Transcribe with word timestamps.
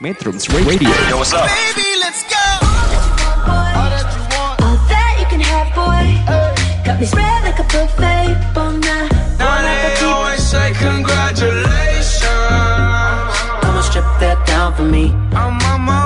Metrums 0.00 0.48
Radio. 0.66 0.88
Yo, 1.08 1.18
what's 1.18 1.32
up? 1.32 1.46
Baby, 1.46 1.86
let's 2.00 2.24
go. 2.24 2.36
All 3.46 4.76
that 4.90 5.16
you 5.20 5.26
can 5.26 5.40
have, 5.40 5.70
boy. 5.72 6.18
Got 6.84 6.98
me 6.98 7.06
spread 7.06 7.44
like 7.44 7.58
a 7.60 7.62
buffet. 7.62 8.52
Bon 8.54 8.80
Now 8.80 9.62
they 9.62 10.04
always 10.04 10.42
say 10.42 10.72
congratulations. 10.72 12.24
Come 13.62 13.76
and 13.76 13.84
strip 13.84 14.04
that 14.18 14.44
down 14.46 14.74
for 14.74 14.82
me. 14.82 15.12
I'm 15.32 15.62
on 15.70 15.82
my 15.82 16.03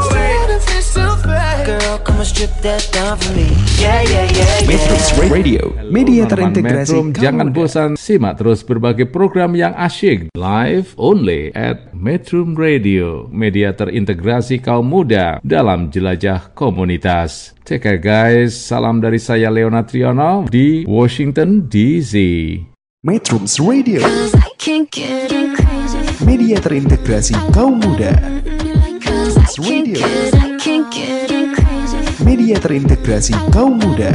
Metrums 4.62 5.10
Radio. 5.18 5.74
Media 5.90 6.22
terintegrasi 6.22 6.94
Metrum, 6.94 7.06
jangan 7.10 7.50
bosan 7.50 7.90
simak 7.98 8.38
terus 8.38 8.62
berbagai 8.62 9.10
program 9.10 9.58
yang 9.58 9.74
asyik 9.74 10.30
live 10.38 10.94
only 10.94 11.50
at 11.58 11.90
Metrum 11.90 12.54
Radio, 12.54 13.26
media 13.34 13.74
terintegrasi 13.74 14.62
kaum 14.62 14.86
muda 14.86 15.42
dalam 15.42 15.90
jelajah 15.90 16.54
komunitas. 16.54 17.58
Take 17.66 17.82
care 17.82 17.98
guys, 17.98 18.54
salam 18.54 19.02
dari 19.02 19.18
saya 19.18 19.50
Leona 19.50 19.82
Triono 19.82 20.46
di 20.46 20.86
Washington 20.86 21.66
DC. 21.66 22.14
Metrums 23.02 23.58
Radio. 23.58 23.98
Media 26.22 26.56
terintegrasi 26.62 27.34
kaum 27.50 27.82
muda. 27.82 28.14
Radio. 29.58 29.98
Media 32.48 32.64
terintegrasi 32.64 33.36
kaum 33.52 33.76
muda. 33.76 34.08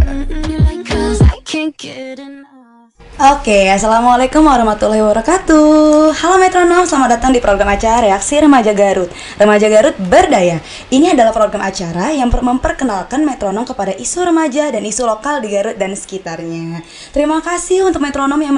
Oke, 3.38 3.70
Assalamualaikum 3.70 4.42
warahmatullahi 4.42 5.06
wabarakatuh. 5.06 6.18
Halo 6.18 6.42
metronom, 6.42 6.82
selamat 6.82 7.22
datang 7.22 7.30
di 7.30 7.38
program 7.38 7.70
acara 7.70 8.10
Reaksi 8.10 8.42
Remaja 8.42 8.74
Garut. 8.74 9.14
Remaja 9.38 9.70
Garut 9.70 9.94
Berdaya. 10.10 10.58
Ini 10.90 11.14
adalah 11.14 11.30
program 11.30 11.62
acara 11.62 12.10
yang 12.10 12.34
per- 12.34 12.42
memperkenalkan 12.42 13.22
metronom 13.22 13.70
kepada 13.70 13.94
isu 13.94 14.26
remaja 14.26 14.74
dan 14.74 14.82
isu 14.82 15.06
lokal 15.06 15.38
di 15.38 15.54
Garut 15.54 15.78
dan 15.78 15.94
sekitarnya. 15.94 16.82
Terima 17.14 17.38
kasih 17.38 17.86
untuk 17.86 18.02
metronom 18.02 18.42
yang 18.42 18.58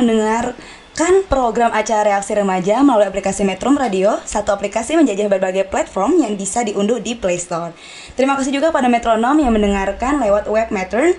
mendengarkan 0.95 1.27
program 1.27 1.75
acara 1.75 2.07
Reaksi 2.07 2.39
Remaja 2.39 2.79
melalui 2.79 3.11
aplikasi 3.11 3.43
Metrum 3.43 3.75
Radio 3.75 4.15
Satu 4.23 4.55
aplikasi 4.55 4.95
menjajah 4.95 5.27
berbagai 5.27 5.67
platform 5.67 6.23
yang 6.23 6.39
bisa 6.39 6.63
diunduh 6.63 7.03
di 7.03 7.19
Play 7.19 7.35
Store 7.35 7.75
Terima 8.15 8.39
kasih 8.39 8.55
juga 8.55 8.71
pada 8.71 8.87
metronom 8.87 9.35
yang 9.35 9.51
mendengarkan 9.51 10.23
lewat 10.23 10.47
web 10.47 10.71
Metron 10.71 11.11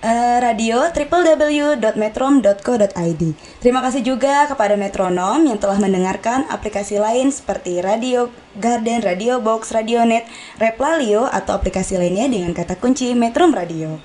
Eh, 0.00 0.38
radio 0.40 0.88
www.metrom.co.id. 0.96 3.22
Terima 3.60 3.84
kasih 3.84 4.00
juga 4.00 4.48
kepada 4.48 4.72
metronom 4.72 5.44
yang 5.44 5.60
telah 5.60 5.76
mendengarkan 5.76 6.48
aplikasi 6.48 6.96
lain 6.96 7.28
seperti 7.28 7.84
Radio 7.84 8.32
Garden, 8.56 9.04
Radio 9.04 9.44
Box, 9.44 9.76
Radio 9.76 10.00
Net, 10.08 10.24
Replalio 10.56 11.28
atau 11.28 11.60
aplikasi 11.60 12.00
lainnya 12.00 12.32
dengan 12.32 12.56
kata 12.56 12.80
kunci 12.80 13.12
Metrom 13.12 13.52
Radio. 13.52 14.00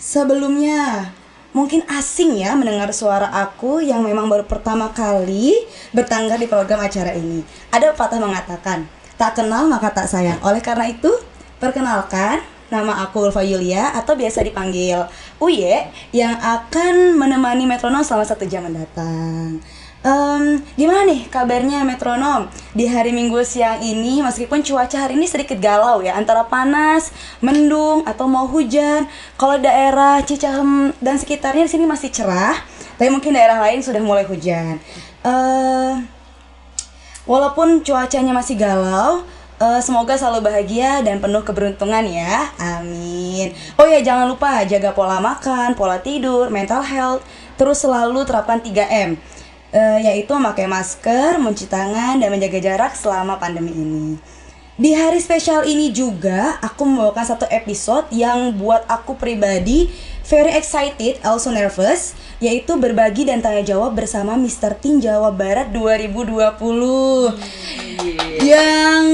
Sebelumnya, 0.00 1.12
mungkin 1.52 1.84
asing 1.88 2.40
ya 2.40 2.56
mendengar 2.56 2.88
suara 2.96 3.28
aku 3.28 3.84
yang 3.84 4.00
memang 4.04 4.26
baru 4.28 4.44
pertama 4.48 4.90
kali 4.90 5.52
bertangga 5.92 6.40
di 6.40 6.48
program 6.48 6.80
acara 6.80 7.12
ini. 7.12 7.44
Ada 7.68 7.92
pepatah 7.92 8.18
mengatakan, 8.20 8.88
tak 9.20 9.38
kenal 9.38 9.68
maka 9.68 9.92
tak 9.92 10.08
sayang. 10.08 10.40
Oleh 10.42 10.64
karena 10.64 10.88
itu, 10.88 11.12
perkenalkan 11.60 12.40
nama 12.72 13.04
aku 13.04 13.28
Ulfa 13.28 13.44
Yulia 13.44 13.92
atau 13.92 14.16
biasa 14.16 14.40
dipanggil 14.40 15.04
Uye 15.36 15.92
yang 16.16 16.40
akan 16.40 17.20
menemani 17.20 17.68
metronom 17.68 18.00
selama 18.00 18.24
satu 18.24 18.48
jam 18.48 18.64
mendatang. 18.64 19.60
Em, 20.02 20.58
gimana 20.74 21.06
nih 21.06 21.30
kabarnya 21.30 21.86
metronom 21.86 22.50
di 22.74 22.90
hari 22.90 23.14
Minggu 23.14 23.38
siang 23.46 23.78
ini 23.78 24.18
meskipun 24.18 24.58
cuaca 24.66 25.06
hari 25.06 25.14
ini 25.14 25.30
sedikit 25.30 25.62
galau 25.62 26.02
ya 26.02 26.18
antara 26.18 26.42
panas, 26.50 27.14
mendung 27.38 28.02
atau 28.02 28.26
mau 28.26 28.50
hujan. 28.50 29.06
Kalau 29.38 29.62
daerah 29.62 30.18
Cicahem 30.26 30.90
dan 30.98 31.22
sekitarnya 31.22 31.70
di 31.70 31.72
sini 31.72 31.86
masih 31.86 32.10
cerah, 32.10 32.58
tapi 32.98 33.14
mungkin 33.14 33.30
daerah 33.30 33.62
lain 33.62 33.78
sudah 33.78 34.02
mulai 34.02 34.26
hujan. 34.26 34.82
Eh 35.22 36.22
Walaupun 37.22 37.86
cuacanya 37.86 38.34
masih 38.34 38.58
galau, 38.58 39.22
eh, 39.62 39.78
semoga 39.78 40.18
selalu 40.18 40.42
bahagia 40.42 41.06
dan 41.06 41.22
penuh 41.22 41.46
keberuntungan 41.46 42.02
ya. 42.02 42.50
Amin. 42.58 43.54
Oh 43.78 43.86
ya, 43.86 44.02
jangan 44.02 44.26
lupa 44.26 44.66
jaga 44.66 44.90
pola 44.90 45.22
makan, 45.22 45.78
pola 45.78 46.02
tidur, 46.02 46.50
mental 46.50 46.82
health, 46.82 47.22
terus 47.54 47.78
selalu 47.78 48.26
terapkan 48.26 48.58
3M. 48.58 49.14
Eh, 49.72 49.98
yaitu 50.04 50.30
memakai 50.36 50.68
masker, 50.68 51.40
mencuci 51.40 51.66
tangan, 51.66 52.20
dan 52.20 52.28
menjaga 52.28 52.60
jarak 52.60 52.92
selama 52.94 53.40
pandemi 53.40 53.72
ini. 53.72 54.20
Di 54.72 54.96
hari 54.96 55.20
spesial 55.20 55.68
ini 55.68 55.92
juga 55.92 56.56
aku 56.64 56.88
membawakan 56.88 57.28
satu 57.28 57.44
episode 57.52 58.08
yang 58.08 58.56
buat 58.56 58.88
aku 58.88 59.20
pribadi 59.20 59.92
very 60.24 60.56
excited, 60.56 61.20
also 61.20 61.52
nervous, 61.52 62.16
yaitu 62.40 62.72
berbagi 62.80 63.28
dan 63.28 63.44
tanya 63.44 63.60
jawab 63.60 63.92
bersama 63.92 64.32
Mr. 64.32 64.72
Teen 64.80 64.96
Jawa 64.96 65.28
Barat 65.28 65.68
2020. 65.76 67.36
Yang 68.40 69.04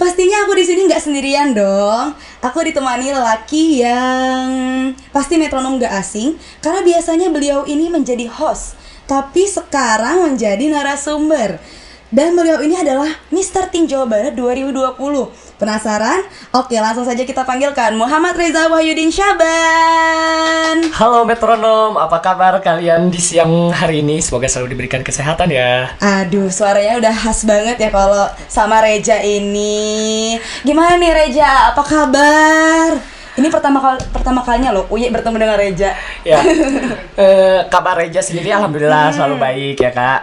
pastinya 0.00 0.48
aku 0.48 0.52
di 0.56 0.64
sini 0.64 0.88
nggak 0.88 1.04
sendirian 1.04 1.52
dong. 1.52 2.16
Aku 2.40 2.64
ditemani 2.64 3.12
lelaki 3.12 3.84
yang 3.84 4.48
pasti 5.12 5.36
metronom 5.40 5.80
gak 5.80 5.96
asing 6.00 6.36
karena 6.60 6.84
biasanya 6.84 7.28
beliau 7.32 7.64
ini 7.64 7.88
menjadi 7.88 8.28
host, 8.28 8.76
tapi 9.04 9.44
sekarang 9.44 10.32
menjadi 10.32 10.64
narasumber. 10.72 11.60
Dan 12.14 12.38
beliau 12.38 12.62
ini 12.62 12.78
adalah 12.78 13.10
Mr. 13.34 13.74
Teen 13.74 13.90
Jawa 13.90 14.06
Barat 14.06 14.38
2020. 14.38 14.94
Penasaran? 15.58 16.22
Oke, 16.54 16.78
langsung 16.78 17.02
saja 17.02 17.26
kita 17.26 17.42
panggilkan 17.42 17.98
Muhammad 17.98 18.38
Reza 18.38 18.70
Wahyudin 18.70 19.10
Syaban. 19.10 20.94
Halo 20.94 21.26
metronom, 21.26 21.98
apa 21.98 22.22
kabar 22.22 22.62
kalian 22.62 23.10
di 23.10 23.18
siang 23.18 23.74
hari 23.74 24.06
ini? 24.06 24.22
Semoga 24.22 24.46
selalu 24.46 24.78
diberikan 24.78 25.02
kesehatan 25.02 25.50
ya. 25.50 25.90
Aduh, 25.98 26.46
suaranya 26.54 27.02
udah 27.02 27.14
khas 27.18 27.42
banget 27.50 27.82
ya 27.82 27.90
kalau 27.90 28.30
sama 28.46 28.78
Reja 28.78 29.18
ini. 29.18 30.38
Gimana 30.62 30.94
nih 30.94 31.10
Reja? 31.18 31.74
Apa 31.74 31.82
kabar? 31.82 33.02
Ini 33.34 33.50
pertama 33.50 33.82
kali 33.82 33.98
pertama 34.14 34.40
kalinya 34.46 34.70
loh 34.70 34.86
Uye 34.94 35.10
bertemu 35.10 35.36
dengan 35.42 35.58
Reja. 35.58 35.90
Ya, 36.22 36.38
eh, 37.22 37.60
kabar 37.66 37.98
Reja 37.98 38.22
sendiri 38.22 38.54
alhamdulillah 38.54 39.10
selalu 39.10 39.36
baik 39.42 39.76
ya 39.82 39.90
kak. 39.90 40.20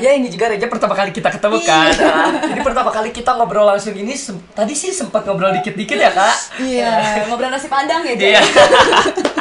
Ya 0.00 0.16
ini 0.16 0.32
juga 0.32 0.48
Reja 0.48 0.64
pertama 0.64 0.96
kali 0.96 1.12
kita 1.12 1.28
ketemu 1.28 1.60
kan. 1.60 1.92
Ah, 2.00 2.32
ini 2.48 2.60
pertama 2.64 2.88
kali 2.88 3.12
kita 3.12 3.36
ngobrol 3.36 3.68
langsung 3.68 3.92
ini. 3.92 4.16
Tadi 4.56 4.72
sih 4.72 4.88
sempat 4.88 5.28
ngobrol 5.28 5.52
dikit-dikit 5.60 6.00
ya 6.00 6.10
kak. 6.16 6.36
Iya, 6.64 6.92
ngobrol 7.28 7.52
nasi 7.52 7.68
padang 7.68 8.00
ya? 8.08 8.16
Iya. 8.16 8.40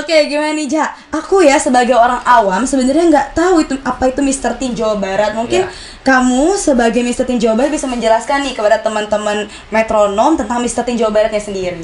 Oke, 0.00 0.26
gimana 0.26 0.52
nih, 0.52 0.66
Ja? 0.66 0.86
Aku 1.10 1.42
ya 1.42 1.56
sebagai 1.56 1.94
orang 1.94 2.20
awam 2.22 2.62
sebenarnya 2.64 3.06
nggak 3.08 3.28
tahu 3.34 3.62
itu 3.62 3.74
apa 3.82 4.08
itu 4.08 4.20
Mr. 4.22 4.54
Teen 4.56 4.72
Jawa 4.72 4.96
Barat. 4.96 5.34
Mungkin 5.34 5.66
Ya. 5.66 5.70
kamu 6.02 6.54
sebagai 6.54 7.02
Mr. 7.02 7.26
Teen 7.26 7.38
Jawa 7.38 7.54
Barat 7.54 7.72
bisa 7.72 7.86
menjelaskan 7.86 8.46
nih 8.46 8.54
kepada 8.54 8.78
teman-teman 8.78 9.46
metronom 9.68 10.34
tentang 10.34 10.62
Mr. 10.62 10.82
Teen 10.82 10.96
Jawa 10.96 11.10
Baratnya 11.10 11.40
sendiri. 11.40 11.82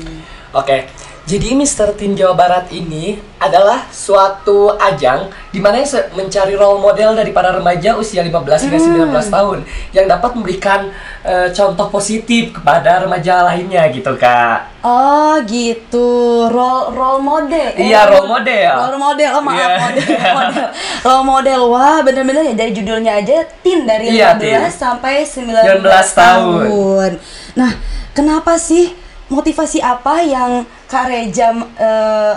Oke, 0.53 0.85
jadi 1.23 1.55
Mr. 1.55 1.95
Teen 1.95 2.13
Jawa 2.13 2.35
Barat 2.35 2.67
ini 2.69 3.15
adalah 3.39 3.87
suatu 3.89 4.75
ajang 4.75 5.31
di 5.49 5.59
mana 5.59 5.79
mencari 6.13 6.53
role 6.53 6.79
model 6.79 7.15
dari 7.15 7.31
para 7.31 7.51
remaja 7.51 7.95
usia 7.95 8.21
15 8.21 8.43
hingga 8.67 8.79
19 9.09 9.29
tahun 9.29 9.59
yang 9.91 10.07
dapat 10.07 10.35
memberikan 10.35 10.91
eh, 11.23 11.51
contoh 11.51 11.87
positif 11.89 12.51
kepada 12.53 13.03
remaja 13.03 13.43
lainnya 13.45 13.87
gitu 13.89 14.15
kak. 14.15 14.83
Oh 14.83 15.39
gitu, 15.47 16.11
role 16.51 16.91
role 16.91 17.23
model. 17.23 17.71
Iya, 17.73 18.03
role 18.09 18.27
model. 18.27 18.71
Role 18.75 18.99
model, 18.99 19.31
oh 19.33 19.43
maaf 19.43 19.55
Iya. 19.55 19.69
model, 19.79 20.07
model. 20.43 20.67
Role 21.01 21.25
model, 21.25 21.61
wah 21.71 21.99
bener-bener 22.03 22.43
ya 22.51 22.55
dari 22.57 22.73
judulnya 22.73 23.13
aja 23.17 23.47
teen 23.63 23.87
dari 23.87 24.11
Iya, 24.11 24.35
15 24.35 24.43
teen. 24.43 24.63
sampai 24.75 25.15
19, 25.23 25.87
19 25.87 25.87
tahun. 25.87 26.67
tahun. 26.67 27.11
Nah, 27.55 27.73
kenapa 28.11 28.59
sih 28.59 28.91
motivasi 29.33 29.81
apa 29.81 30.21
yang 30.21 30.69
Kak 30.87 31.09
Reja 31.09 31.49
eh, 31.57 32.35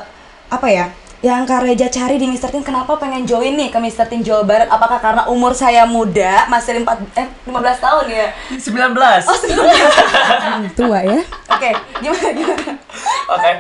apa 0.47 0.67
ya? 0.71 0.87
Yang 1.19 1.41
Kak 1.49 1.61
Reja 1.65 1.87
cari 1.89 2.15
di 2.15 2.29
Mr. 2.29 2.53
Teen 2.53 2.61
kenapa 2.61 2.95
pengen 2.95 3.25
join 3.25 3.57
nih 3.57 3.73
ke 3.73 3.79
Mr. 3.81 4.05
Teen 4.05 4.21
Jawa 4.21 4.45
Barat? 4.45 4.69
Apakah 4.69 5.01
karena 5.01 5.23
umur 5.25 5.57
saya 5.57 5.83
muda, 5.83 6.45
masih 6.47 6.85
4 6.85 7.17
eh 7.17 7.27
15 7.49 7.81
tahun 7.81 8.05
ya? 8.07 8.27
19. 8.53 9.25
Oh, 9.25 9.37
19. 10.69 10.77
Tua 10.77 10.99
ya. 11.01 11.19
Oke, 11.49 11.69
gimana 11.99 12.29
gimana? 12.29 12.71
Oke. 13.31 13.51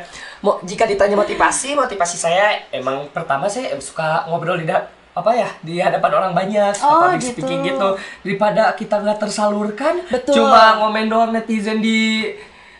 Mau 0.45 0.61
jika 0.61 0.85
ditanya 0.85 1.17
motivasi, 1.17 1.73
motivasi 1.73 2.21
saya 2.21 2.69
emang 2.69 3.09
pertama 3.09 3.49
saya 3.49 3.73
suka 3.81 4.29
ngobrol 4.29 4.61
di 4.61 4.69
apa 5.15 5.31
ya 5.31 5.47
di 5.63 5.79
hadapan 5.79 6.11
orang 6.11 6.31
banyak 6.35 6.75
Oh, 6.83 7.07
public 7.07 7.23
gitu. 7.23 7.31
speaking 7.39 7.63
gitu 7.65 7.89
daripada 8.21 8.75
kita 8.75 8.99
nggak 8.99 9.23
tersalurkan 9.23 10.03
Betul. 10.11 10.43
cuma 10.43 10.75
ngomen 10.83 11.07
doang 11.07 11.31
netizen 11.31 11.79
di 11.79 12.35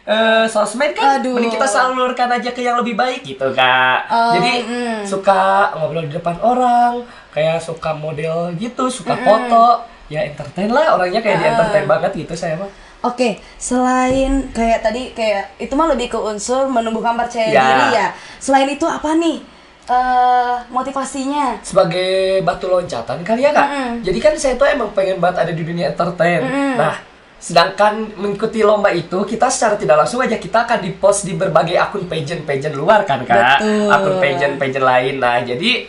eh, 0.05 0.45
sosmed 0.45 0.91
kan 0.91 1.17
Aduh. 1.17 1.33
mending 1.33 1.49
kita 1.51 1.65
salurkan 1.65 2.29
aja 2.29 2.49
ke 2.49 2.61
yang 2.61 2.77
lebih 2.77 2.93
baik 2.93 3.21
gitu 3.21 3.49
kak 3.51 4.05
Oh, 4.07 4.33
jadi 4.33 4.53
mm. 4.61 4.97
suka 5.03 5.41
ngobrol 5.73 6.05
di 6.05 6.13
depan 6.13 6.37
orang 6.39 7.01
kayak 7.29 7.57
suka 7.57 7.91
model 7.91 8.53
gitu 8.55 8.85
suka 8.87 9.17
foto 9.17 9.81
ya 10.05 10.21
entertain 10.21 10.69
lah 10.69 10.93
orangnya 10.93 11.19
kayak 11.19 11.37
di 11.37 11.45
Ah. 11.45 11.51
entertain 11.51 11.85
banget 11.85 12.11
gitu 12.15 12.33
saya 12.33 12.55
mah 12.55 12.69
Oke, 13.03 13.37
selain 13.55 14.49
kayak 14.49 14.81
tadi 14.81 15.09
kayak 15.11 15.53
itu 15.59 15.69
mah 15.71 15.85
lebih 15.87 16.07
ke 16.07 16.17
unsur 16.17 16.65
menumbuhkan 16.65 17.13
percaya 17.13 17.45
Ya. 17.47 17.61
diri 17.63 17.87
ya. 17.93 18.07
Selain 18.39 18.65
itu 18.65 18.81
apa 18.81 19.13
nih 19.13 19.45
eh 19.85 20.55
motivasinya? 20.67 21.61
sebagai 21.61 22.09
batu 22.41 22.65
loncatan 22.65 23.21
kali 23.21 23.41
ya 23.41 23.51
kak 23.51 23.67
Mm-mm. 23.67 23.91
jadi 24.01 24.19
kan 24.19 24.33
saya 24.33 24.53
tuh 24.55 24.65
emang 24.65 24.89
pengen 24.91 25.17
banget 25.17 25.37
ada 25.39 25.51
di 25.51 25.61
dunia 25.61 25.85
entertain 25.87 26.41
Mm-mm. 26.41 26.73
nah 26.75 26.97
sedangkan 27.45 28.17
mengikuti 28.17 28.65
lomba 28.65 28.89
itu 28.89 29.21
kita 29.21 29.53
secara 29.53 29.77
tidak 29.77 30.01
langsung 30.01 30.17
aja 30.17 30.41
kita 30.41 30.65
akan 30.65 30.81
dipost 30.81 31.29
di 31.29 31.37
berbagai 31.37 31.77
akun 31.77 32.09
pageant-pageant 32.09 32.73
luar 32.73 33.05
kan 33.05 33.21
kak 33.21 33.61
Betul. 33.61 33.85
akun 33.93 34.15
pageant-pageant 34.17 34.81
lain 34.81 35.21
nah 35.21 35.37
jadi 35.45 35.85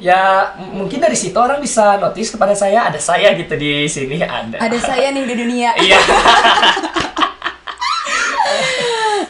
ya 0.00 0.52
mungkin 0.72 1.04
dari 1.04 1.12
situ 1.12 1.36
orang 1.36 1.60
bisa 1.60 2.00
notice 2.00 2.32
kepada 2.32 2.56
saya 2.56 2.88
ada 2.88 2.96
saya 2.96 3.36
gitu 3.36 3.52
di 3.52 3.84
sini 3.84 4.24
ada 4.24 4.56
Ada 4.56 4.78
saya 4.80 5.12
nih 5.12 5.28
di 5.28 5.34
dunia. 5.36 5.70
iya 5.76 6.00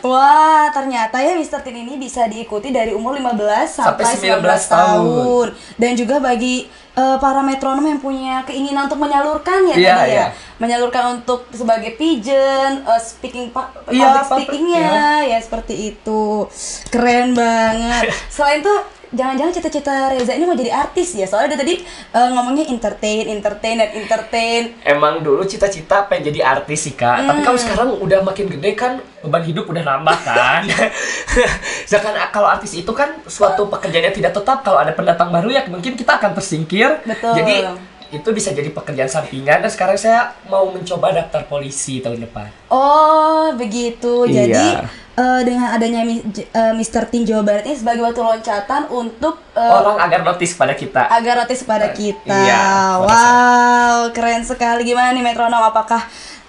Wah, 0.04 0.68
ternyata 0.68 1.16
ya 1.16 1.32
Mr. 1.32 1.60
Teen 1.60 1.80
ini 1.80 1.96
bisa 1.96 2.24
diikuti 2.24 2.68
dari 2.68 2.92
umur 2.92 3.16
15 3.16 3.40
sampai, 3.72 4.04
Sampai 4.04 4.36
19 4.36 4.44
19 4.44 4.44
tahun. 4.44 4.68
tahun. 4.68 5.46
Dan 5.74 5.92
juga 5.94 6.16
bagi 6.18 6.68
eh, 6.94 7.16
para 7.18 7.40
metronom 7.40 7.82
yang 7.82 7.98
punya 7.98 8.44
keinginan 8.44 8.84
untuk 8.84 9.00
menyalurkan 9.00 9.64
ya 9.64 9.74
Iya, 9.74 9.94
tadi 9.96 10.04
ya. 10.04 10.14
iya. 10.14 10.26
Menyalurkan 10.56 11.04
untuk 11.18 11.48
sebagai 11.50 11.96
pigeon, 11.96 12.84
eh, 12.84 13.00
speaking 13.00 13.48
Iya, 13.48 13.56
public 13.56 13.88
public, 13.90 14.28
speakingnya 14.44 14.92
ya 15.26 15.38
seperti 15.40 15.74
itu. 15.90 16.46
Keren 16.86 17.32
banget. 17.32 18.12
Selain 18.34 18.60
itu 18.60 18.74
Jangan-jangan 19.14 19.52
cita-cita 19.54 19.94
Reza 20.10 20.34
ini 20.34 20.44
mau 20.44 20.58
jadi 20.58 20.74
artis 20.74 21.14
ya? 21.14 21.26
Soalnya 21.30 21.54
dia 21.54 21.60
tadi 21.62 21.74
eh, 21.86 22.28
ngomongnya 22.34 22.66
entertain, 22.66 23.30
entertain, 23.30 23.78
dan 23.78 23.90
entertain. 23.94 24.62
Emang 24.82 25.22
dulu 25.22 25.46
cita-cita 25.46 26.04
pengen 26.10 26.34
jadi 26.34 26.42
artis 26.42 26.90
sih 26.90 26.94
kak, 26.98 27.22
tapi 27.24 27.40
kalau 27.46 27.58
sekarang 27.58 27.88
udah 28.02 28.26
makin 28.26 28.50
gede 28.50 28.74
kan 28.74 28.98
beban 29.22 29.46
hidup 29.46 29.70
udah 29.70 29.82
nambah 29.86 30.18
kan. 30.26 30.66
Sedangkan 31.88 32.18
kalau 32.34 32.50
artis 32.50 32.74
itu 32.74 32.90
kan 32.90 33.22
suatu 33.30 33.70
pekerjaan 33.70 34.10
yang 34.10 34.16
tidak 34.16 34.34
tetap, 34.34 34.66
kalau 34.66 34.82
ada 34.82 34.90
pendatang 34.90 35.30
baru 35.30 35.48
ya 35.48 35.62
mungkin 35.70 35.94
kita 35.94 36.18
akan 36.18 36.34
tersingkir. 36.34 36.98
Betul. 37.06 37.38
Jadi 37.38 37.54
itu 38.14 38.28
bisa 38.30 38.54
jadi 38.54 38.70
pekerjaan 38.70 39.10
sampingan 39.10 39.58
dan 39.66 39.70
sekarang 39.70 39.98
saya 39.98 40.38
mau 40.46 40.70
mencoba 40.70 41.10
daftar 41.10 41.42
polisi 41.50 41.98
tahun 41.98 42.22
depan. 42.22 42.46
Oh, 42.70 43.50
begitu. 43.58 44.30
Iya. 44.30 44.86
Eh, 45.14 45.40
dengan 45.46 45.70
adanya 45.70 46.02
Mr. 46.74 47.06
Teen 47.06 47.22
Jawa 47.22 47.46
Barat 47.46 47.62
ini 47.62 47.78
sebagai 47.78 48.02
batu 48.02 48.18
loncatan 48.18 48.90
untuk 48.90 49.38
eh, 49.54 49.62
Orang 49.62 49.94
agar 49.94 50.26
notice 50.26 50.58
pada 50.58 50.74
kita. 50.74 51.06
agar 51.06 51.38
notice 51.38 51.62
pada 51.62 51.94
kita. 51.94 52.34
Iya, 52.34 52.98
wow, 52.98 54.10
keren 54.10 54.42
sekali. 54.42 54.82
Gimana 54.82 55.14
nih 55.14 55.22
metronom? 55.22 55.62
Apakah 55.62 56.02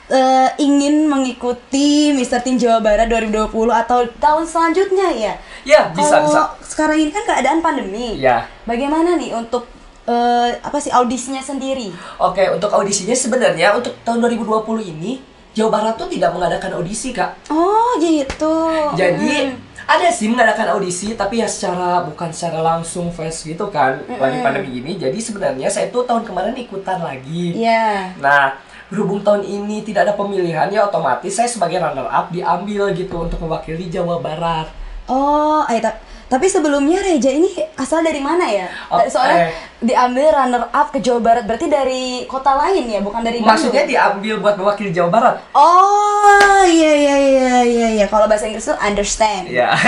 eh, 0.09 0.49
ingin 0.57 1.05
mengikuti 1.05 2.09
Mr. 2.09 2.41
Teen 2.41 2.57
Jawa 2.57 2.81
Barat 2.81 3.05
2020 3.05 3.53
atau 3.69 4.01
tahun 4.17 4.49
selanjutnya 4.49 5.13
ya? 5.13 5.33
Ya 5.61 5.93
bisa 5.93 6.17
Kalau 6.17 6.25
bisa. 6.25 6.41
sekarang 6.65 6.97
ini 6.97 7.13
kan 7.13 7.21
keadaan 7.23 7.61
pandemi. 7.61 8.17
Ya. 8.17 8.49
Bagaimana 8.65 9.13
nih 9.13 9.29
untuk 9.37 9.69
eh, 10.05 10.57
apa 10.57 10.81
sih 10.81 10.89
audisinya 10.89 11.41
sendiri? 11.41 11.93
Oke 12.17 12.49
untuk 12.49 12.73
audisinya 12.73 13.13
sebenarnya 13.13 13.77
untuk 13.77 13.93
tahun 14.01 14.25
2020 14.25 14.65
ini 14.89 15.21
Jawa 15.55 15.69
Barat 15.71 15.95
tuh 15.95 16.05
tidak 16.05 16.29
mengadakan 16.29 16.75
audisi 16.75 17.09
kak. 17.09 17.31
Oh, 17.47 17.95
gitu. 17.97 18.55
Jadi 18.93 19.55
Hmm. 19.55 19.87
ada 19.87 20.11
sih 20.11 20.27
mengadakan 20.27 20.75
audisi 20.75 21.15
tapi 21.15 21.39
ya 21.39 21.47
secara 21.47 22.03
bukan 22.03 22.27
secara 22.29 22.59
langsung 22.59 23.07
face 23.07 23.47
gitu 23.47 23.69
kan 23.69 23.95
lagi 24.09 24.43
pandemi 24.43 24.83
ini. 24.83 24.99
Jadi 24.99 25.15
sebenarnya 25.15 25.71
saya 25.71 25.87
tuh 25.87 26.03
tahun 26.03 26.27
kemarin 26.27 26.53
ikutan 26.53 26.99
lagi. 26.99 27.55
Iya. 27.55 28.11
Nah 28.19 28.59
berhubung 28.85 29.23
tahun 29.23 29.41
ini 29.41 29.81
tidak 29.81 30.05
ada 30.05 30.13
pemilihan 30.13 30.67
ya 30.67 30.85
otomatis 30.85 31.33
saya 31.33 31.47
sebagai 31.47 31.79
runner 31.79 32.05
up 32.05 32.29
diambil 32.29 32.91
gitu 32.91 33.23
untuk 33.23 33.39
mewakili 33.39 33.87
Jawa 33.87 34.19
Barat. 34.19 34.67
Oh, 35.05 35.63
eh, 35.65 35.79
ta- 35.79 35.97
tapi 36.25 36.49
sebelumnya 36.49 37.05
Reja 37.05 37.29
ini 37.29 37.53
asal 37.77 38.01
dari 38.01 38.17
mana 38.17 38.49
ya? 38.49 38.65
Oke. 38.89 39.13
Soalnya 39.13 39.53
diambil 39.77 40.33
runner 40.33 40.63
up 40.73 40.89
ke 40.89 40.97
Jawa 40.97 41.21
Barat 41.21 41.43
berarti 41.45 41.69
dari 41.69 42.25
kota 42.25 42.57
lain 42.57 42.89
ya, 42.89 42.99
bukan 43.05 43.21
dari 43.21 43.45
Bandung. 43.45 43.53
Maksudnya 43.53 43.85
diambil 43.85 44.41
buat 44.41 44.55
mewakili 44.57 44.89
Jawa 44.89 45.09
Barat. 45.13 45.35
Oh, 45.53 46.65
iya 46.65 46.91
iya 46.97 47.15
iya 47.15 47.55
iya 47.61 47.87
iya. 48.01 48.05
Kalau 48.09 48.25
bahasa 48.25 48.49
Inggris 48.49 48.65
tuh 48.65 48.77
understand. 48.81 49.53
Ya. 49.53 49.69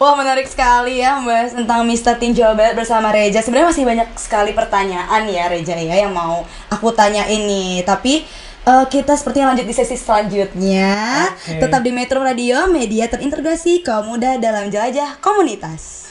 Wah, 0.00 0.16
menarik 0.16 0.48
sekali 0.48 1.04
ya 1.04 1.20
membahas 1.20 1.52
tentang 1.52 1.84
Mr. 1.84 2.16
Teen 2.16 2.32
Jawa 2.32 2.56
Barat 2.56 2.72
bersama 2.72 3.12
Reja. 3.12 3.44
Sebenarnya 3.44 3.68
masih 3.68 3.84
banyak 3.84 4.08
sekali 4.16 4.56
pertanyaan 4.56 5.28
ya 5.28 5.52
Reja 5.52 5.76
ya 5.76 6.08
yang 6.08 6.16
mau 6.16 6.48
aku 6.72 6.88
tanya 6.96 7.28
ini. 7.28 7.84
Tapi 7.84 8.24
eh, 8.69 8.85
kita 8.89 9.13
seperti 9.15 9.45
lanjut 9.45 9.65
di 9.65 9.75
sesi 9.75 9.95
selanjutnya. 9.97 11.29
Oke. 11.31 11.61
Tetap 11.61 11.81
di 11.81 11.91
Metro 11.93 12.19
Radio, 12.21 12.65
media 12.67 13.09
terintegrasi 13.09 13.85
kaum 13.85 14.13
muda 14.15 14.37
dalam 14.41 14.67
jelajah 14.67 15.17
komunitas. 15.21 16.05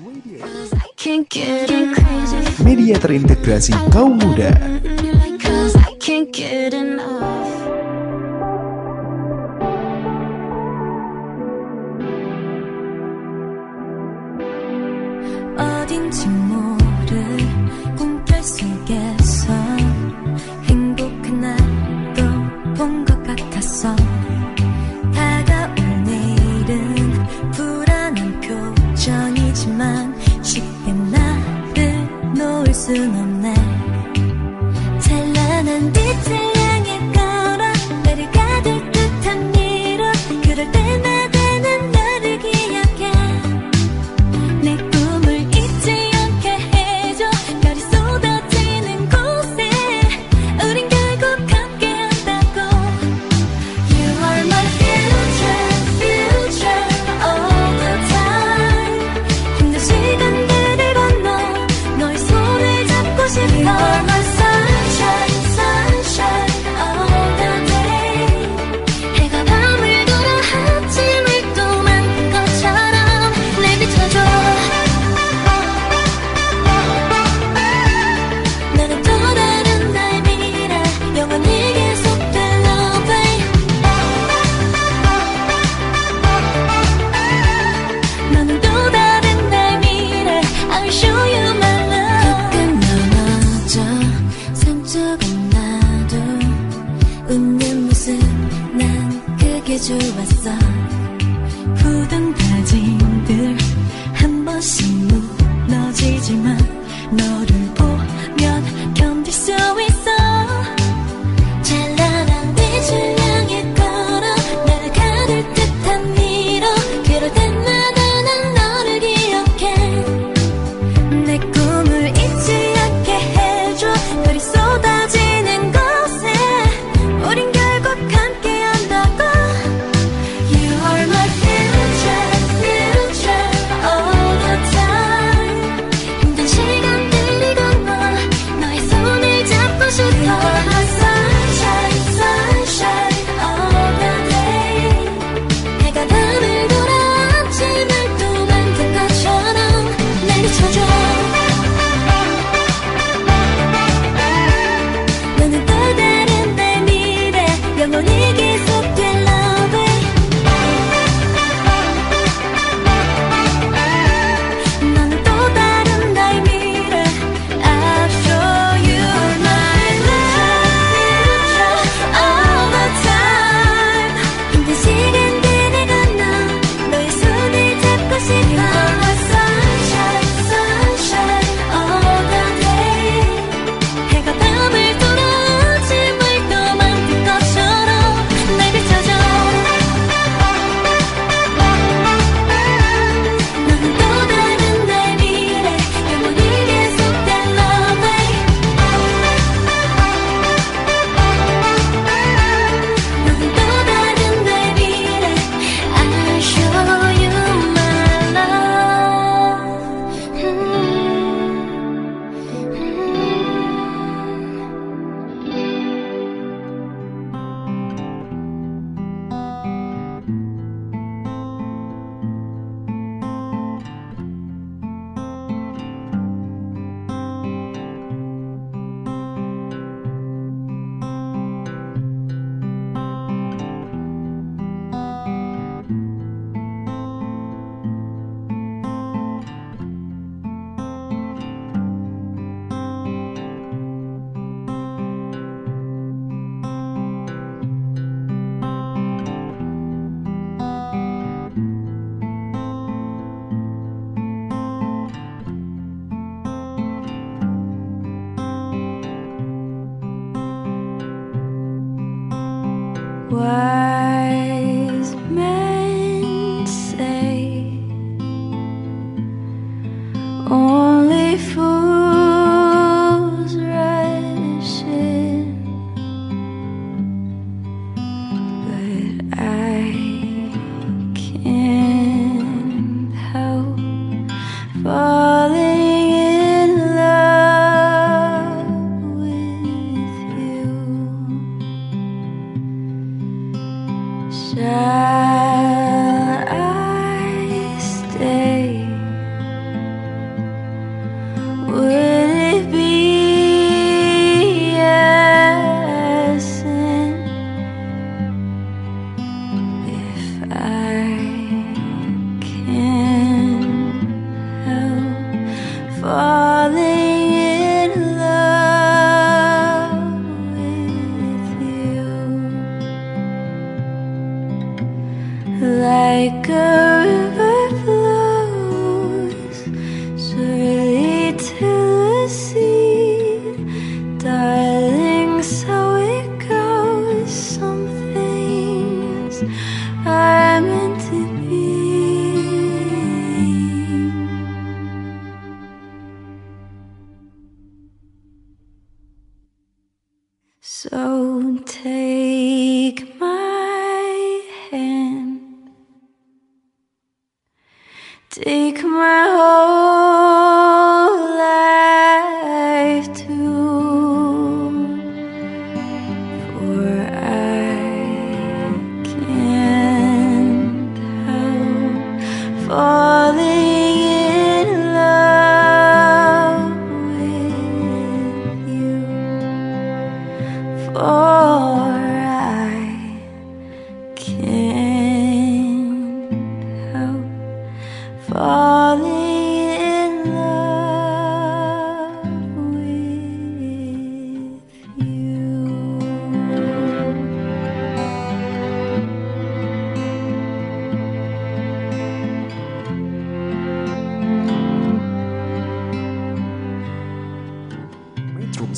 I 0.00 0.88
can't 0.96 1.28
get 1.28 1.68
crazy. 1.68 2.40
Media 2.62 2.96
terintegrasi 2.96 3.74
kaum 3.92 4.16
muda. 4.16 4.54
Cause 5.42 5.76
I 5.76 5.98
can't 5.98 6.30
get 6.32 6.72
enough. 6.72 7.60
어딘지 15.60 16.28
모를 16.28 16.83
순 32.85 33.15
없네. 33.15 33.51
찬란한 34.99 35.91
빛을 35.91 36.54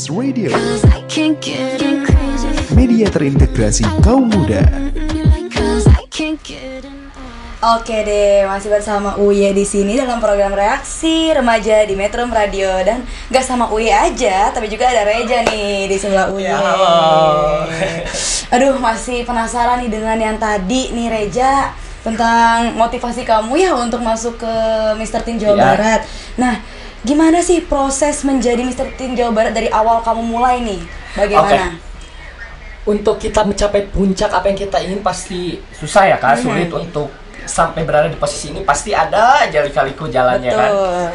Radio, 0.07 0.47
media 2.71 3.11
terintegrasi 3.11 3.83
kaum 3.99 4.31
muda. 4.31 4.63
Oke 7.75 7.97
deh, 8.07 8.47
masih 8.47 8.71
bersama 8.71 9.19
Uye 9.19 9.51
di 9.51 9.67
sini 9.67 9.99
dalam 9.99 10.23
program 10.23 10.55
reaksi 10.55 11.35
remaja 11.35 11.83
di 11.83 11.99
Metro 11.99 12.23
Radio 12.23 12.71
dan 12.87 13.03
gak 13.27 13.43
sama 13.43 13.67
Uye 13.75 13.91
aja, 13.91 14.55
tapi 14.55 14.71
juga 14.71 14.87
ada 14.87 15.03
Reja 15.03 15.43
nih 15.43 15.91
di 15.91 15.97
sebelah 15.99 16.31
Uye. 16.31 16.47
Ya, 16.47 16.55
halo. 16.55 17.67
Aduh, 18.55 18.79
masih 18.79 19.27
penasaran 19.27 19.83
nih 19.83 19.91
dengan 19.91 20.15
yang 20.15 20.39
tadi 20.39 20.95
nih 20.95 21.11
Reja 21.11 21.75
tentang 22.07 22.79
motivasi 22.79 23.27
kamu 23.27 23.59
ya 23.59 23.75
untuk 23.75 23.99
masuk 23.99 24.39
ke 24.39 24.53
Mr. 24.95 25.27
Teen 25.27 25.35
Jawa 25.35 25.59
Ya. 25.59 25.63
Barat. 25.75 26.01
Nah, 26.39 26.55
gimana 27.07 27.39
sih 27.39 27.63
proses 27.63 28.21
menjadi 28.21 28.59
Mr. 28.59 28.91
Teen 28.93 29.15
Jawa 29.15 29.31
Barat 29.31 29.55
dari 29.55 29.71
awal 29.71 30.03
kamu 30.03 30.21
mulai 30.21 30.59
nih? 30.59 30.81
Bagaimana? 31.15 31.79
Untuk 32.83 33.15
kita 33.17 33.43
mencapai 33.43 33.87
puncak 33.87 34.27
apa 34.29 34.47
yang 34.47 34.55
kita 34.57 34.77
ingin 34.79 34.99
pasti 34.99 35.59
susah 35.71 36.07
ya 36.07 36.15
kak, 36.15 36.35
Hmm. 36.35 36.43
sulit 36.45 36.69
untuk 36.69 37.07
sampai 37.43 37.83
berada 37.83 38.07
di 38.07 38.15
posisi 38.15 38.51
ini 38.51 38.59
pasti 38.61 38.91
ada 38.91 39.39
aja 39.41 39.59
lika-liku 39.61 40.07
jalannya 40.07 40.51
kan. 40.51 40.71
Betul. 40.71 41.07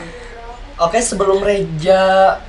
Oke 0.81 0.99
sebelum 0.99 1.39
Reja 1.41 2.01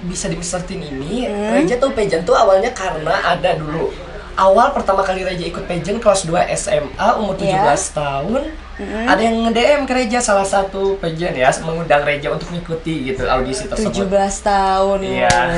bisa 0.01 0.25
di 0.25 0.35
Mr. 0.35 0.63
Teen 0.63 0.79
ini, 0.81 1.27
Hmm. 1.27 1.51
Reja 1.53 1.75
tuh 1.75 1.91
pageant 1.91 2.23
tuh 2.23 2.33
awalnya 2.33 2.71
karena 2.71 3.15
ada 3.25 3.55
dulu 3.55 3.91
awal 4.33 4.71
pertama 4.71 5.03
kali 5.03 5.21
Reja 5.21 5.45
ikut 5.45 5.63
pageant 5.63 5.99
kelas 5.99 6.23
2 6.23 6.43
SMA 6.49 7.07
umur 7.15 7.35
17 7.35 7.51
Iya. 7.85 7.93
tahun 7.93 8.41
Hmm. 8.73 9.05
ada 9.05 9.21
yang 9.21 9.45
nge-DM 9.45 9.81
ke 9.85 9.93
Reja 9.93 10.17
salah 10.17 10.41
satu 10.43 10.97
pageant 10.97 11.37
ya 11.37 11.53
mengundang 11.61 12.01
Reja 12.01 12.33
untuk 12.33 12.49
mengikuti 12.49 13.05
gitu 13.05 13.21
audisi 13.29 13.69
tersebut 13.69 14.09
17 14.09 14.09
tahun. 14.41 14.99
Iya. 15.05 15.29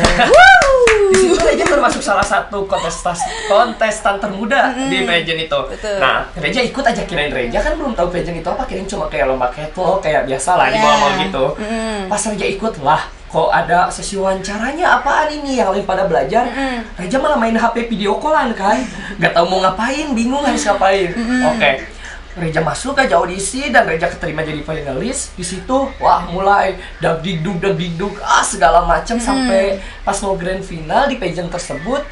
di 1.06 1.16
situ 1.16 1.38
Reja 1.38 1.64
termasuk 1.64 2.02
salah 2.02 2.26
satu 2.26 2.66
kontestas 2.66 3.24
kontestan 3.48 4.20
termuda 4.20 4.76
di 4.92 5.08
pageant 5.08 5.42
itu. 5.48 5.60
Betul. 5.72 5.96
Nah, 6.04 6.28
Reja 6.36 6.60
ikut 6.60 6.84
aja 6.84 7.02
kirain 7.06 7.32
Reja 7.32 7.64
kan 7.64 7.80
belum 7.80 7.96
tahu 7.96 8.12
pageant 8.12 8.36
itu 8.36 8.50
apa, 8.50 8.64
kirain 8.68 8.84
cuma 8.84 9.08
kayak 9.08 9.32
lomba 9.32 9.48
catwalk 9.48 10.04
kayak 10.04 10.28
biasa 10.28 10.60
lah 10.60 10.68
di 10.68 10.76
Iya. 10.76 10.84
mall-mall 10.84 11.14
gitu. 11.24 11.46
Mm-mm. 11.56 12.00
Pas 12.12 12.20
Reja 12.20 12.46
ikut 12.52 12.74
lah, 12.84 13.02
kok 13.32 13.50
ada 13.50 13.88
sesi 13.88 14.20
wawancaranya 14.20 15.00
apaan 15.00 15.32
ini 15.32 15.56
yang 15.56 15.72
lain 15.72 15.88
pada 15.88 16.04
belajar. 16.04 16.52
Reja 17.00 17.16
malah 17.16 17.40
main 17.40 17.56
HP 17.56 17.88
video 17.88 18.20
callan 18.20 18.52
kan, 18.52 18.76
nggak 19.16 19.32
tahu 19.32 19.46
mau 19.48 19.64
ngapain, 19.64 20.12
bingung 20.12 20.44
harus 20.44 20.68
ngapain. 20.68 21.16
Oke. 21.56 21.95
Reja 22.36 22.60
masuk 22.60 23.00
aja 23.00 23.16
audisi 23.16 23.72
dan 23.72 23.88
Reja 23.88 24.12
keterima 24.12 24.44
jadi 24.44 24.60
finalis 24.60 25.32
di 25.40 25.44
situ 25.48 25.88
wah 26.04 26.28
mulai 26.28 26.76
dag 27.00 27.24
digdug 27.24 27.64
dag 27.64 27.80
digdug 27.80 28.20
ah 28.20 28.44
segala 28.44 28.84
macam. 28.84 29.16
Sampai 29.24 29.80
pas 30.04 30.20
mau 30.20 30.36
grand 30.36 30.60
final 30.60 31.08
di 31.08 31.16
pageant 31.16 31.48
tersebut 31.48 32.04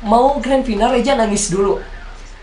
mau 0.00 0.40
grand 0.40 0.64
final 0.64 0.96
Reja 0.96 1.12
nangis 1.12 1.52
dulu 1.52 1.84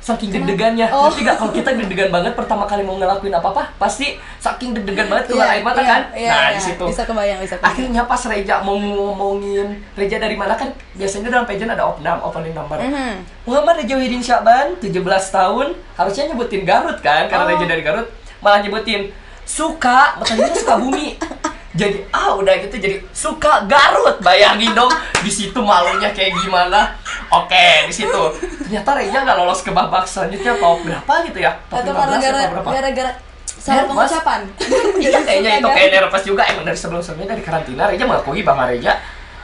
saking 0.06 0.30
deg-degannya 0.30 0.86
Oh. 0.88 1.10
ngerti 1.10 1.26
gak 1.26 1.36
kalau 1.36 1.50
kita 1.50 1.70
deg-degan 1.74 2.10
banget 2.10 2.34
pertama 2.34 2.64
kali 2.64 2.82
mau 2.82 2.94
ngelakuin 2.94 3.34
apa-apa 3.34 3.74
pasti 3.76 4.14
saking 4.38 4.70
deg-degan 4.72 5.10
banget 5.10 5.26
keluar 5.28 5.50
Iya, 5.50 5.54
air 5.56 5.64
mata 5.64 5.82
iya, 5.82 5.90
kan 5.90 6.02
iya, 6.14 6.30
nah 6.30 6.46
iya. 6.46 6.54
di 6.54 6.62
situ 6.62 6.86
Bisa 6.86 7.04
kebayang, 7.04 7.40
bisa 7.40 7.56
kebayang. 7.56 7.74
akhirnya 7.74 8.02
pas 8.06 8.22
Reja 8.24 8.56
mau 8.62 8.78
ngomongin 8.78 9.68
Reja 9.92 10.18
dari 10.18 10.38
mana 10.38 10.54
kan 10.54 10.70
biasanya 10.94 11.34
dalam 11.34 11.44
pageant 11.44 11.74
ada 11.74 11.84
opnam 11.84 12.22
opening 12.22 12.54
number 12.54 12.78
Mhm. 12.78 13.14
Muhammad 13.44 13.82
Reja 13.82 13.96
Widin 13.96 14.22
Syaban 14.22 14.78
17 14.78 14.94
tahun 15.28 15.68
harusnya 15.96 16.24
nyebutin 16.28 16.62
Garut 16.64 16.98
kan 17.00 17.26
karena 17.26 17.44
Oh. 17.44 17.50
Reja 17.50 17.66
dari 17.66 17.82
Garut 17.82 18.06
malah 18.40 18.62
nyebutin 18.62 19.10
suka 19.42 20.16
makanya 20.16 20.54
suka 20.54 20.78
bumi 20.78 21.18
jadi 21.75 22.08
ah 22.10 22.39
udah 22.39 22.55
gitu 22.63 22.75
jadi 22.79 22.98
suka 23.12 23.67
Garut. 23.67 24.17
Bayangin 24.24 24.72
dong 24.72 24.88
di 25.20 25.32
situ 25.32 25.60
malunya 25.60 26.10
kayak 26.15 26.32
gimana. 26.39 26.96
Oke 27.29 27.86
di 27.86 27.94
situ. 27.94 28.22
Ternyata 28.63 28.96
Reja 28.96 29.27
nggak 29.27 29.38
lolos 29.38 29.60
ke 29.60 29.75
babak 29.75 30.08
selanjutnya 30.08 30.55
top 30.55 30.79
berapa 30.82 31.13
gitu 31.27 31.39
ya? 31.44 31.51
Top 31.67 31.84
Atau 31.84 31.91
15 31.91 32.00
karena 32.00 32.17
gara, 32.17 32.38
atau 32.39 32.51
berapa? 32.55 32.70
gara-gara 32.72 33.12
salah 33.46 33.84
pengucapan. 33.86 34.41
Iya 35.03 35.20
kayaknya 35.27 35.51
itu 35.60 35.67
kayak 35.67 35.89
nervous 35.91 36.24
juga. 36.24 36.44
Emang 36.48 36.63
dari 36.63 36.79
sebelum-sebelumnya 36.79 37.27
dari 37.36 37.44
karantina 37.44 37.84
Reja 37.91 38.03
mengakui 38.08 38.41
bahwa 38.41 38.63
Reja 38.72 38.94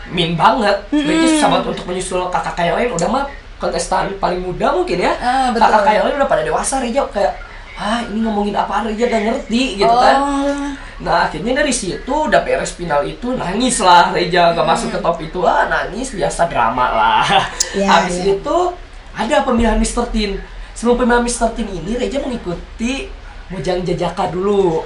min 0.09 0.39
banget. 0.39 0.77
Reja 0.89 1.25
susah 1.35 1.47
banget 1.51 1.65
untuk 1.75 1.85
menyusul 1.91 2.31
kakak 2.31 2.63
yang 2.63 2.77
lain. 2.79 2.89
Udah 2.95 3.09
mah 3.11 3.23
kontestan 3.59 4.09
paling 4.17 4.39
muda 4.39 4.71
mungkin 4.71 4.97
ya. 5.03 5.13
Ah, 5.19 5.51
kakak 5.51 5.93
yang 5.99 6.03
lain 6.07 6.15
udah 6.15 6.29
pada 6.31 6.43
dewasa 6.47 6.79
Reja 6.79 7.03
kayak 7.11 7.50
ah 7.81 8.05
ini 8.05 8.21
ngomongin 8.21 8.53
apa 8.53 8.85
Reja 8.85 9.09
gak 9.09 9.23
ngerti 9.25 9.61
gitu 9.75 9.89
Oh. 9.89 9.97
kan 9.97 10.17
nah 11.01 11.25
akhirnya 11.25 11.57
dari 11.57 11.73
situ 11.73 11.97
udah 12.05 12.45
beres 12.45 12.71
final 12.71 13.01
itu 13.01 13.33
nangis 13.33 13.81
lah 13.81 14.13
Reja 14.13 14.53
gak 14.53 14.61
masuk 14.63 14.93
ke 14.93 14.99
top 14.99 15.17
itu 15.17 15.41
ah 15.41 15.65
nangis 15.65 16.13
biasa 16.13 16.45
drama 16.45 16.85
lah 16.87 17.25
Ya, 17.73 17.89
habis 17.97 18.21
ya. 18.21 18.37
itu 18.37 18.57
ada 19.11 19.41
pemilihan 19.41 19.75
Mr. 19.75 20.05
Teen 20.07 20.37
sebelum 20.71 20.95
pemilihan 20.95 21.25
Mr. 21.25 21.49
Teen 21.51 21.73
ini 21.73 21.97
Reja 21.97 22.21
mengikuti 22.21 23.09
Mojang 23.49 23.81
Jajaka 23.81 24.29
dulu. 24.29 24.79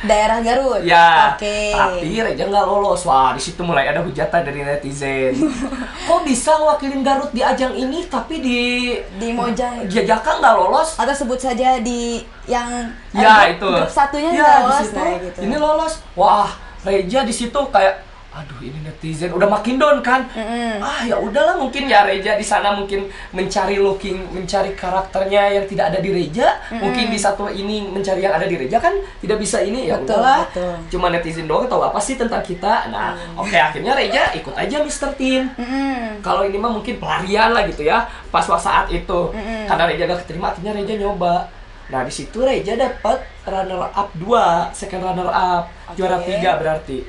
Daerah 0.00 0.40
Garut. 0.40 0.80
Ya, 0.80 1.32
Oke. 1.32 1.70
tapi 1.70 2.08
Reja 2.18 2.44
nggak 2.44 2.64
lolos. 2.64 3.04
Wah, 3.04 3.30
di 3.30 3.42
situ 3.42 3.60
mulai 3.60 3.84
ada 3.86 4.00
hujatan 4.00 4.40
dari 4.40 4.60
netizen. 4.60 5.36
Kok 6.08 6.24
bisa 6.24 6.56
ngewakilin 6.56 7.00
Garut 7.00 7.28
di 7.30 7.40
ajang 7.40 7.72
ini, 7.72 8.04
tapi 8.06 8.38
di 8.38 8.60
Di 9.14 9.28
Mojang. 9.30 9.84
Jajaka 9.84 10.40
nggak 10.40 10.54
lolos? 10.56 10.96
Atau 10.96 11.12
sebut 11.14 11.36
saja 11.36 11.76
di 11.78 12.18
yang 12.44 12.68
eh, 13.12 13.20
Ya 13.20 13.44
grup- 13.46 13.52
itu. 13.54 13.68
grup 13.76 13.90
satunya 13.90 14.30
ya, 14.30 14.36
di 14.36 14.40
lolos 14.40 14.80
situ, 14.82 14.96
nah, 14.96 15.16
gitu. 15.18 15.38
Ini 15.42 15.56
lolos. 15.56 15.92
Wah, 16.14 16.50
Reja 16.80 17.20
di 17.22 17.34
situ 17.34 17.60
kayak 17.68 18.09
aduh 18.30 18.62
ini 18.62 18.78
netizen 18.86 19.34
udah 19.34 19.50
makin 19.50 19.74
down 19.74 19.98
kan? 20.06 20.22
Ah 20.78 21.02
ya 21.02 21.18
udahlah 21.18 21.58
mungkin 21.58 21.90
ya 21.90 22.06
Reja 22.06 22.38
di 22.38 22.46
sana 22.46 22.70
mungkin 22.78 23.10
mencari 23.34 23.82
looking 23.82 24.22
mencari 24.30 24.70
karakternya 24.78 25.58
yang 25.58 25.66
tidak 25.66 25.90
ada 25.90 25.98
di 25.98 26.14
Reja. 26.14 26.62
Mungkin 26.70 27.10
di 27.10 27.18
satu 27.18 27.50
ini 27.50 27.90
mencari 27.90 28.22
yang 28.22 28.30
ada 28.30 28.46
di 28.46 28.54
Reja 28.54 28.78
kan 28.78 28.94
tidak 29.18 29.42
bisa 29.42 29.58
ini 29.66 29.90
ya 29.90 29.98
Betul, 29.98 30.14
udahlah. 30.22 30.46
betul. 30.46 30.74
cuma 30.94 31.10
netizen 31.10 31.50
doang 31.50 31.66
tahu 31.66 31.82
apa 31.82 31.98
sih 31.98 32.14
tentang 32.14 32.38
kita? 32.46 32.86
Nah 32.94 33.18
oke 33.34 33.50
akhirnya 33.50 33.98
Reja 33.98 34.30
ikut 34.38 34.54
aja 34.54 34.78
Mr. 34.78 35.10
Teen 35.18 35.50
Mm-mm. 35.58 36.22
kalau 36.22 36.46
ini 36.46 36.54
mah 36.54 36.70
mungkin 36.70 37.02
pelarian 37.02 37.50
lah 37.50 37.66
gitu 37.66 37.82
ya 37.82 38.06
pas 38.30 38.46
saat 38.46 38.86
itu. 38.94 39.34
Karena 39.66 39.90
Reja 39.90 40.06
gak 40.06 40.22
keterima 40.22 40.54
akhirnya 40.54 40.70
Reja 40.78 40.94
nyoba. 40.94 41.50
Nah 41.90 42.06
di 42.06 42.14
situ 42.14 42.46
Reja 42.46 42.78
dapat 42.78 43.26
runner 43.42 43.90
up 43.90 44.14
2 44.14 44.70
second 44.70 45.02
runner 45.02 45.26
up 45.26 45.66
juara 45.98 46.22
Oke. 46.22 46.30
tiga 46.30 46.54
berarti. 46.62 47.02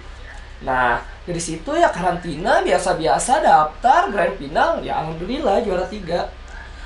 Nah 0.65 1.11
dari 1.21 1.38
situ 1.38 1.71
ya 1.71 1.88
karantina 1.88 2.60
biasa-biasa 2.60 3.39
daftar 3.39 4.10
grand 4.10 4.36
final 4.36 4.81
ya 4.81 4.99
alhamdulillah 4.99 5.62
juara 5.62 5.86
tiga 5.86 6.25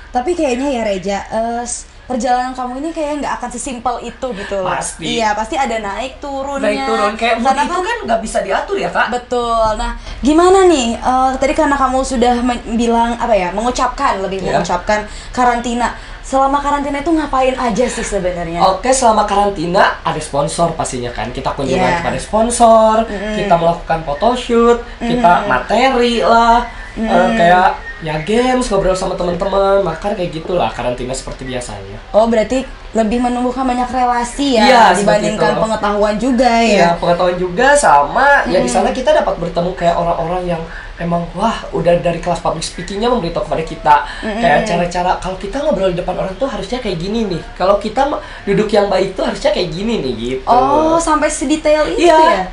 Tapi 0.06 0.32
kayaknya 0.32 0.68
ya 0.70 0.82
Reja, 0.82 1.18
s- 1.60 1.84
perjalanan 2.06 2.52
kamu 2.52 2.80
ini 2.80 2.90
kayak 2.90 3.20
nggak 3.20 3.34
akan 3.36 3.50
sesimpel 3.50 4.00
itu 4.00 4.26
gitu 4.32 4.56
loh. 4.56 4.70
Pasti. 4.70 5.18
Iya, 5.18 5.36
pasti 5.36 5.54
ada 5.54 5.76
naik 5.76 6.16
turunnya. 6.16 6.62
naik 6.62 6.80
turun 6.86 7.12
kayak 7.14 7.36
Karena 7.42 7.62
itu 7.62 7.80
kan 7.82 7.96
nggak 8.06 8.20
bisa 8.22 8.38
diatur 8.40 8.76
ya 8.76 8.88
kak 8.88 9.12
Betul. 9.12 9.76
Nah, 9.76 9.92
gimana 10.18 10.64
nih? 10.64 10.96
eh, 10.96 11.30
tadi 11.36 11.52
karena 11.52 11.76
kamu 11.76 12.00
sudah 12.00 12.32
bilang 12.72 13.12
apa 13.14 13.34
ya, 13.34 13.52
mengucapkan 13.52 14.20
lebih 14.20 14.40
Iya. 14.40 14.56
mengucapkan 14.56 15.04
karantina. 15.30 15.92
Selama 16.26 16.58
karantina 16.58 16.98
itu 16.98 17.14
ngapain 17.14 17.54
aja 17.54 17.86
sih 17.86 18.02
sebenarnya? 18.02 18.58
Oke, 18.66 18.90
selama 18.90 19.22
karantina 19.22 20.02
ada 20.02 20.18
sponsor 20.18 20.74
pastinya 20.74 21.14
kan. 21.14 21.30
Kita 21.30 21.54
kunjungan 21.54 21.78
Iya. 21.78 22.02
kepada 22.02 22.18
sponsor, 22.18 23.06
kita 23.06 23.54
melakukan 23.54 24.02
photoshoot, 24.02 24.82
kita 24.98 25.46
materi 25.46 26.18
lah, 26.18 26.66
eh, 26.98 27.28
kayak 27.32 27.70
ya 27.98 28.20
games 28.20 28.68
ngobrol 28.68 28.92
sama 28.92 29.14
teman-teman, 29.14 29.80
makan 29.80 30.12
kayak 30.12 30.30
gitulah 30.30 30.68
karantina 30.68 31.12
seperti 31.12 31.44
biasanya. 31.44 31.96
Oh, 32.12 32.28
berarti 32.28 32.60
lebih 32.92 33.20
menumbuhkan 33.20 33.64
banyak 33.64 33.88
relasi 33.88 34.56
ya 34.56 34.92
seperti 34.92 35.00
dibandingkan 35.00 35.52
itu. 35.52 35.60
pengetahuan 35.60 36.14
juga 36.16 36.52
Iya, 36.60 36.76
ya. 36.76 36.88
pengetahuan 36.96 37.36
juga 37.36 37.68
sama 37.72 38.44
ya 38.46 38.58
di 38.58 38.68
sana 38.68 38.88
kita 38.88 39.12
dapat 39.12 39.36
bertemu 39.36 39.70
kayak 39.72 39.96
orang-orang 39.96 40.42
yang 40.46 40.62
emang 40.96 41.28
wah 41.32 41.60
udah 41.70 42.00
dari 42.00 42.20
kelas 42.20 42.40
public 42.40 42.64
speakingnya 42.64 43.08
memberitahu 43.08 43.44
kepada 43.44 43.64
kita 43.64 43.94
kayak 44.22 44.64
cara-cara 44.64 45.12
kalau 45.16 45.36
kita 45.36 45.60
ngobrol 45.60 45.88
di 45.88 46.00
depan 46.00 46.16
orang 46.16 46.32
tuh 46.34 46.48
harusnya 46.48 46.80
kayak 46.80 46.96
gini 46.96 47.24
nih. 47.26 47.42
Kalau 47.52 47.76
kita 47.76 48.08
duduk 48.44 48.68
yang 48.70 48.88
baik 48.88 49.12
tuh 49.12 49.24
harusnya 49.24 49.52
kayak 49.52 49.68
gini 49.68 50.00
nih 50.00 50.12
gitu. 50.16 50.48
Oh, 50.48 50.96
sampai 50.96 51.28
sedetail 51.28 51.84
itu 51.90 52.08
Iya. 52.08 52.16
ya? 52.16 52.44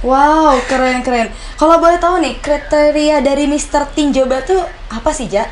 Wow, 0.00 0.56
keren 0.64 1.04
keren. 1.04 1.28
Kalau 1.60 1.76
boleh 1.76 2.00
tahu 2.00 2.24
nih 2.24 2.40
kriteria 2.40 3.20
dari 3.20 3.44
Mr. 3.44 3.84
Teen 3.92 4.12
Joba 4.16 4.40
tuh 4.40 4.64
apa 4.88 5.12
sih, 5.12 5.28
Ja? 5.28 5.44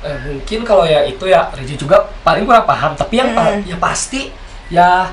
Eh, 0.00 0.16
mungkin 0.24 0.64
kalau 0.64 0.88
ya 0.88 1.04
itu 1.04 1.28
ya 1.28 1.52
Reji 1.52 1.76
juga 1.76 2.08
paling 2.24 2.48
kurang 2.48 2.64
paham 2.64 2.96
tapi 2.96 3.20
yang 3.20 3.36
pa- 3.36 3.60
ya 3.60 3.76
pasti 3.76 4.32
ya 4.72 5.12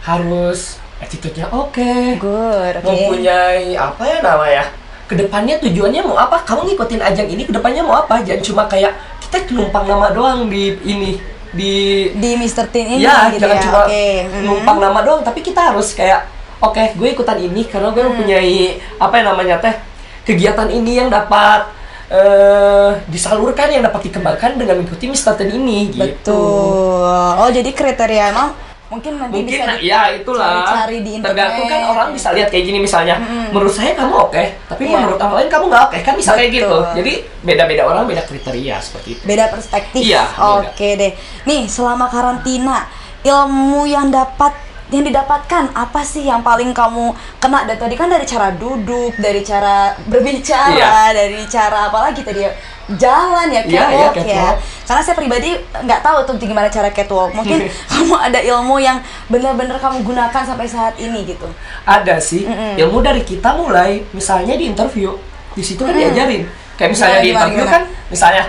harus 0.00 0.80
attitude-nya 1.04 1.52
oke 1.52 2.16
Good, 2.16 2.80
oke. 2.80 2.88
mempunyai 2.88 3.76
apa 3.76 4.02
ya 4.08 4.24
namanya 4.24 4.64
ke 5.04 5.20
depannya 5.20 5.60
tujuannya 5.60 6.00
mau 6.00 6.16
apa 6.16 6.40
kamu 6.48 6.72
ngikutin 6.72 7.00
ajang 7.04 7.28
ini 7.28 7.44
ke 7.44 7.52
depannya 7.52 7.84
mau 7.84 8.00
apa 8.00 8.24
jangan 8.24 8.40
cuma 8.40 8.62
kayak 8.64 8.96
kita 9.20 9.52
numpang 9.52 9.84
nama 9.84 10.08
doang 10.16 10.48
di 10.48 10.80
ini 10.80 11.20
di 11.52 12.08
Di 12.16 12.30
Mr. 12.40 12.72
Teen 12.72 12.88
ini 12.88 13.04
ya 13.04 13.28
gitu 13.36 13.44
jangan 13.44 13.58
ya. 13.60 13.64
cuma 13.68 13.80
mhm. 13.84 14.42
numpang 14.48 14.78
nama 14.80 14.98
doang 15.04 15.20
tapi 15.20 15.44
kita 15.44 15.60
harus 15.60 15.92
kayak 15.92 16.24
oke 16.64 16.84
gue 16.94 17.08
ikutan 17.10 17.38
ini 17.38 17.62
karena 17.64 17.88
gue 17.88 18.00
Hmm. 18.00 18.10
mempunyai 18.12 18.56
apa 18.96 19.14
yang 19.14 19.26
namanya 19.30 19.56
teh 19.58 19.74
kegiatan 20.22 20.68
ini 20.68 20.96
yang 20.96 21.08
dapat 21.08 21.68
eh 22.06 22.90
disalurkan 23.06 23.68
yang 23.68 23.82
dapat 23.82 24.00
dikembangkan 24.04 24.54
dengan 24.54 24.78
mengikuti. 24.78 25.08
Ten 25.08 25.48
ini 25.50 25.88
gitu. 25.88 26.04
Betul. 26.04 27.32
Oh, 27.36 27.48
jadi 27.48 27.70
kriteria 27.70 28.30
emang 28.30 28.52
mungkin 28.84 29.16
nanti 29.16 29.40
Mungkin 29.42 29.58
bisa 29.58 29.74
ya 29.80 30.12
itulah 30.12 30.62
cari-cari 30.62 30.98
di 31.00 31.10
internet. 31.16 31.34
tergantung 31.34 31.66
kan 31.66 31.80
orang 31.88 32.08
bisa 32.12 32.28
lihat 32.30 32.46
kayak 32.46 32.64
gini 32.64 32.78
misalnya 32.78 33.16
menurut 33.48 33.72
saya 33.72 33.90
kamu 33.92 34.14
oke 34.22 34.44
tapi 34.68 34.82
Iya. 34.86 34.94
menurut 34.94 35.18
orang 35.18 35.34
lain 35.34 35.48
kamu 35.48 35.64
nggak 35.66 35.82
oke 35.82 35.98
kan 36.00 36.14
bisa 36.14 36.30
kayak 36.30 36.50
gitu 36.52 36.68
Betul. 36.68 36.94
jadi 36.94 37.12
beda-beda 37.42 37.82
orang 37.84 38.04
beda 38.06 38.22
kriteria 38.22 38.76
seperti 38.78 39.08
itu 39.10 39.22
beda 39.24 39.44
perspektif. 39.50 39.98
Iya. 39.98 40.22
Oke 40.60 40.88
deh. 40.94 41.12
Nih, 41.42 41.66
selama 41.66 42.06
karantina, 42.06 42.86
ilmu 43.24 43.82
yang 43.84 44.12
dapat 44.12 44.52
yang 44.94 45.04
didapatkan 45.04 45.64
apa 45.70 46.00
sih 46.00 46.22
yang 46.22 46.40
paling 46.40 46.70
kamu 46.70 47.10
kena 47.36 47.64
dari 47.64 47.76
tadi 47.76 47.94
kan 47.94 48.06
dari 48.06 48.22
cara 48.22 48.50
duduk, 48.50 49.14
dari 49.16 49.40
cara 49.40 49.92
berbicara, 50.04 50.70
Iya. 50.70 51.12
dari 51.12 51.42
cara 51.44 51.88
apa 51.88 51.98
lagi 52.00 52.22
tadi 52.22 52.40
ya? 52.40 52.52
Jalan 52.84 53.48
ya, 53.48 53.64
Iya, 53.64 53.64
iya, 53.64 53.80
catwalk 53.80 54.14
ya. 54.14 54.22
catwalk. 54.22 54.56
Karena 54.84 55.00
saya 55.00 55.16
pribadi 55.16 55.50
nggak 55.56 56.00
tahu 56.00 56.18
tuh 56.22 56.34
gimana 56.38 56.68
cara 56.68 56.88
catwalk. 56.88 57.32
Mungkin 57.32 57.58
kamu 57.90 58.14
ada 58.14 58.38
ilmu 58.38 58.76
yang 58.78 59.00
benar-benar 59.26 59.76
kamu 59.76 60.04
gunakan 60.04 60.42
sampai 60.44 60.68
saat 60.68 60.94
ini 60.96 61.24
gitu. 61.26 61.48
ada 61.82 62.20
sih 62.20 62.44
ilmu 62.76 63.00
dari 63.00 63.20
kita 63.20 63.52
mulai 63.54 64.04
misalnya 64.10 64.54
di 64.54 64.68
interview 64.68 65.16
di 65.52 65.62
situ 65.62 65.80
kan 65.80 65.92
diajarin 65.92 66.44
kayak 66.74 66.90
misalnya 66.90 67.18
Gimana, 67.18 67.24
di 67.24 67.30
interview 67.30 67.62
gimana? 67.62 67.72
kan 67.72 67.82
misalnya 68.10 68.42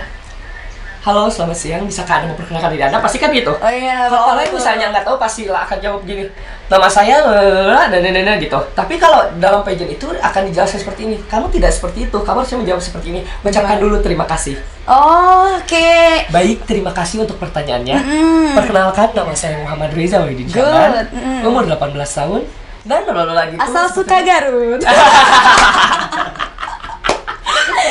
halo 1.06 1.30
selamat 1.30 1.54
siang 1.54 1.86
bisa 1.86 2.02
anda 2.02 2.34
memperkenalkan 2.34 2.74
diri 2.74 2.82
anda 2.82 2.98
pasti 2.98 3.22
kan 3.22 3.30
gitu 3.30 3.54
Oh 3.54 3.70
iya, 3.70 4.10
kalau 4.10 4.34
orang 4.34 4.50
misalnya 4.50 4.90
nggak 4.90 5.06
tahu 5.06 5.14
pasti 5.22 5.46
lah 5.46 5.62
akan 5.62 5.78
jawab 5.78 6.02
gini 6.02 6.26
nama 6.66 6.90
saya 6.90 7.22
lalala, 7.22 7.86
dan 7.94 8.02
dan 8.02 8.10
dan 8.10 8.26
dan," 8.26 8.36
gitu 8.42 8.58
tapi 8.74 8.98
kalau 8.98 9.22
dalam 9.38 9.62
pageant 9.62 9.86
itu 9.86 10.10
akan 10.10 10.42
dijelaskan 10.50 10.82
seperti 10.82 11.06
ini 11.06 11.22
kamu 11.30 11.46
tidak 11.54 11.70
seperti 11.70 12.10
itu 12.10 12.18
kamu 12.26 12.42
harusnya 12.42 12.58
menjawab 12.58 12.82
seperti 12.82 13.06
ini 13.14 13.20
ucapkan 13.22 13.78
dulu 13.78 14.02
terima 14.02 14.26
kasih 14.26 14.58
Oh, 14.86 15.50
Oke. 15.58 16.30
Baik, 16.30 16.62
terima 16.62 16.94
kasih 16.94 17.26
untuk 17.26 17.42
pertanyaannya. 17.42 18.06
Mm-mm. 18.06 18.54
Perkenalkan, 18.54 19.10
nama 19.18 19.34
saya 19.34 19.58
Muhammad 19.58 19.90
Reza 19.98 20.22
Wahidin 20.22 20.46
Good, 20.46 21.10
mm. 21.10 21.42
umur 21.42 21.66
18 21.66 21.90
tahun, 22.06 22.46
dan 22.86 23.02
lalu 23.02 23.58
gitu. 23.58 23.66
Asal 23.66 23.90
suka 23.90 24.22
Garut. 24.22 24.78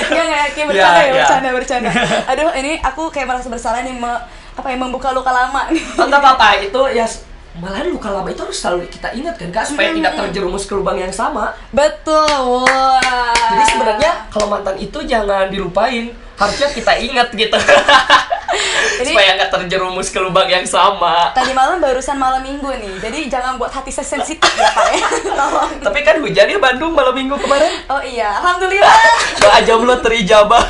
Enggak 0.10 0.26
enggak 0.26 0.46
kayak 0.52 0.68
bercanda 0.70 0.96
Ya, 0.96 1.00
ya, 1.00 1.06
ya. 1.06 1.16
bercanda 1.18 1.50
bercanda. 1.54 1.92
Aduh, 2.32 2.50
ini 2.58 2.72
aku 2.80 3.04
kayak 3.10 3.28
merasa 3.30 3.48
bersalah 3.48 3.80
nih 3.82 3.96
me, 3.96 4.12
apa 4.56 4.68
ya 4.68 4.78
membuka 4.78 5.12
luka 5.12 5.32
lama 5.32 5.72
nih. 5.72 5.84
Oh, 5.98 6.06
nggak 6.08 6.22
apa-apa, 6.22 6.48
itu 6.62 6.82
ya 6.92 7.06
malahan 7.56 7.88
luka 7.88 8.12
lama 8.12 8.28
itu 8.28 8.44
harus 8.44 8.60
selalu 8.60 8.84
kita 8.92 9.16
ingat 9.16 9.40
kan 9.40 9.48
kak 9.48 9.64
supaya 9.64 9.96
tidak 9.96 10.12
terjerumus 10.20 10.68
ke 10.68 10.76
lubang 10.76 11.00
yang 11.00 11.08
sama 11.08 11.56
Betul. 11.72 12.28
Wah. 12.68 13.32
jadi 13.32 13.64
sebenarnya 13.64 14.12
kalau 14.28 14.52
mantan 14.52 14.76
itu 14.76 15.00
jangan 15.08 15.48
dilupain 15.48 16.12
harusnya 16.36 16.68
kita 16.70 16.94
ingat 16.98 17.32
gitu 17.32 17.56
Ini- 18.96 19.12
supaya 19.12 19.36
nggak 19.36 19.52
terjerumus 19.52 20.08
ke 20.08 20.18
lubang 20.18 20.48
yang 20.48 20.64
sama 20.64 21.32
Tadi 21.32 21.52
malam 21.52 21.80
barusan 21.80 22.16
malam 22.16 22.40
minggu 22.40 22.72
nih, 22.72 22.94
jadi 23.02 23.20
jangan 23.28 23.56
buat 23.56 23.68
hati 23.68 23.92
saya 23.92 24.08
sensitif 24.10 24.48
ya 24.50 24.70
pak 24.70 24.86
ya. 24.90 25.00
Tolong. 25.36 25.72
tapi 25.84 26.00
kan 26.02 26.20
hujan 26.20 26.48
di 26.48 26.56
Bandung 26.56 26.92
malam 26.92 27.12
minggu 27.12 27.36
kemarin 27.36 27.68
Oh 27.90 28.00
iya, 28.00 28.40
alhamdulillah. 28.40 28.96
doa 29.42 29.60
jomblo 29.62 30.00
terijabah 30.00 30.64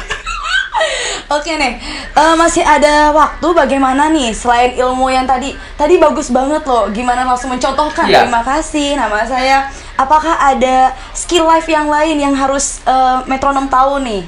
Oke 1.26 1.58
nih, 1.58 1.82
eh, 2.12 2.36
masih 2.36 2.62
ada 2.62 3.10
waktu 3.10 3.48
bagaimana 3.50 4.14
nih 4.14 4.30
selain 4.30 4.78
ilmu 4.78 5.10
yang 5.10 5.26
tadi 5.26 5.58
tadi 5.74 5.98
bagus 5.98 6.30
banget 6.30 6.62
loh. 6.62 6.86
Gimana 6.92 7.26
langsung 7.26 7.50
mencontohkan? 7.50 8.06
Iya. 8.06 8.28
Terima 8.28 8.46
kasih, 8.46 8.94
nama 8.94 9.26
saya. 9.26 9.66
Apakah 9.96 10.38
ada 10.38 10.94
skill 11.12 11.50
life 11.50 11.66
yang 11.66 11.90
lain 11.90 12.20
yang 12.20 12.36
harus 12.36 12.86
eh, 12.86 13.18
metronom 13.26 13.66
tahu 13.66 13.98
nih? 14.00 14.22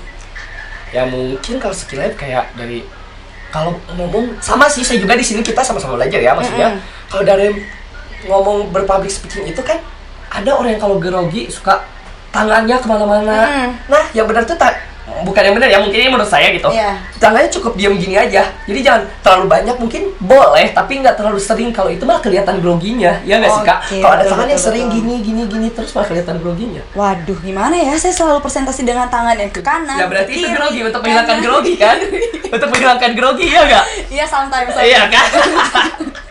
Ya 0.95 1.03
mungkin 1.07 1.59
kalau 1.59 1.75
skill 1.75 1.99
life 1.99 2.15
kayak 2.15 2.47
dari 2.55 2.83
kalau 3.51 3.75
ngomong 3.95 4.35
sama 4.43 4.67
sih 4.67 4.83
saya 4.83 4.99
juga 4.99 5.15
di 5.15 5.23
sini 5.23 5.39
kita 5.39 5.63
sama-sama 5.63 5.95
belajar 5.95 6.19
ya 6.19 6.35
maksudnya. 6.35 6.79
Kalau 7.07 7.23
dari 7.23 7.55
ngomong 8.27 8.73
berpublic 8.75 9.11
speaking 9.11 9.47
itu 9.47 9.61
kan 9.63 9.79
ada 10.27 10.51
orang 10.51 10.75
yang 10.75 10.81
kalau 10.83 10.99
grogi 10.99 11.47
suka 11.47 11.87
tangannya 12.35 12.75
ke 12.75 12.87
mana-mana. 12.87 13.37
Mm. 13.47 13.69
nah 13.87 14.03
yang 14.11 14.27
benar 14.27 14.43
tuh 14.43 14.59
tak 14.59 14.75
bukan 15.07 15.39
yang 15.39 15.55
benar 15.55 15.69
ya 15.71 15.79
mungkin 15.79 15.97
ini 15.97 16.09
menurut 16.11 16.27
saya 16.27 16.51
gitu 16.51 16.67
Iya. 16.67 16.99
tangannya 17.15 17.47
cukup 17.47 17.79
diam 17.79 17.95
gini 17.95 18.19
aja 18.19 18.43
jadi 18.67 18.79
jangan 18.83 19.01
terlalu 19.23 19.45
banyak 19.47 19.75
mungkin 19.79 20.01
boleh 20.19 20.67
tapi 20.75 20.99
nggak 20.99 21.15
terlalu 21.15 21.39
sering 21.39 21.71
kalau 21.71 21.87
itu 21.87 22.03
malah 22.03 22.19
kelihatan 22.19 22.59
groginya 22.59 23.15
ya 23.23 23.39
nggak 23.39 23.49
sih 23.49 23.63
kak 23.63 23.79
kalau 23.87 24.13
ada 24.13 24.21
betul, 24.21 24.31
tangan 24.35 24.47
yang 24.51 24.61
sering 24.61 24.85
betul. 24.91 24.97
gini 24.99 25.15
gini 25.23 25.41
gini 25.47 25.67
terus 25.71 25.95
malah 25.95 26.07
kelihatan 26.11 26.35
groginya 26.43 26.83
Waduh, 26.91 27.37
gimana 27.39 27.75
ya? 27.77 27.93
Saya 27.95 28.13
selalu 28.13 28.43
presentasi 28.43 28.83
dengan 28.83 29.07
tangan 29.07 29.37
yang 29.37 29.49
ke 29.49 29.61
kanan. 29.63 29.95
ya 29.95 30.05
berarti 30.11 30.31
ke 30.33 30.37
itu 30.37 30.47
kiri, 30.47 30.57
grogi 30.59 30.79
untuk 30.83 30.99
menghilangkan 31.01 31.37
grogi 31.39 31.73
kan 31.79 31.97
Untuk 32.57 32.67
menghilangkan 32.71 33.11
grogi 33.15 33.45
ya 33.47 33.61
gak? 33.63 33.85
Iya 34.11 34.25
sometimes. 34.27 34.73
Iya 34.75 35.01
kan? 35.07 35.29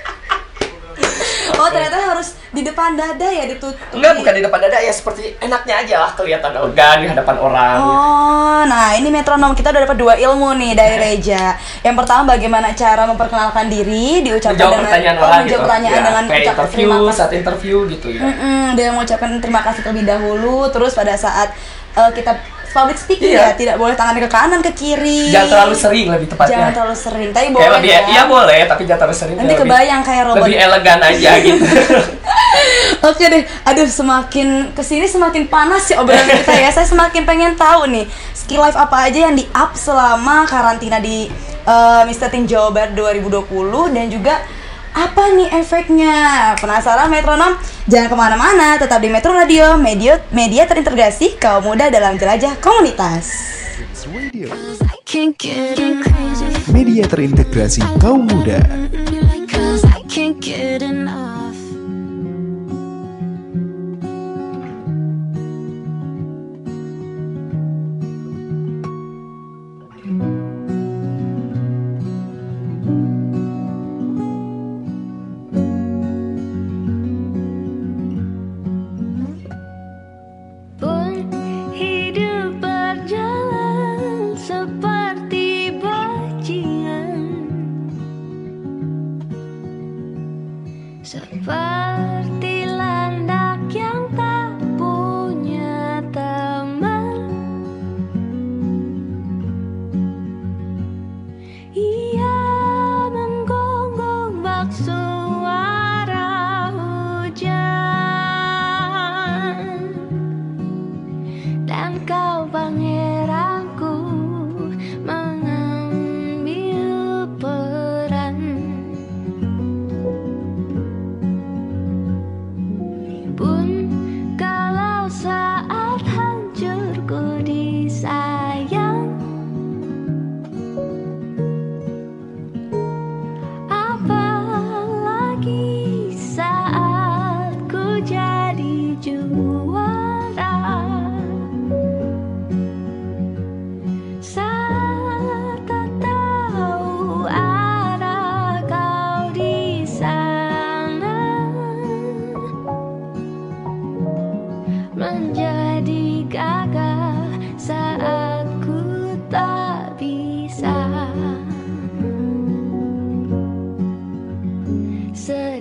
Oh 1.57 1.69
ternyata 1.69 1.97
harus 1.97 2.29
di 2.51 2.61
depan 2.61 2.95
dada 2.95 3.25
ya 3.25 3.45
ditutup. 3.45 3.77
Enggak, 3.93 4.13
bukan 4.17 4.33
di 4.33 4.43
depan 4.45 4.59
dada 4.61 4.79
ya 4.79 4.93
seperti 4.93 5.37
enaknya 5.39 5.75
aja 5.81 5.95
lah 5.99 6.11
kelihatan 6.13 6.53
elegan 6.53 6.97
di 7.01 7.07
hadapan 7.09 7.37
orang. 7.37 7.77
Oh, 7.81 8.61
nah 8.65 8.93
ini 8.93 9.09
metronom 9.09 9.53
kita 9.53 9.73
udah 9.73 9.83
dapat 9.85 9.99
dua 9.99 10.15
ilmu 10.17 10.53
nih 10.55 10.73
dari 10.73 10.97
Reja. 11.05 11.57
Yang 11.81 11.97
pertama 12.01 12.37
bagaimana 12.37 12.73
cara 12.73 13.03
memperkenalkan 13.05 13.67
diri, 13.67 14.21
diucapkan 14.21 14.53
Menjawab 14.57 14.73
dengan 14.73 14.85
pertanyaan 14.87 15.17
orang 15.17 15.31
menjawab 15.39 15.49
gitu. 15.49 15.65
pertanyaan 15.65 15.97
Ya, 15.97 16.05
dengan 16.05 16.25
ucapan 16.25 16.41
interview, 16.47 16.77
terima 16.77 16.97
kasih. 16.97 17.17
saat 17.17 17.33
interview 17.33 17.77
gitu 17.89 18.07
ya. 18.13 18.23
Mm-mm, 18.25 18.63
dia 18.77 18.87
mengucapkan 18.93 19.31
terima 19.41 19.61
kasih 19.65 19.81
terlebih 19.83 20.05
dahulu, 20.07 20.57
terus 20.69 20.93
pada 20.93 21.15
saat 21.17 21.49
eh, 21.97 22.11
kita 22.13 22.33
public 22.69 22.99
speaking 22.99 23.33
Iya. 23.33 23.41
ya 23.43 23.57
tidak 23.57 23.77
boleh 23.77 23.97
tangan 23.97 24.13
ke 24.15 24.29
kanan 24.29 24.61
ke 24.61 24.69
kiri. 24.71 25.33
Jangan 25.33 25.49
terlalu 25.49 25.75
sering 25.75 26.07
lebih 26.07 26.29
tepatnya. 26.29 26.53
Jangan 26.53 26.71
terlalu 26.71 26.97
sering. 26.99 27.29
Tapi 27.33 27.47
boleh 27.49 27.69
lebih, 27.73 27.89
ya. 27.89 28.01
iya 28.07 28.23
boleh, 28.27 28.61
tapi 28.67 28.83
jangan 28.85 29.01
terlalu 29.01 29.17
sering. 29.17 29.35
Nanti 29.35 29.49
lebih- 29.49 29.63
kebayang 29.65 30.03
kayak 30.05 30.23
robot. 30.27 30.45
Lebih 30.45 30.57
elegan 30.61 30.99
aja 31.01 31.31
gitu. 31.47 31.65
Oke 33.03 33.25
deh, 33.27 33.43
aduh 33.63 33.87
semakin 33.87 34.49
ke 34.73 34.83
sini 34.83 35.07
semakin 35.07 35.47
panas 35.47 35.89
ya 35.89 36.01
obrolan 36.01 36.25
kita 36.27 36.53
ya. 36.55 36.69
Saya 36.71 36.85
semakin 36.85 37.23
pengen 37.23 37.53
tahu 37.55 37.87
nih 37.87 38.05
skill 38.35 38.61
life 38.61 38.77
apa 38.77 39.09
aja 39.09 39.25
yang 39.25 39.35
di 39.35 39.49
up 39.53 39.73
selama 39.75 40.45
karantina 40.45 40.99
di 40.99 41.29
eh, 41.63 42.03
Mr. 42.05 42.29
Teen 42.29 42.45
Jawa 42.45 42.69
Barat 42.71 42.93
2020 42.93 43.49
dan 43.91 44.07
juga 44.09 44.35
apa 44.97 45.37
nih 45.37 45.53
efeknya? 45.61 46.17
Penasaran 46.57 47.13
metronom? 47.13 47.53
Jangan 47.85 48.09
ke 48.09 48.17
mana-mana, 48.17 48.81
tetap 48.81 49.05
di 49.05 49.13
Metro 49.13 49.37
Radio, 49.37 49.77
media, 49.77 50.25
media 50.33 50.65
terintegrasi 50.65 51.37
kaum 51.37 51.69
muda 51.69 51.93
dalam 51.93 52.17
jelajah 52.17 52.57
komunitas. 52.65 53.29
Media 56.73 57.05
terintegrasi 57.05 57.85
kaum 58.01 58.25
muda. 58.25 58.65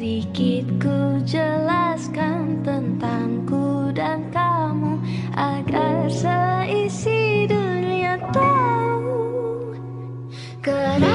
Sedikit 0.05 0.69
ku 0.85 1.17
jelaskan 1.25 2.61
tentangku 2.61 3.89
dan 3.89 4.21
kamu 4.29 5.01
agar 5.33 6.05
seisi 6.05 7.49
dunia 7.49 8.13
tahu. 8.29 9.73
Keras 10.61 11.14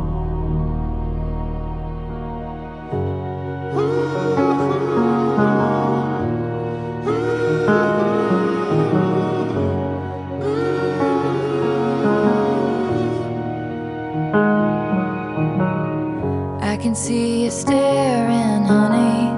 You 17.51 17.57
staring, 17.57 18.63
honey, 18.63 19.31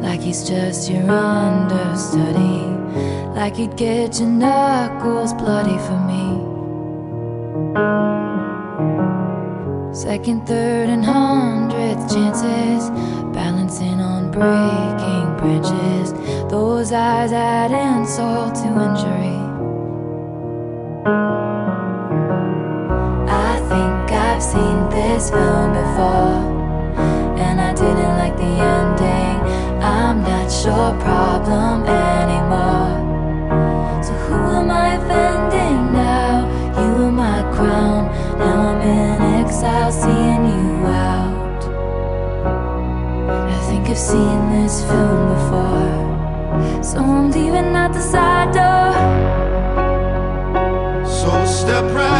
like 0.00 0.20
he's 0.20 0.48
just 0.48 0.90
your 0.90 1.08
understudy, 1.10 2.66
like 3.34 3.56
he'd 3.56 3.76
get 3.76 4.18
your 4.18 4.28
knuckles 4.28 5.32
bloody 5.34 5.78
for 5.78 5.98
me. 6.10 6.22
Second, 9.94 10.46
third, 10.46 10.88
and 10.88 11.04
hundredth 11.04 12.12
chances, 12.12 12.90
balancing 13.32 14.00
on 14.00 14.30
breaking 14.30 15.36
branches. 15.36 16.12
Those 16.50 16.92
eyes 16.92 17.32
add 17.32 17.70
insult 17.70 18.54
to 18.56 18.66
injury. 18.66 19.42
The 28.42 28.52
ending. 28.76 29.38
I'm 29.80 30.16
not 30.22 30.50
your 30.66 30.90
problem 31.06 31.76
anymore. 31.86 32.94
So 34.06 34.12
who 34.24 34.36
am 34.58 34.70
I 34.70 34.88
offending 34.98 35.80
now? 35.92 36.34
You 36.80 36.90
were 36.98 37.12
my 37.12 37.40
crown, 37.54 38.02
now 38.38 38.56
I'm 38.70 38.80
in 38.80 39.22
exile, 39.40 39.92
seeing 40.02 40.44
you 40.54 40.68
out. 40.86 41.62
I 43.56 43.60
think 43.68 43.88
I've 43.88 43.98
seen 44.10 44.40
this 44.56 44.76
film 44.88 45.20
before, 45.34 46.82
so 46.82 46.98
I'm 46.98 47.30
leaving 47.30 47.76
out 47.82 47.92
the 47.92 48.04
side 48.12 48.50
door. 48.58 48.92
So 51.18 51.30
step 51.46 51.84
right 51.94 52.11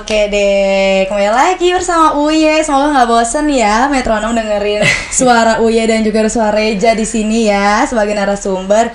Oke 0.00 0.30
deh, 0.32 1.04
kembali 1.06 1.30
lagi 1.30 1.68
bersama 1.76 2.16
Uye. 2.16 2.64
Semoga 2.64 2.88
nggak 2.94 3.08
bosen 3.10 3.46
ya 3.52 3.86
metronom 3.86 4.32
dengerin 4.32 4.80
suara 5.18 5.60
Uye 5.60 5.84
dan 5.84 6.00
juga 6.00 6.24
suara 6.26 6.56
Reja 6.56 6.96
di 6.96 7.04
sini 7.04 7.50
ya 7.50 7.84
sebagai 7.84 8.16
narasumber. 8.16 8.88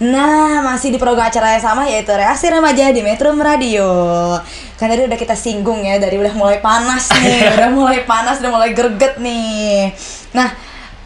Nah, 0.00 0.64
masih 0.64 0.92
di 0.92 0.98
program 1.00 1.28
acara 1.28 1.56
yang 1.56 1.64
sama 1.64 1.84
yaitu 1.84 2.08
Reaksi 2.08 2.48
Remaja 2.48 2.88
di 2.88 3.04
Metro 3.04 3.32
Radio. 3.36 3.88
Kan 4.76 4.88
tadi 4.88 5.04
udah 5.04 5.18
kita 5.18 5.36
singgung 5.36 5.84
ya, 5.84 6.00
dari 6.00 6.16
udah 6.16 6.32
mulai 6.32 6.56
panas 6.58 7.12
nih, 7.20 7.52
udah 7.56 7.68
mulai 7.68 8.00
panas, 8.08 8.40
udah 8.40 8.48
mulai 8.48 8.72
greget 8.72 9.20
nih. 9.20 9.92
Nah, 10.32 10.48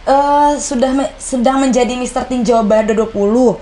eh, 0.07 0.53
sudah 0.59 0.95
me- 0.95 1.11
sedang 1.19 1.59
menjadi 1.59 1.99
Mister 1.99 2.23
Teen 2.23 2.47
Jawa 2.47 2.62
Barat 2.62 2.87
20. 2.87 3.59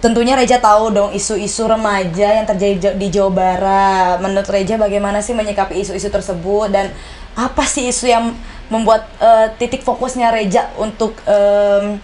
Tentunya 0.00 0.36
Reja 0.36 0.60
tahu 0.60 0.92
dong 0.92 1.10
isu-isu 1.16 1.64
remaja 1.64 2.28
yang 2.40 2.46
terjadi 2.46 2.94
di 2.94 3.08
Jawa 3.08 3.30
Barat. 3.32 4.16
Menurut 4.20 4.48
Reja 4.48 4.76
bagaimana 4.76 5.24
sih 5.24 5.32
menyikapi 5.32 5.80
isu-isu 5.80 6.12
tersebut 6.12 6.68
dan 6.68 6.92
apa 7.38 7.62
sih 7.64 7.88
isu 7.88 8.06
yang 8.10 8.34
membuat 8.68 9.08
eh, 9.22 9.48
titik 9.56 9.80
fokusnya 9.86 10.28
Reja 10.34 10.68
untuk 10.76 11.16
em, 11.24 11.96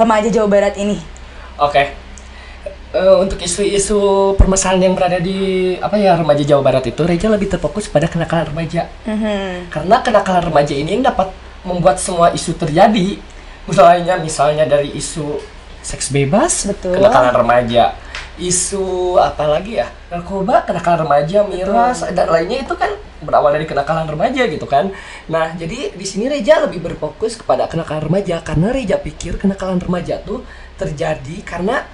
remaja 0.00 0.28
Jawa 0.32 0.48
Barat 0.48 0.74
ini? 0.80 0.96
Oke. 1.60 1.92
Eh, 2.96 3.16
untuk 3.20 3.36
isu-isu 3.42 4.32
permasalahan 4.40 4.88
yang 4.88 4.94
berada 4.96 5.20
di 5.20 5.74
apa 5.76 6.00
ya 6.00 6.16
remaja 6.16 6.46
Jawa 6.46 6.62
Barat 6.64 6.84
itu, 6.88 7.02
Reja 7.04 7.28
lebih 7.28 7.52
terfokus 7.52 7.90
pada 7.90 8.08
kenakalan 8.08 8.48
remaja. 8.48 8.88
Karena 9.68 10.00
kenakalan 10.00 10.48
remaja 10.48 10.72
ini 10.72 10.96
yang 10.96 11.04
dapat 11.04 11.28
membuat 11.66 12.00
semua 12.00 12.32
isu 12.32 12.56
terjadi. 12.56 13.18
Misalnya, 13.66 14.14
misalnya 14.22 14.64
dari 14.64 14.94
isu 14.94 15.55
seks 15.86 16.10
bebas, 16.10 16.66
Betul. 16.66 16.98
kenakalan 16.98 17.46
remaja. 17.46 17.94
Isu 18.36 19.16
apa 19.22 19.46
lagi 19.46 19.78
ya? 19.78 19.86
Narkoba, 20.10 20.66
kenakalan 20.66 21.06
remaja, 21.06 21.46
miras, 21.46 22.02
dan 22.10 22.26
lainnya 22.26 22.66
itu 22.66 22.74
kan 22.74 22.90
berawal 23.22 23.54
dari 23.54 23.64
kenakalan 23.64 24.04
remaja 24.10 24.44
gitu 24.50 24.66
kan. 24.66 24.90
Nah, 25.30 25.54
jadi 25.54 25.94
di 25.94 26.06
sini 26.06 26.26
Reja 26.26 26.60
lebih 26.66 26.82
berfokus 26.82 27.38
kepada 27.38 27.70
kenakalan 27.70 28.10
remaja 28.10 28.42
karena 28.42 28.74
Reja 28.74 28.98
pikir 28.98 29.38
kenakalan 29.38 29.78
remaja 29.78 30.20
tuh 30.20 30.42
terjadi 30.76 31.40
karena 31.46 31.86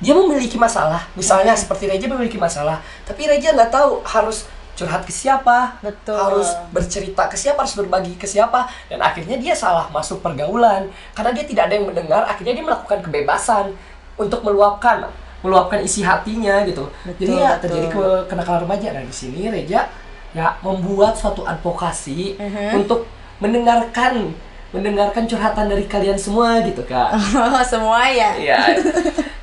dia 0.00 0.16
memiliki 0.16 0.56
masalah. 0.56 1.04
Misalnya 1.18 1.52
seperti 1.52 1.90
Reja 1.90 2.08
memiliki 2.08 2.40
masalah, 2.40 2.80
tapi 3.04 3.28
Reja 3.28 3.52
nggak 3.52 3.68
tahu 3.74 4.00
harus 4.06 4.48
curhat 4.80 5.04
ke 5.04 5.12
siapa, 5.12 5.76
Betul. 5.84 6.16
harus 6.16 6.48
bercerita 6.72 7.28
ke 7.28 7.36
siapa, 7.36 7.60
harus 7.60 7.76
berbagi 7.76 8.16
ke 8.16 8.24
siapa, 8.24 8.64
dan 8.88 9.04
akhirnya 9.04 9.36
dia 9.36 9.52
salah 9.52 9.92
masuk 9.92 10.24
pergaulan 10.24 10.88
karena 11.12 11.30
dia 11.36 11.44
tidak 11.44 11.68
ada 11.68 11.74
yang 11.76 11.86
mendengar. 11.92 12.24
Akhirnya 12.24 12.56
dia 12.56 12.64
melakukan 12.64 13.04
kebebasan 13.04 13.76
untuk 14.16 14.40
meluapkan, 14.40 15.04
meluapkan 15.44 15.84
isi 15.84 16.00
hatinya 16.00 16.64
gitu. 16.64 16.88
Jadi 17.20 17.28
Betul, 17.28 17.44
ya 17.44 17.50
betul. 17.56 17.60
terjadi 17.68 17.86
ke 17.92 18.04
kenakalan 18.32 18.60
remaja. 18.64 18.88
Dan 18.96 19.04
di 19.04 19.12
sini 19.12 19.52
Reja 19.52 19.84
ya 20.32 20.56
membuat 20.64 21.12
suatu 21.18 21.44
advokasi 21.44 22.40
Mhm. 22.40 22.80
untuk 22.80 23.04
mendengarkan, 23.40 24.32
mendengarkan 24.70 25.26
curhatan 25.26 25.66
dari 25.66 25.84
kalian 25.90 26.14
semua 26.14 26.62
gitu 26.62 26.86
kak. 26.86 27.14
Semua 27.70 28.06
ya. 28.06 28.30
Iya. 28.38 28.58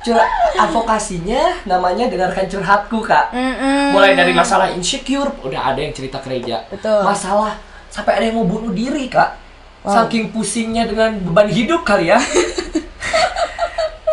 Curhat 0.00 0.28
advokasinya 0.56 1.68
namanya 1.68 2.08
dengarkan 2.08 2.48
curhatku, 2.48 3.04
Kak. 3.04 3.34
Mm-mm. 3.34 3.92
Mulai 3.92 4.16
dari 4.16 4.32
masalah 4.32 4.72
insecure, 4.72 5.28
udah 5.44 5.74
ada 5.74 5.80
yang 5.84 5.92
cerita 5.92 6.22
ke 6.22 6.32
Reja. 6.32 6.64
Betul. 6.70 7.04
Masalah 7.04 7.60
sampai 7.92 8.16
ada 8.16 8.24
yang 8.30 8.40
mau 8.40 8.46
bunuh 8.48 8.72
diri, 8.72 9.10
Kak. 9.10 9.36
Wow. 9.84 10.04
Saking 10.04 10.32
pusingnya 10.32 10.88
dengan 10.88 11.18
beban 11.20 11.50
hidup 11.50 11.84
kali 11.84 12.08
ya. 12.08 12.18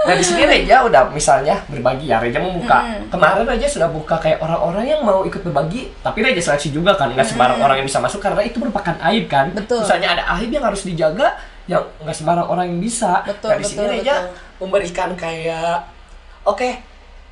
Nah 0.05 0.15
di 0.15 0.25
sini 0.25 0.43
Reja 0.45 0.85
udah 0.85 1.09
misalnya 1.09 1.57
berbagi 1.65 2.05
ya 2.13 2.21
Reja 2.21 2.37
membuka. 2.37 2.85
Kemarin 3.09 3.45
Reja 3.49 3.67
sudah 3.67 3.89
buka 3.89 4.21
kayak 4.21 4.37
orang-orang 4.39 4.85
yang 4.85 5.01
mau 5.01 5.25
ikut 5.25 5.41
berbagi 5.41 5.89
tapi 6.05 6.21
Reja 6.21 6.41
seleksi 6.41 6.69
juga 6.69 6.93
kan 6.93 7.09
nggak 7.11 7.25
sembarang 7.25 7.59
orang 7.59 7.81
yang 7.81 7.87
bisa 7.89 7.97
masuk 7.97 8.21
karena 8.21 8.45
itu 8.45 8.61
merupakan 8.61 8.93
aib 9.11 9.25
kan. 9.25 9.49
Betul. 9.51 9.81
misalnya 9.81 10.09
ada 10.13 10.23
aib 10.37 10.49
yang 10.53 10.65
harus 10.65 10.85
dijaga 10.85 11.33
yang 11.65 11.81
nggak 12.05 12.15
sembarang 12.15 12.45
orang 12.45 12.65
yang 12.69 12.79
bisa. 12.79 13.25
Betul, 13.25 13.49
nah 13.49 13.57
di 13.57 13.65
sini 13.65 13.85
Reja 13.89 14.15
betul. 14.21 14.61
memberikan 14.61 15.09
kayak 15.17 15.89
oke 16.45 16.69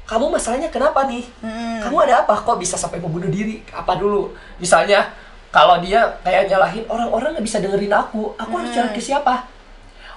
kamu 0.04 0.36
masalahnya 0.36 0.68
kenapa 0.68 1.08
nih? 1.08 1.24
Kamu 1.80 1.96
ada 2.04 2.28
apa? 2.28 2.36
Kok 2.36 2.60
bisa 2.60 2.76
sampai 2.76 3.00
membunuh 3.00 3.32
diri? 3.32 3.64
Apa 3.72 3.96
dulu? 3.96 4.36
Misalnya 4.60 5.08
kalau 5.48 5.80
dia 5.80 6.20
kayak 6.28 6.52
nyalahin 6.52 6.84
orang-orang 6.92 7.40
nggak 7.40 7.46
bisa 7.48 7.64
dengerin 7.64 7.94
aku. 7.94 8.36
Aku 8.36 8.52
harus 8.60 8.76
cari 8.76 8.92
ke 8.92 9.00
siapa 9.00 9.53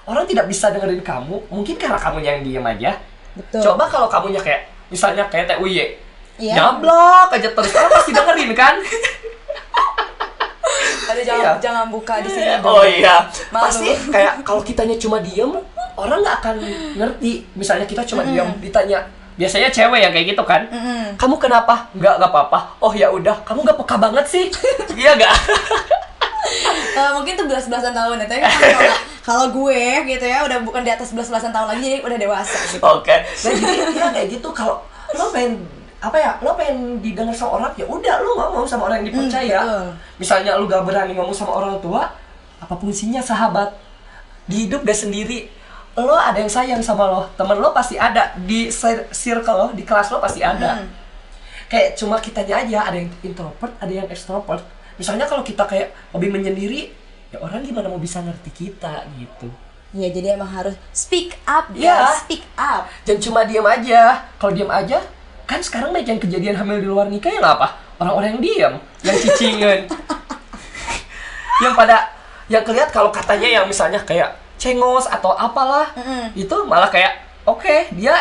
orang 0.07 0.23
tidak 0.23 0.45
bisa 0.45 0.71
dengerin 0.71 0.99
kamu 1.01 1.35
mungkin 1.47 1.75
karena 1.75 1.95
kamu 1.95 2.17
yang 2.19 2.39
diem 2.41 2.63
aja 2.63 2.91
Betul. 3.33 3.61
coba 3.61 3.83
kalau 3.85 4.07
kamunya 4.07 4.39
kayak 4.39 4.65
misalnya 4.87 5.27
kayak 5.27 5.47
Teh 5.47 5.59
Uye 5.59 5.99
Iya. 6.37 6.53
nyablok 6.53 7.33
aja 7.33 7.49
terus 7.49 7.73
orang 7.73 7.91
pasti 7.91 8.11
dengerin 8.11 8.51
kan 8.53 8.75
Aduh, 11.07 11.23
jangan 11.23 11.41
Iya. 11.41 11.51
jangan 11.57 11.85
buka 11.87 12.19
di 12.19 12.29
sini. 12.29 12.51
oh 12.59 12.77
dong. 12.77 12.85
iya 12.85 13.15
Malu. 13.49 13.63
pasti 13.63 13.89
kayak 14.07 14.33
kalau 14.43 14.61
kitanya 14.61 14.95
cuma 14.95 15.17
diem 15.17 15.49
orang 15.95 16.19
nggak 16.19 16.35
akan 16.37 16.55
ngerti 16.93 17.31
misalnya 17.53 17.83
kita 17.83 18.03
cuma 18.03 18.21
diem 18.21 18.45
ditanya 18.59 19.01
biasanya 19.33 19.69
cewek 19.69 19.99
yang 19.99 20.11
kayak 20.11 20.27
gitu 20.29 20.43
kan 20.43 20.67
Mm-mm. 20.67 21.15
kamu 21.15 21.35
kenapa 21.37 21.89
nggak 21.91 22.13
nggak 22.17 22.29
apa-apa 22.29 22.59
oh 22.79 22.91
ya 22.91 23.07
udah 23.07 23.33
kamu 23.41 23.63
nggak 23.63 23.77
peka 23.77 23.95
banget 23.97 24.25
sih 24.25 24.45
iya 24.99 25.15
nggak 25.15 25.33
Eh, 26.89 27.11
mungkin 27.11 27.35
tuh 27.35 27.45
belas-belasan 27.45 27.91
tahun 27.91 28.17
ya, 28.17 28.25
tapi 28.25 28.39
kan 28.47 28.51
kalau 29.27 29.51
gue 29.51 29.83
gitu 30.07 30.23
ya 30.23 30.47
udah 30.47 30.63
bukan 30.63 30.87
di 30.87 30.91
atas 30.95 31.11
belas-belasan 31.11 31.51
tahun 31.51 31.75
lagi 31.75 31.83
jadi 31.83 31.99
udah 31.99 32.15
dewasa 32.15 32.55
gitu. 32.71 32.79
Oke. 32.79 33.11
Nah 33.11 33.51
jadi 33.59 33.91
ya 33.91 34.07
kayak 34.15 34.27
gitu 34.39 34.49
kalau 34.55 34.79
lo 35.19 35.27
pengen 35.35 35.67
apa 35.99 36.15
ya 36.15 36.31
lo 36.39 36.55
pengen 36.55 37.03
didengar 37.03 37.35
sama 37.35 37.59
orang 37.59 37.71
ya 37.75 37.83
udah 37.83 38.23
lo 38.23 38.39
ngomong 38.39 38.63
sama 38.63 38.87
orang 38.87 39.03
yang 39.03 39.11
dipercaya. 39.11 39.59
betul. 39.59 39.87
Misalnya 40.23 40.55
lo 40.55 40.63
gak 40.63 40.87
berani 40.87 41.11
ngomong 41.11 41.35
sama 41.35 41.59
orang 41.59 41.75
tua, 41.83 42.07
apa 42.63 42.73
fungsinya 42.79 43.19
sahabat? 43.19 43.75
Di 44.47 44.63
hidup 44.63 44.87
gak 44.87 44.95
sendiri. 44.95 45.51
Lo 45.97 46.15
ada 46.15 46.39
yang 46.39 46.47
sayang 46.47 46.79
sama 46.79 47.09
lo, 47.11 47.27
temen 47.35 47.59
lo 47.59 47.75
pasti 47.75 47.99
ada 47.99 48.31
di 48.47 48.71
cir- 48.71 49.11
circle 49.11 49.57
lo, 49.59 49.67
di 49.75 49.83
kelas 49.83 50.07
lo 50.13 50.23
pasti 50.23 50.39
ada. 50.39 50.79
Kayak 51.67 51.99
cuma 51.99 52.15
kitanya 52.23 52.63
aja 52.63 52.79
ada 52.87 52.95
yang 52.95 53.11
introvert, 53.19 53.73
ada 53.81 53.91
yang 53.91 54.07
extrovert. 54.07 54.63
Misalnya 54.95 55.27
kalau 55.27 55.43
kita 55.43 55.67
kayak 55.67 55.91
hobi 56.15 56.31
menyendiri, 56.31 56.95
ya 57.27 57.37
orang 57.39 57.61
gimana 57.61 57.87
mau 57.87 57.97
bisa 57.97 58.19
ngerti 58.19 58.49
kita 58.51 59.03
gitu. 59.15 59.47
Ya 59.91 60.11
jadi 60.11 60.35
emang 60.35 60.51
harus 60.51 60.75
speak 60.91 61.35
up 61.43 61.71
guys, 61.71 61.87
Iya. 61.87 61.97
speak 62.21 62.43
up. 62.55 62.91
Jangan 63.03 63.21
cuma 63.23 63.39
diam 63.47 63.63
aja. 63.63 64.19
Kalau 64.35 64.51
diam 64.51 64.67
aja, 64.67 64.99
kan 65.43 65.63
sekarang 65.63 65.95
banyak 65.95 66.11
yang 66.11 66.21
kejadian 66.21 66.55
hamil 66.55 66.77
di 66.77 66.87
luar 66.87 67.07
nikah 67.07 67.31
yang 67.31 67.43
apa? 67.43 67.71
Orang-orang 67.97 68.35
yang 68.35 68.43
diam, 68.43 68.73
yang 69.01 69.17
cicingan. 69.17 69.79
yang 71.63 71.73
pada 71.73 72.13
yang 72.47 72.63
kelihat 72.63 72.91
kalau 72.91 73.09
katanya 73.09 73.47
yang 73.59 73.65
misalnya 73.65 73.99
kayak 74.03 74.35
cengos 74.57 75.07
atau 75.07 75.33
apalah, 75.33 75.89
Mm-mm. 75.95 76.35
itu 76.35 76.55
malah 76.65 76.87
kayak 76.87 77.23
oke, 77.43 77.91
dia 77.95 78.13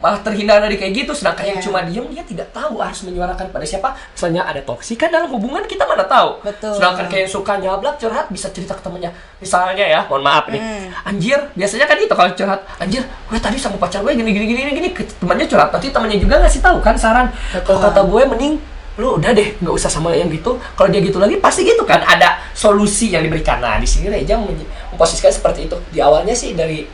malah 0.00 0.16
terhindar 0.24 0.64
dari 0.64 0.80
kayak 0.80 0.92
gitu 0.96 1.12
sedangkan 1.12 1.44
yang 1.44 1.60
Iya. 1.60 1.64
cuma 1.68 1.84
diem 1.84 2.08
dia 2.08 2.24
tidak 2.24 2.48
tahu 2.56 2.80
harus 2.80 3.04
menyuarakan 3.04 3.52
pada 3.52 3.64
siapa. 3.68 3.92
Misalnya 4.16 4.48
ada 4.48 4.60
toksik 4.64 4.96
kan 4.96 5.12
dalam 5.12 5.28
hubungan 5.28 5.60
kita 5.68 5.84
mana 5.84 6.08
tahu. 6.08 6.40
Betul. 6.40 6.72
sedangkan 6.72 7.04
kayak 7.06 7.28
yang 7.28 7.32
suka 7.32 7.52
nyablak 7.60 7.94
curhat 8.00 8.26
bisa 8.32 8.48
cerita 8.48 8.72
ke 8.72 8.80
temennya. 8.80 9.12
Misalnya 9.38 9.84
ya 9.84 10.00
mohon 10.08 10.24
maaf 10.24 10.48
nih. 10.48 10.56
Hmm. 10.60 10.88
anjir 11.04 11.38
biasanya 11.52 11.84
kan 11.84 11.96
itu 12.00 12.14
kalau 12.16 12.32
curhat 12.32 12.60
anjir 12.80 13.04
gue 13.04 13.38
tadi 13.38 13.56
sama 13.60 13.76
pacar 13.76 14.00
gue 14.00 14.16
gini 14.16 14.32
gini 14.32 14.46
gini 14.48 14.70
gini 14.72 14.88
temannya 15.20 15.44
curhat 15.44 15.68
nanti 15.68 15.92
temannya 15.92 16.16
juga 16.16 16.40
ngasih 16.40 16.60
tahu 16.64 16.80
kan 16.80 16.96
saran. 16.96 17.28
Kalau 17.60 17.78
kata 17.78 18.00
gue 18.08 18.22
mending 18.24 18.54
lu 18.98 19.16
udah 19.16 19.32
deh 19.32 19.56
nggak 19.60 19.74
usah 19.76 19.88
sama 19.88 20.12
yang 20.12 20.28
gitu. 20.28 20.56
Kalau 20.76 20.88
dia 20.88 21.00
gitu 21.00 21.16
lagi 21.20 21.36
pasti 21.40 21.64
gitu 21.64 21.84
kan 21.84 22.00
ada 22.04 22.40
solusi 22.52 23.12
yang 23.12 23.24
diberikan. 23.24 23.60
Nah 23.60 23.76
di 23.76 23.88
sini 23.88 24.08
Reja 24.08 24.36
memposisikan 24.36 25.32
seperti 25.32 25.68
itu. 25.68 25.76
Di 25.88 26.00
awalnya 26.00 26.32
sih 26.36 26.52
dari 26.52 26.84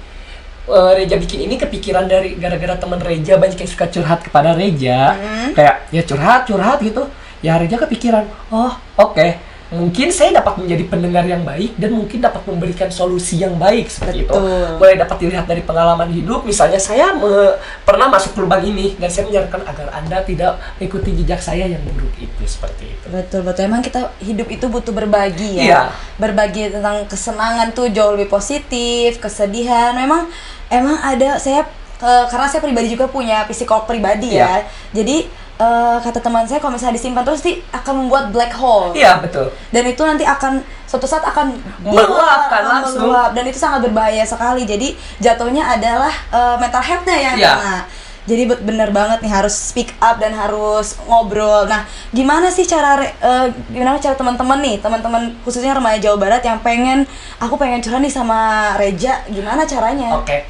eh, 0.66 0.92
Reja 0.98 1.16
bikin 1.16 1.46
ini 1.46 1.54
kepikiran 1.56 2.06
dari 2.10 2.36
gara-gara 2.36 2.76
teman 2.76 3.00
Reja 3.00 3.38
banyak 3.38 3.58
yang 3.58 3.70
suka 3.70 3.86
curhat 3.90 4.20
kepada 4.26 4.54
Reja. 4.54 5.14
Kayak 5.54 5.76
ya 5.94 6.02
curhat 6.02 6.40
curhat 6.46 6.78
gitu. 6.82 7.06
Ya 7.44 7.56
Reja 7.56 7.76
kepikiran 7.78 8.26
oh 8.50 8.74
oke. 8.98 9.56
Mungkin 9.66 10.14
saya 10.14 10.30
dapat 10.30 10.62
menjadi 10.62 10.86
pendengar 10.86 11.26
yang 11.26 11.42
baik 11.42 11.74
dan 11.74 11.90
mungkin 11.90 12.22
dapat 12.22 12.38
memberikan 12.46 12.86
solusi 12.86 13.42
yang 13.42 13.58
baik 13.58 13.90
seperti 13.90 14.22
itu. 14.22 14.30
Boleh 14.78 14.94
dapat 14.94 15.18
dilihat 15.18 15.42
dari 15.50 15.58
pengalaman 15.66 16.06
hidup. 16.06 16.46
Misalnya 16.46 16.78
saya 16.78 17.10
me- 17.18 17.58
pernah 17.82 18.06
masuk 18.06 18.38
lubang 18.38 18.62
ini 18.62 18.94
dan 18.94 19.10
saya 19.10 19.26
menyarankan 19.26 19.66
agar 19.66 19.90
anda 19.90 20.22
tidak 20.22 20.62
mengikuti 20.78 21.18
jejak 21.18 21.42
saya 21.42 21.66
yang 21.66 21.82
buruk 21.82 22.14
itu 22.14 22.42
seperti 22.46 22.94
itu. 22.94 23.06
Betul 23.10 23.42
betul. 23.42 23.66
Emang 23.66 23.82
kita 23.82 24.14
hidup 24.22 24.46
itu 24.54 24.70
butuh 24.70 24.94
berbagi 24.94 25.58
ya. 25.58 25.64
Iya. 25.66 25.82
Berbagi 26.22 26.70
tentang 26.70 27.02
kesenangan 27.10 27.74
tuh 27.74 27.90
jauh 27.90 28.14
lebih 28.14 28.30
positif, 28.30 29.18
kesedihan. 29.18 29.98
Memang 29.98 30.30
emang 30.68 30.96
ada 30.96 31.36
saya 31.36 31.62
eh, 31.96 32.24
karena 32.26 32.46
saya 32.46 32.60
pribadi 32.60 32.88
juga 32.88 33.06
punya 33.06 33.46
psikolog 33.46 33.84
pribadi 33.84 34.34
ya. 34.34 34.60
Iya. 34.60 34.68
Jadi 34.92 35.16
eh, 35.56 35.96
kata 35.98 36.20
teman 36.20 36.44
saya 36.44 36.58
kalau 36.58 36.74
misalnya 36.74 36.94
disimpan 36.94 37.22
terus 37.22 37.40
nanti 37.40 37.62
akan 37.70 37.94
membuat 38.02 38.24
black 38.28 38.52
hole. 38.52 38.92
Iya 38.92 39.18
betul. 39.18 39.48
Dan 39.70 39.82
itu 39.84 40.02
nanti 40.02 40.22
akan 40.22 40.60
suatu 40.86 41.04
saat 41.04 41.24
akan 41.24 41.50
Meluap 41.82 42.46
kan 42.46 42.62
langsung. 42.62 43.10
meluap. 43.10 43.30
dan 43.32 43.42
itu 43.42 43.56
sangat 43.56 43.82
berbahaya 43.82 44.22
sekali. 44.22 44.62
Jadi 44.62 44.92
jatuhnya 45.18 45.66
adalah 45.66 46.12
eh, 46.30 46.56
mental 46.56 46.82
health-nya 46.82 47.16
yang 47.16 47.36
Iya. 47.36 47.52
kena. 47.54 47.78
Jadi 48.26 48.42
be- 48.44 48.58
bener 48.58 48.90
banget 48.90 49.22
nih 49.22 49.30
harus 49.30 49.54
speak 49.54 49.94
up 50.02 50.18
dan 50.18 50.34
harus 50.34 50.98
ngobrol. 51.06 51.62
Nah, 51.64 51.86
gimana 52.10 52.50
sih 52.50 52.66
cara 52.66 52.98
eh, 52.98 53.46
gimana 53.70 54.02
cara 54.02 54.18
teman-teman 54.18 54.58
nih, 54.58 54.82
teman-teman 54.82 55.30
khususnya 55.46 55.70
remaja 55.72 56.10
Jawa 56.10 56.18
Barat 56.18 56.42
yang 56.42 56.58
pengen 56.58 57.06
aku 57.38 57.54
pengen 57.54 57.78
curhat 57.78 58.02
nih 58.02 58.10
sama 58.10 58.74
Reja, 58.74 59.22
gimana 59.30 59.62
caranya? 59.62 60.18
Oke. 60.18 60.42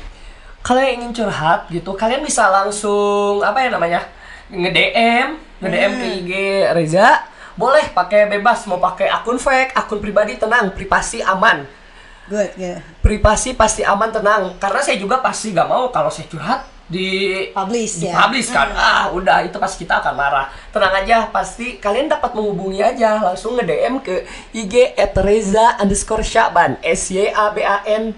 Kalian 0.67 0.99
ingin 0.99 1.11
curhat 1.15 1.71
gitu, 1.71 1.95
kalian 1.95 2.27
bisa 2.27 2.51
langsung 2.51 3.39
apa 3.47 3.63
ya 3.63 3.71
namanya? 3.71 4.03
nge-DM, 4.51 5.29
nge-DM 5.63 5.93
ke 5.95 6.07
IG 6.23 6.31
Reza. 6.75 7.23
Boleh 7.55 7.89
pakai 7.95 8.29
bebas 8.29 8.69
mau 8.69 8.83
pakai 8.83 9.09
akun 9.09 9.41
fake, 9.41 9.73
akun 9.79 10.03
pribadi 10.03 10.37
tenang, 10.37 10.75
privasi 10.75 11.25
aman. 11.25 11.65
Good, 12.27 12.59
good. 12.59 12.79
Privasi 13.01 13.55
pasti 13.55 13.87
aman 13.87 14.11
tenang 14.11 14.59
karena 14.59 14.83
saya 14.83 14.99
juga 14.99 15.23
pasti 15.23 15.55
gak 15.55 15.71
mau 15.71 15.89
kalau 15.95 16.11
saya 16.11 16.27
curhat 16.27 16.67
di 16.87 17.43
Publish 17.51 17.99
di 17.99 18.07
ya. 18.07 18.15
publish 18.15 18.55
kan 18.55 18.71
ah 18.71 19.11
udah 19.11 19.43
itu 19.43 19.59
pasti 19.59 19.83
kita 19.83 19.99
akan 19.99 20.15
marah 20.15 20.47
tenang 20.71 21.03
aja 21.03 21.27
pasti 21.35 21.83
kalian 21.83 22.07
dapat 22.07 22.31
menghubungi 22.31 22.79
aja 22.79 23.19
langsung 23.19 23.59
nge 23.59 23.67
DM 23.67 23.95
ke 24.07 24.23
IG 24.55 24.95
@reza 25.19 25.83
underscore 25.83 26.23
syaban 26.23 26.79
s 26.87 27.11
y 27.11 27.27
a 27.27 27.51
b 27.51 27.67
a 27.67 27.83
n 27.91 28.15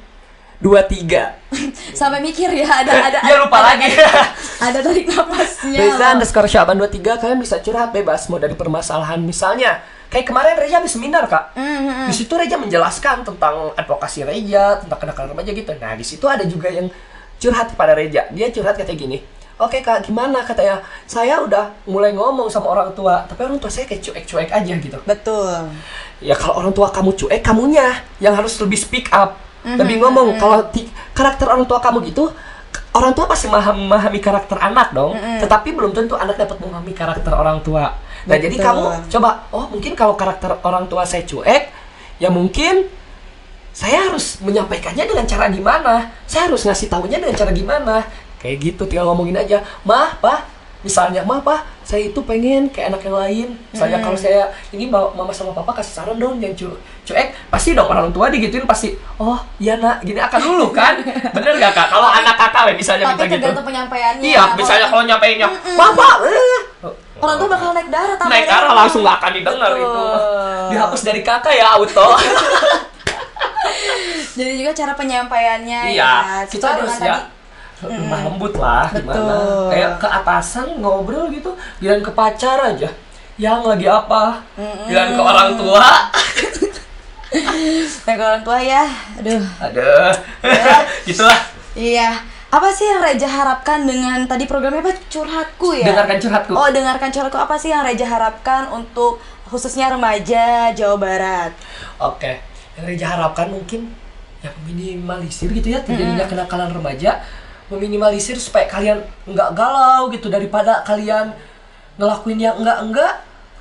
23 0.60 1.94
Sampai 1.94 2.18
mikir 2.18 2.50
ya 2.50 2.66
ada 2.66 2.92
ada 3.08 3.18
ya 3.20 3.36
lupa 3.38 3.58
ada- 3.58 3.78
lagi 3.78 3.88
Ada 4.66 4.82
tarik 4.82 5.06
napasnya. 5.06 5.78
Reza 5.78 6.06
underscore 6.12 6.50
Syaban 6.50 6.74
23 6.76 6.98
kalian 7.16 7.38
bisa 7.38 7.58
curhat 7.58 7.94
bebas 7.94 8.26
mau 8.26 8.36
dari 8.36 8.52
permasalahan 8.52 9.18
misalnya 9.18 9.78
kayak 10.08 10.26
kemarin 10.26 10.58
Reza 10.58 10.78
habis 10.78 10.92
seminar 10.92 11.24
kak 11.24 11.54
Mm-hmm. 11.54 12.06
di 12.06 12.14
situ 12.14 12.32
Reza 12.32 12.56
menjelaskan 12.56 13.22
tentang 13.22 13.70
advokasi 13.72 14.22
Reza 14.22 14.82
tentang 14.82 14.98
kenakalan 14.98 15.30
remaja 15.30 15.50
gitu 15.52 15.70
nah 15.74 15.94
di 15.94 16.02
situ 16.02 16.24
ada 16.24 16.42
juga 16.42 16.66
yang 16.68 16.90
curhat 17.36 17.70
kepada 17.70 17.94
Reza 17.94 18.26
dia 18.28 18.50
curhat 18.50 18.74
katanya 18.74 18.98
gini 18.98 19.18
Oke 19.58 19.82
kak, 19.82 20.06
gimana 20.06 20.38
katanya? 20.38 20.78
Saya 21.02 21.42
udah 21.42 21.74
mulai 21.82 22.14
ngomong 22.14 22.46
sama 22.46 22.70
orang 22.70 22.94
tua, 22.94 23.26
tapi 23.26 23.42
orang 23.42 23.58
tua 23.58 23.66
saya 23.66 23.90
kayak 23.90 24.06
cuek-cuek 24.06 24.54
aja 24.54 24.70
gitu. 24.70 24.94
Betul. 25.02 25.50
Ya 26.22 26.38
kalau 26.38 26.62
orang 26.62 26.70
tua 26.70 26.94
kamu 26.94 27.10
cuek, 27.18 27.42
kamunya 27.42 27.90
yang 28.22 28.38
harus 28.38 28.54
lebih 28.62 28.78
speak 28.78 29.10
up, 29.10 29.34
lebih 29.76 30.00
ngomong. 30.00 30.40
Kalau 30.40 30.70
karakter 31.12 31.46
orang 31.50 31.66
tua 31.68 31.82
kamu 31.82 32.08
gitu, 32.08 32.30
orang 32.94 33.12
tua 33.12 33.26
pasti 33.28 33.50
memahami, 33.50 34.20
karakter 34.22 34.56
anak 34.56 34.94
dong. 34.96 35.18
Mhm. 35.18 35.44
Tetapi 35.44 35.68
belum 35.74 35.92
tentu 35.92 36.14
anak 36.16 36.40
dapat 36.40 36.56
memahami 36.62 36.92
karakter 36.96 37.32
orang 37.34 37.60
tua. 37.60 37.92
Nah 38.28 38.36
jadi 38.36 38.56
Betul. 38.56 38.66
kamu 38.66 38.84
coba, 39.12 39.30
oh 39.52 39.66
mungkin 39.68 39.92
kalau 39.92 40.14
karakter 40.16 40.56
orang 40.64 40.84
tua 40.90 41.04
saya 41.04 41.24
cuek, 41.24 41.70
ya 42.20 42.28
mungkin 42.28 42.88
saya 43.72 44.10
harus 44.10 44.42
menyampaikannya 44.42 45.06
dengan 45.06 45.24
cara 45.24 45.46
gimana? 45.48 46.10
Saya 46.26 46.50
harus 46.50 46.66
ngasih 46.66 46.90
tahunya 46.90 47.22
dengan 47.22 47.36
cara 47.38 47.50
gimana? 47.54 48.02
Kayak 48.42 48.56
gitu, 48.74 48.82
tinggal 48.90 49.06
ngomongin 49.14 49.38
aja. 49.38 49.62
Mah, 49.86 50.18
pak, 50.18 50.57
misalnya, 50.86 51.26
mah, 51.26 51.42
pak, 51.42 51.66
saya 51.82 52.06
itu 52.06 52.20
pengen 52.22 52.70
kayak 52.70 52.94
anak 52.94 53.02
yang 53.02 53.16
lain. 53.16 53.48
Misalnya 53.74 53.98
kalau 53.98 54.14
saya 54.14 54.46
ini 54.70 54.86
bawa 54.86 55.10
mama 55.16 55.32
sama 55.34 55.50
papa 55.50 55.82
kasih 55.82 56.02
saran 56.02 56.16
dong 56.20 56.38
yang 56.38 56.54
cu 56.54 56.70
cuek, 57.08 57.34
pasti 57.48 57.72
dong 57.72 57.88
orang 57.88 58.12
tua 58.12 58.28
digituin 58.28 58.68
pasti, 58.68 58.94
oh 59.18 59.40
iya 59.58 59.80
nak, 59.80 60.04
gini 60.04 60.20
akan 60.20 60.40
dulu 60.40 60.70
kan? 60.70 61.00
Bener 61.36 61.56
gak 61.58 61.72
kak? 61.72 61.88
Kalau 61.90 62.08
anak 62.12 62.36
kakak 62.36 62.76
misalnya 62.76 63.10
Tapi 63.10 63.16
minta 63.16 63.24
gitu. 63.24 63.34
tergantung 63.40 63.66
penyampaiannya. 63.66 64.22
Iya, 64.22 64.42
misalnya 64.54 64.86
kalau 64.92 65.02
nyampeinnya, 65.08 65.48
papa, 65.74 66.08
eh. 66.28 66.60
orang 67.18 67.34
tuh 67.34 67.48
bakal 67.50 67.74
naik 67.74 67.90
darah 67.90 68.14
naik 68.30 68.46
darah 68.46 68.72
langsung 68.78 69.02
gak 69.02 69.18
akan 69.18 69.32
didengar 69.34 69.70
Betul. 69.74 69.82
itu. 69.82 70.02
Dihapus 70.76 71.00
dari 71.02 71.20
kakak 71.26 71.54
ya 71.56 71.66
auto. 71.74 72.08
Jadi 74.38 74.54
juga 74.54 74.70
cara 74.70 74.94
penyampaiannya 74.94 75.98
Iya, 75.98 76.12
ya. 76.22 76.46
kita 76.46 76.78
harus 76.78 76.94
ya 77.02 77.37
lembut 77.86 78.54
lah 78.58 78.90
Betul. 78.90 79.06
gimana. 79.06 79.36
Kayak 79.70 79.92
ke 80.02 80.08
atasan 80.10 80.68
ngobrol 80.82 81.30
gitu, 81.30 81.54
bilang 81.78 82.02
ke 82.02 82.10
pacar 82.10 82.58
aja. 82.74 82.90
Yang 83.38 83.60
lagi 83.70 83.86
apa? 83.86 84.42
Bilang 84.90 85.14
ke 85.14 85.22
orang 85.22 85.50
tua. 85.54 85.86
Nah, 88.08 88.16
ke 88.16 88.24
orang 88.24 88.40
tua 88.40 88.56
ya. 88.56 88.88
Aduh. 89.20 89.44
Aduh. 89.60 90.12
Gitulah. 91.08 91.36
Iya. 91.76 92.24
Apa 92.48 92.72
sih 92.72 92.88
yang 92.88 93.04
Reja 93.04 93.28
harapkan 93.28 93.84
dengan 93.84 94.24
tadi 94.24 94.48
programnya 94.48 94.80
apa? 94.80 94.96
Curhatku 95.12 95.76
ya. 95.76 95.92
Dengarkan 95.92 96.16
curhatku. 96.16 96.52
Oh, 96.56 96.72
dengarkan 96.72 97.12
curhatku. 97.12 97.36
Apa 97.36 97.60
sih 97.60 97.68
yang 97.68 97.84
Reja 97.84 98.08
harapkan 98.08 98.72
untuk 98.72 99.20
khususnya 99.44 99.92
remaja 99.92 100.72
Jawa 100.72 100.96
Barat? 100.96 101.52
Oke. 102.00 102.40
Yang 102.80 102.84
Reja 102.96 103.06
harapkan 103.12 103.52
mungkin 103.52 103.92
ya 104.40 104.54
meminimalisir 104.62 105.50
gitu 105.50 105.74
ya 105.74 105.82
terjadinya 105.82 106.22
kenakalan 106.30 106.70
remaja 106.70 107.18
meminimalisir 107.68 108.36
supaya 108.40 108.64
kalian 108.64 109.04
nggak 109.28 109.50
galau 109.52 110.08
gitu 110.08 110.32
daripada 110.32 110.80
kalian 110.84 111.36
ngelakuin 112.00 112.40
yang 112.40 112.56
enggak 112.56 112.78
enggak 112.80 113.12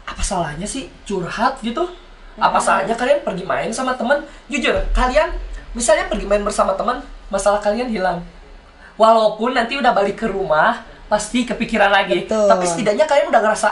apa 0.08 0.24
salahnya 0.24 0.64
sih 0.64 0.88
curhat 1.03 1.60
gitu? 1.60 1.84
Apa 2.39 2.62
salahnya 2.62 2.95
kalian 2.95 3.26
pergi 3.28 3.43
main 3.43 3.70
sama 3.76 3.97
teman? 3.99 4.24
Jujur 4.47 4.80
kalian 4.95 5.36
misalnya 5.76 6.08
pergi 6.08 6.24
main 6.24 6.41
bersama 6.41 6.72
teman 6.80 7.03
masalah 7.28 7.60
kalian 7.60 7.91
hilang. 7.91 8.24
Walaupun 8.95 9.53
nanti 9.53 9.76
udah 9.78 9.91
balik 9.91 10.24
ke 10.24 10.28
rumah 10.32 10.82
pasti 11.12 11.43
kepikiran 11.43 11.91
lagi. 11.91 12.26
Betul. 12.26 12.47
tapi 12.47 12.66
setidaknya 12.66 13.05
kalian 13.05 13.28
udah 13.30 13.41
ngerasa 13.43 13.70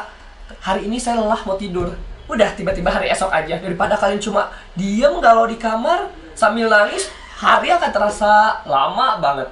hari 0.60 0.92
ini 0.92 1.00
saya 1.00 1.24
lelah 1.24 1.40
mau 1.48 1.56
tidur. 1.56 1.96
Udah 2.26 2.52
tiba-tiba 2.58 2.92
hari 2.92 3.08
esok 3.08 3.32
aja. 3.32 3.56
Daripada 3.62 3.96
kalian 3.96 4.20
cuma 4.20 4.52
diem 4.76 5.14
galau 5.24 5.48
di 5.48 5.56
kamar 5.56 6.12
sambil 6.36 6.68
nangis 6.68 7.08
hari 7.40 7.72
akan 7.72 7.92
terasa 7.96 8.60
lama 8.68 9.24
banget 9.24 9.48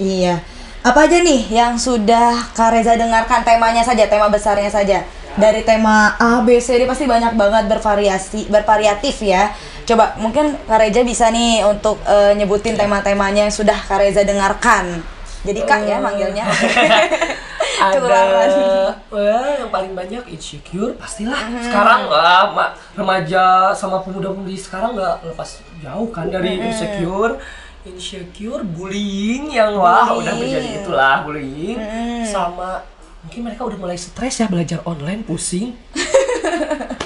Iya. 0.00 0.40
Apa 0.82 1.06
aja 1.06 1.22
nih 1.22 1.46
yang 1.52 1.78
sudah 1.78 2.52
Kak 2.52 2.74
Reza 2.74 2.98
dengarkan 2.98 3.46
temanya 3.46 3.86
saja, 3.86 4.08
tema 4.10 4.26
besarnya 4.26 4.68
saja. 4.68 5.06
Dari 5.32 5.64
tema 5.64 6.12
A, 6.20 6.44
B, 6.44 6.60
C, 6.60 6.76
D 6.76 6.84
pasti 6.84 7.08
banyak 7.08 7.38
banget 7.38 7.64
bervariasi, 7.70 8.52
bervariatif 8.52 9.22
ya. 9.24 9.54
Coba 9.86 10.18
mungkin 10.18 10.58
Kak 10.66 10.82
Reza 10.82 11.06
bisa 11.06 11.30
nih 11.30 11.62
untuk 11.64 12.02
eh, 12.04 12.34
nyebutin 12.34 12.74
tema-temanya 12.74 13.46
yang 13.46 13.54
sudah 13.54 13.78
Kak 13.78 14.02
Reza 14.02 14.26
dengarkan. 14.26 15.00
Jadi 15.42 15.60
Kak 15.64 15.86
ya 15.86 15.98
manggilnya. 16.02 16.44
ada 17.82 17.98
wah 19.10 19.50
yang 19.58 19.70
paling 19.72 19.92
banyak 19.96 20.22
insecure 20.30 20.94
pastilah 20.94 21.38
sekarang 21.58 22.06
lah 22.06 22.54
ma- 22.54 22.72
remaja 22.94 23.74
sama 23.74 24.02
pemuda-pemudi 24.06 24.54
sekarang 24.54 24.94
nggak 24.94 25.26
lepas 25.32 25.62
jauh 25.82 26.08
kan 26.14 26.30
dari 26.30 26.62
insecure 26.62 27.42
insecure 27.82 28.62
bullying 28.62 29.50
yang 29.50 29.74
wah 29.74 30.14
udah 30.14 30.34
Bullying. 30.34 30.38
menjadi 30.38 30.68
itulah 30.82 31.16
bullying. 31.26 31.78
Sama 32.22 32.82
mungkin 33.22 33.40
mereka 33.46 33.62
udah 33.66 33.78
mulai 33.78 33.98
stres 33.98 34.38
ya 34.38 34.46
belajar 34.46 34.82
online 34.86 35.22
pusing. 35.22 35.74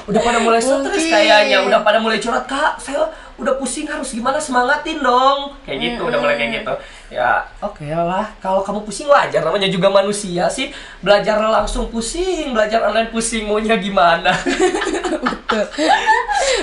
Udah 0.07 0.23
pada 0.23 0.39
mulai 0.39 0.63
stres 0.63 1.03
kayaknya 1.03 1.67
udah 1.67 1.83
pada 1.83 1.99
mulai 1.99 2.23
curhat 2.23 2.47
kak 2.47 2.79
saya 2.79 3.11
udah 3.43 3.59
pusing 3.59 3.91
harus 3.91 4.15
gimana? 4.15 4.39
Semangatin 4.39 5.03
dong. 5.03 5.59
Kayak 5.67 5.79
gitu 5.83 6.07
udah 6.07 6.19
mulai 6.23 6.39
kayak 6.39 6.63
gitu. 6.63 6.73
Ya. 7.11 7.43
Oke 7.59 7.91
lah 7.91 8.31
kalau 8.39 8.63
kamu 8.63 8.87
pusing 8.87 9.11
wajar 9.11 9.43
namanya 9.43 9.67
juga 9.67 9.91
manusia 9.91 10.47
sih. 10.47 10.71
Belajar 11.03 11.43
langsung 11.43 11.91
pusing 11.91 12.55
belajar 12.55 12.87
online 12.87 13.11
pusing 13.11 13.51
maunya 13.51 13.75
gimana? 13.83 14.31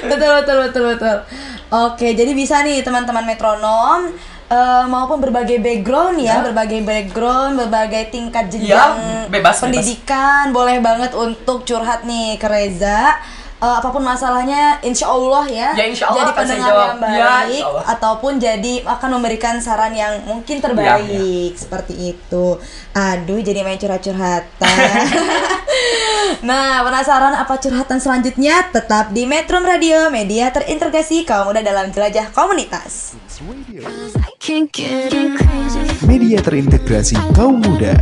Betul 0.08 0.30
betul 0.40 0.58
betul 0.64 0.84
betul. 0.96 1.18
Oke, 1.74 2.14
jadi 2.14 2.32
bisa 2.32 2.62
nih 2.62 2.80
teman-teman 2.80 3.26
metronom 3.26 4.14
eh, 4.46 4.86
maupun 4.86 5.18
berbagai 5.18 5.58
background 5.58 6.22
ya, 6.22 6.38
Ya. 6.38 6.46
berbagai 6.46 6.86
background, 6.86 7.58
berbagai 7.58 8.14
tingkat 8.14 8.46
jenjang 8.48 8.94
Ya, 8.94 9.26
bebas, 9.26 9.58
bebas. 9.58 9.58
pendidikan, 9.58 10.54
boleh 10.54 10.78
banget 10.78 11.18
untuk 11.18 11.66
curhat 11.66 12.06
nih 12.06 12.38
ke 12.38 12.46
Reza. 12.46 13.18
Eh, 13.64 13.76
apa 13.80 13.96
pun 13.96 14.04
masalahnya, 14.04 14.76
insya 14.84 15.08
Allah 15.08 15.48
ya, 15.48 15.72
Ya, 15.72 15.88
insya 15.88 16.12
Allah 16.12 16.28
jadi 16.28 16.36
pendengar 16.36 16.68
jawab. 16.68 16.88
yang 17.00 17.16
Ya, 17.16 17.24
baik, 17.48 17.64
Allah. 17.64 17.84
ataupun 17.96 18.32
jadi 18.36 18.74
akan 18.84 19.10
memberikan 19.16 19.56
saran 19.64 19.96
yang 19.96 20.20
mungkin 20.28 20.60
Ya, 20.60 20.64
terbaik 20.68 21.56
seperti 21.56 22.12
itu. 22.12 22.60
Aduh, 22.92 23.40
jadi 23.40 23.64
main 23.64 23.80
curhat-curhatan. 23.80 25.00
nah, 26.50 26.84
penasaran 26.84 27.40
apa 27.40 27.56
curhatan 27.56 28.04
selanjutnya? 28.04 28.68
Tetap 28.68 29.16
di 29.16 29.24
Metro 29.24 29.64
Radio, 29.64 30.12
media 30.12 30.52
terintegrasi 30.52 31.24
kaum 31.24 31.56
muda 31.56 31.64
dalam 31.64 31.88
jelajah 31.88 32.36
komunitas. 32.36 33.16
Radio. 33.48 33.88
I 34.20 34.32
can't 34.44 34.68
get 34.76 35.08
crazy. 35.40 35.88
Media 36.04 36.44
terintegrasi 36.44 37.16
kaum 37.32 37.64
muda. 37.64 37.96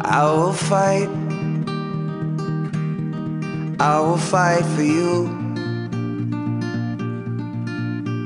I 0.00 0.24
will 0.30 0.52
fight. 0.52 1.08
I 3.80 4.00
will 4.00 4.16
fight 4.16 4.64
for 4.74 4.82
you. 4.82 5.28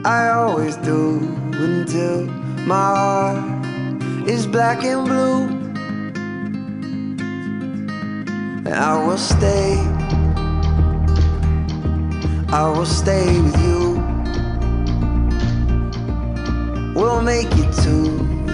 I 0.04 0.30
always 0.30 0.76
do 0.76 1.18
until 1.52 2.26
my 2.66 2.74
heart 2.74 4.28
is 4.28 4.46
black 4.46 4.84
and 4.84 5.06
blue. 5.06 5.42
And 8.66 8.74
I 8.74 9.06
will 9.06 9.18
stay. 9.18 9.76
I 12.48 12.68
will 12.68 12.86
stay 12.86 13.40
with 13.40 13.60
you. 13.62 13.92
We'll 16.94 17.22
make 17.22 17.50
it 17.52 17.72
to 17.82 17.96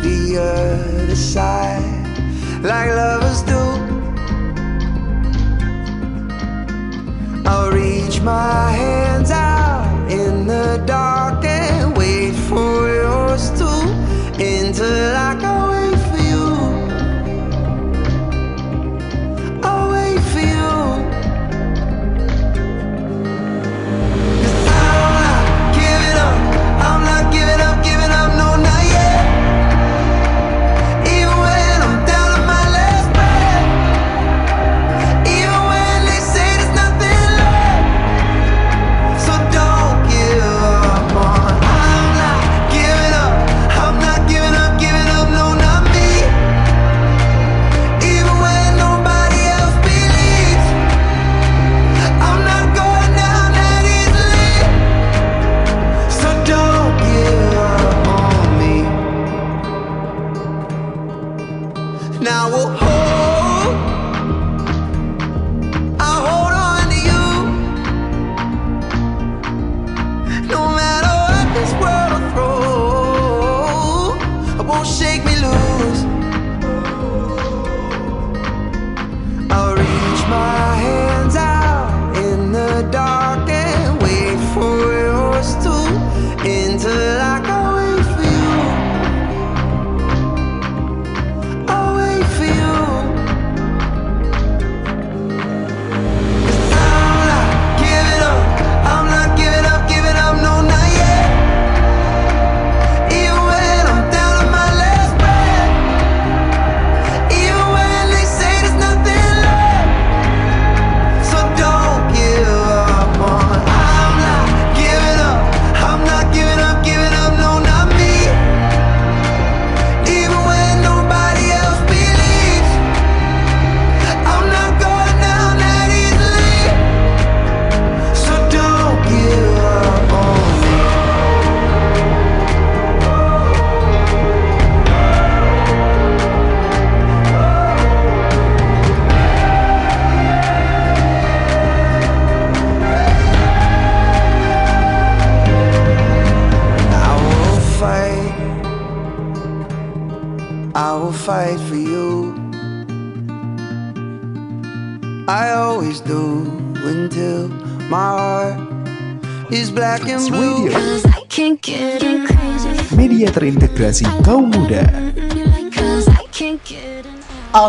the 0.03 0.39
other 0.39 1.17
side 1.17 1.98
like 2.63 2.91
lovers 2.91 3.43
do. 3.43 3.63
I'll 7.47 7.71
reach 7.71 8.21
my 8.21 8.73
hands 8.73 9.31
out 9.31 10.11
in 10.11 10.47
the 10.47 10.83
dark 10.87 11.45
and 11.45 11.97
wait 11.97 12.35
for 12.35 12.89
yours 12.89 13.51
to 13.59 13.69
until 14.39 15.17
I 15.17 15.39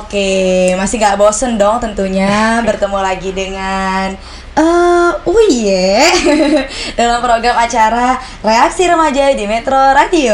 Oke, 0.09 0.73
masih 0.73 0.97
gak 0.97 1.21
bosen 1.21 1.53
dong 1.53 1.77
tentunya 1.77 2.33
bertemu 2.65 2.97
lagi 2.97 3.29
dengan 3.29 4.17
eh 4.57 5.11
Uye 5.29 6.01
dalam 6.97 7.21
program 7.21 7.53
acara 7.53 8.17
Reaksi 8.41 8.89
Remaja 8.89 9.29
di 9.37 9.45
Metro 9.45 9.77
Radio. 9.77 10.33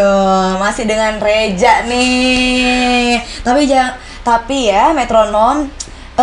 Masih 0.64 0.88
dengan 0.88 1.20
Reja 1.20 1.84
nih. 1.92 3.20
Tapi 3.44 3.68
jangan 3.68 4.00
tapi 4.24 4.72
ya 4.72 4.96
metronom 4.96 5.68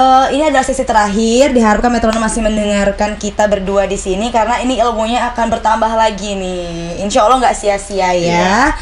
eh, 0.01 0.27
ini 0.33 0.49
adalah 0.49 0.65
sesi 0.65 0.89
terakhir. 0.89 1.53
Diharapkan 1.53 1.93
metronom 1.93 2.25
masih 2.25 2.41
mendengarkan 2.41 3.21
kita 3.21 3.53
berdua 3.53 3.85
di 3.85 4.01
sini 4.01 4.33
karena 4.33 4.65
ini 4.65 4.81
ilmunya 4.81 5.29
akan 5.29 5.53
bertambah 5.53 5.93
lagi 5.93 6.41
nih. 6.41 7.05
Insya 7.05 7.29
Allah 7.29 7.45
nggak 7.45 7.57
sia-sia 7.61 8.17
ya. 8.17 8.73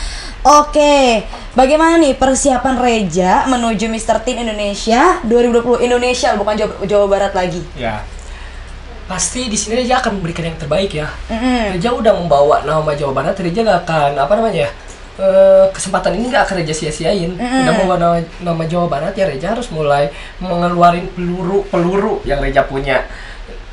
Oke, 0.40 1.26
bagaimana 1.60 2.00
nih 2.00 2.16
persiapan 2.16 2.80
Reja 2.80 3.44
menuju 3.44 3.92
Mr. 3.92 4.24
Teen 4.24 4.40
Indonesia 4.40 5.20
2020 5.28 5.84
Indonesia 5.84 6.32
bukan 6.32 6.56
Jawa, 6.56 6.72
Jawa 6.88 7.06
Barat 7.06 7.32
lagi? 7.36 7.60
Ya. 7.76 8.00
Pasti 9.04 9.52
di 9.52 9.58
sini 9.60 9.84
Reja 9.84 10.00
akan 10.00 10.16
memberikan 10.16 10.48
yang 10.48 10.56
terbaik 10.56 10.96
ya. 10.96 11.12
Mm-mm. 11.28 11.76
Reja 11.76 11.92
udah 11.92 12.16
membawa 12.16 12.64
nama 12.64 12.96
Jawa 12.96 13.12
Barat, 13.12 13.36
Reja 13.36 13.60
gak 13.60 13.84
akan 13.84 14.16
apa 14.16 14.32
namanya 14.40 14.64
ya? 14.64 14.70
eh, 15.20 15.66
kesempatan 15.76 16.16
ini 16.16 16.32
gak 16.32 16.48
akan 16.48 16.64
Reja 16.64 16.72
sia-siain. 16.72 17.36
Udah 17.36 17.72
membawa 17.76 17.96
nama, 18.00 18.16
nama 18.40 18.62
Jawa 18.64 18.88
Barat 18.88 19.12
ya 19.12 19.28
Reja 19.28 19.52
harus 19.52 19.68
mulai 19.68 20.08
mengeluarin 20.40 21.12
peluru-peluru 21.12 22.24
yang 22.24 22.40
Reja 22.40 22.64
punya. 22.64 23.04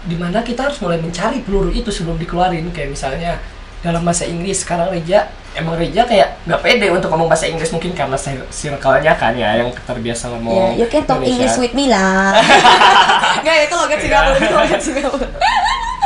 Di 0.04 0.20
mana 0.20 0.44
kita 0.44 0.68
harus 0.68 0.84
mulai 0.84 1.00
mencari 1.00 1.40
peluru 1.40 1.72
itu 1.72 1.88
sebelum 1.88 2.20
dikeluarin 2.20 2.68
kayak 2.76 2.92
misalnya 2.92 3.40
dalam 3.80 4.04
bahasa 4.04 4.28
Inggris 4.28 4.68
sekarang 4.68 4.92
Reja 4.92 5.32
emang 5.58 5.76
Reja 5.76 6.06
kayak 6.06 6.46
nggak 6.46 6.62
pede 6.62 6.88
untuk 6.94 7.10
ngomong 7.10 7.28
bahasa 7.28 7.50
Inggris 7.50 7.74
mungkin 7.74 7.92
karena 7.92 8.14
cir- 8.14 8.48
circle-nya 8.48 9.14
kan 9.18 9.34
ya 9.34 9.58
yang 9.58 9.70
terbiasa 9.74 10.30
ngomong 10.32 10.78
you 10.78 10.86
can 10.88 11.02
talk 11.04 11.18
Indonesia. 11.18 11.34
English 11.34 11.58
with 11.58 11.74
me 11.74 11.90
lah. 11.90 12.38
Enggak, 13.42 13.56
itu 13.66 13.76
logat 13.76 14.00
Singapura, 14.00 14.38
itu 14.38 14.56
logat 14.56 14.82
Singapura. 14.82 15.28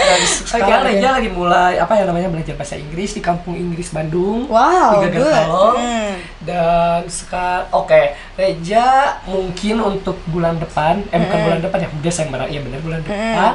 Dan 0.01 0.19
sekarang 0.49 0.81
oke. 0.81 0.87
Reja 0.89 1.07
lagi 1.13 1.29
mulai 1.29 1.73
apa 1.77 1.93
yang 1.99 2.07
namanya 2.09 2.29
belajar 2.31 2.53
bahasa 2.57 2.75
Inggris 2.75 3.11
di 3.13 3.21
kampung 3.21 3.53
Inggris 3.53 3.91
Bandung. 3.91 4.49
Wow, 4.49 5.05
di. 5.05 5.19
Kalong. 5.19 5.75
Hmm. 5.77 6.13
Dan 6.41 7.01
sekarang 7.05 7.69
oke, 7.69 8.01
Reja 8.35 8.85
mungkin 9.29 9.75
untuk 9.77 10.17
bulan 10.27 10.57
depan, 10.57 11.05
eh 11.11 11.17
bukan 11.21 11.39
bulan 11.45 11.59
depan 11.61 11.77
ya, 11.85 11.89
Desember 12.01 12.39
ya 12.49 12.59
benar 12.63 12.79
bulan 12.81 12.99
depan. 13.05 13.53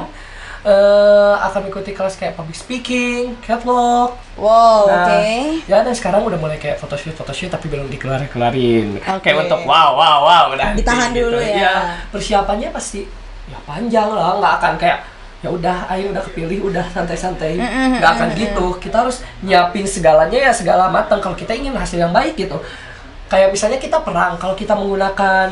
Eh, 0.67 1.35
akan 1.47 1.59
mengikuti 1.63 1.95
kelas 1.95 2.19
kayak 2.19 2.35
public 2.35 2.59
speaking, 2.59 3.39
catwalk. 3.39 4.19
Wow, 4.35 4.91
Nah, 4.91 5.07
oke. 5.07 5.63
Ya 5.65 5.81
dan 5.81 5.95
sekarang 5.95 6.27
udah 6.27 6.35
mulai 6.35 6.59
kayak 6.59 6.77
photoshoot 6.77 7.15
photoshoot 7.15 7.49
tapi 7.55 7.71
belum 7.71 7.87
dikeluarin-keluarin. 7.87 8.99
Oke. 8.99 9.23
Kayak 9.23 9.47
untuk 9.47 9.63
wow 9.63 9.95
wow 9.95 10.17
wow 10.27 10.45
nanti, 10.53 10.83
Ditahan 10.83 11.15
dulu 11.15 11.39
ya. 11.39 11.55
Iya, 11.55 11.75
persiapannya 12.11 12.69
pasti 12.75 13.07
ya 13.47 13.57
panjang 13.63 14.11
lah, 14.11 14.43
nggak 14.43 14.53
akan 14.59 14.73
kayak 14.75 14.99
ya 15.37 15.53
udah 15.53 15.85
ayo 15.93 16.09
udah 16.09 16.23
kepilih 16.25 16.65
udah 16.65 16.81
santai-santai 16.89 17.61
nggak 17.61 18.11
akan 18.17 18.33
gitu 18.33 18.73
kita 18.81 19.05
harus 19.05 19.21
nyiapin 19.45 19.85
segalanya 19.85 20.49
ya 20.49 20.49
segala 20.49 20.89
matang 20.89 21.21
kalau 21.21 21.37
kita 21.37 21.53
ingin 21.53 21.77
hasil 21.77 22.01
yang 22.01 22.09
baik 22.09 22.33
gitu 22.33 22.57
kayak 23.27 23.51
misalnya 23.51 23.79
kita 23.79 23.99
perang 24.01 24.39
kalau 24.39 24.55
kita 24.55 24.71
menggunakan 24.71 25.51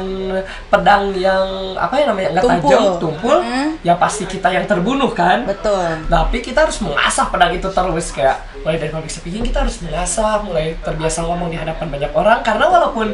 pedang 0.71 1.11
yang 1.15 1.75
apa 1.75 1.93
ya 1.99 2.05
namanya 2.07 2.29
nggak 2.39 2.45
tajam 2.47 2.83
tumpul 3.03 3.37
Mm-mm. 3.43 3.83
ya 3.83 3.99
pasti 3.99 4.23
kita 4.23 4.47
yang 4.47 4.63
terbunuh 4.63 5.11
kan 5.11 5.43
Betul. 5.43 6.07
tapi 6.07 6.39
kita 6.39 6.63
harus 6.63 6.79
mengasah 6.79 7.27
pedang 7.27 7.51
itu 7.51 7.67
terus 7.67 8.07
kayak 8.15 8.39
mulai 8.63 8.79
dari 8.79 8.91
public 8.95 9.11
speaking 9.11 9.43
kita 9.43 9.67
harus 9.67 9.83
mengasah 9.83 10.39
mulai 10.47 10.79
terbiasa 10.79 11.27
ngomong 11.27 11.51
di 11.51 11.59
hadapan 11.59 11.87
banyak 11.91 12.11
orang 12.15 12.39
karena 12.41 12.65
walaupun 12.71 13.07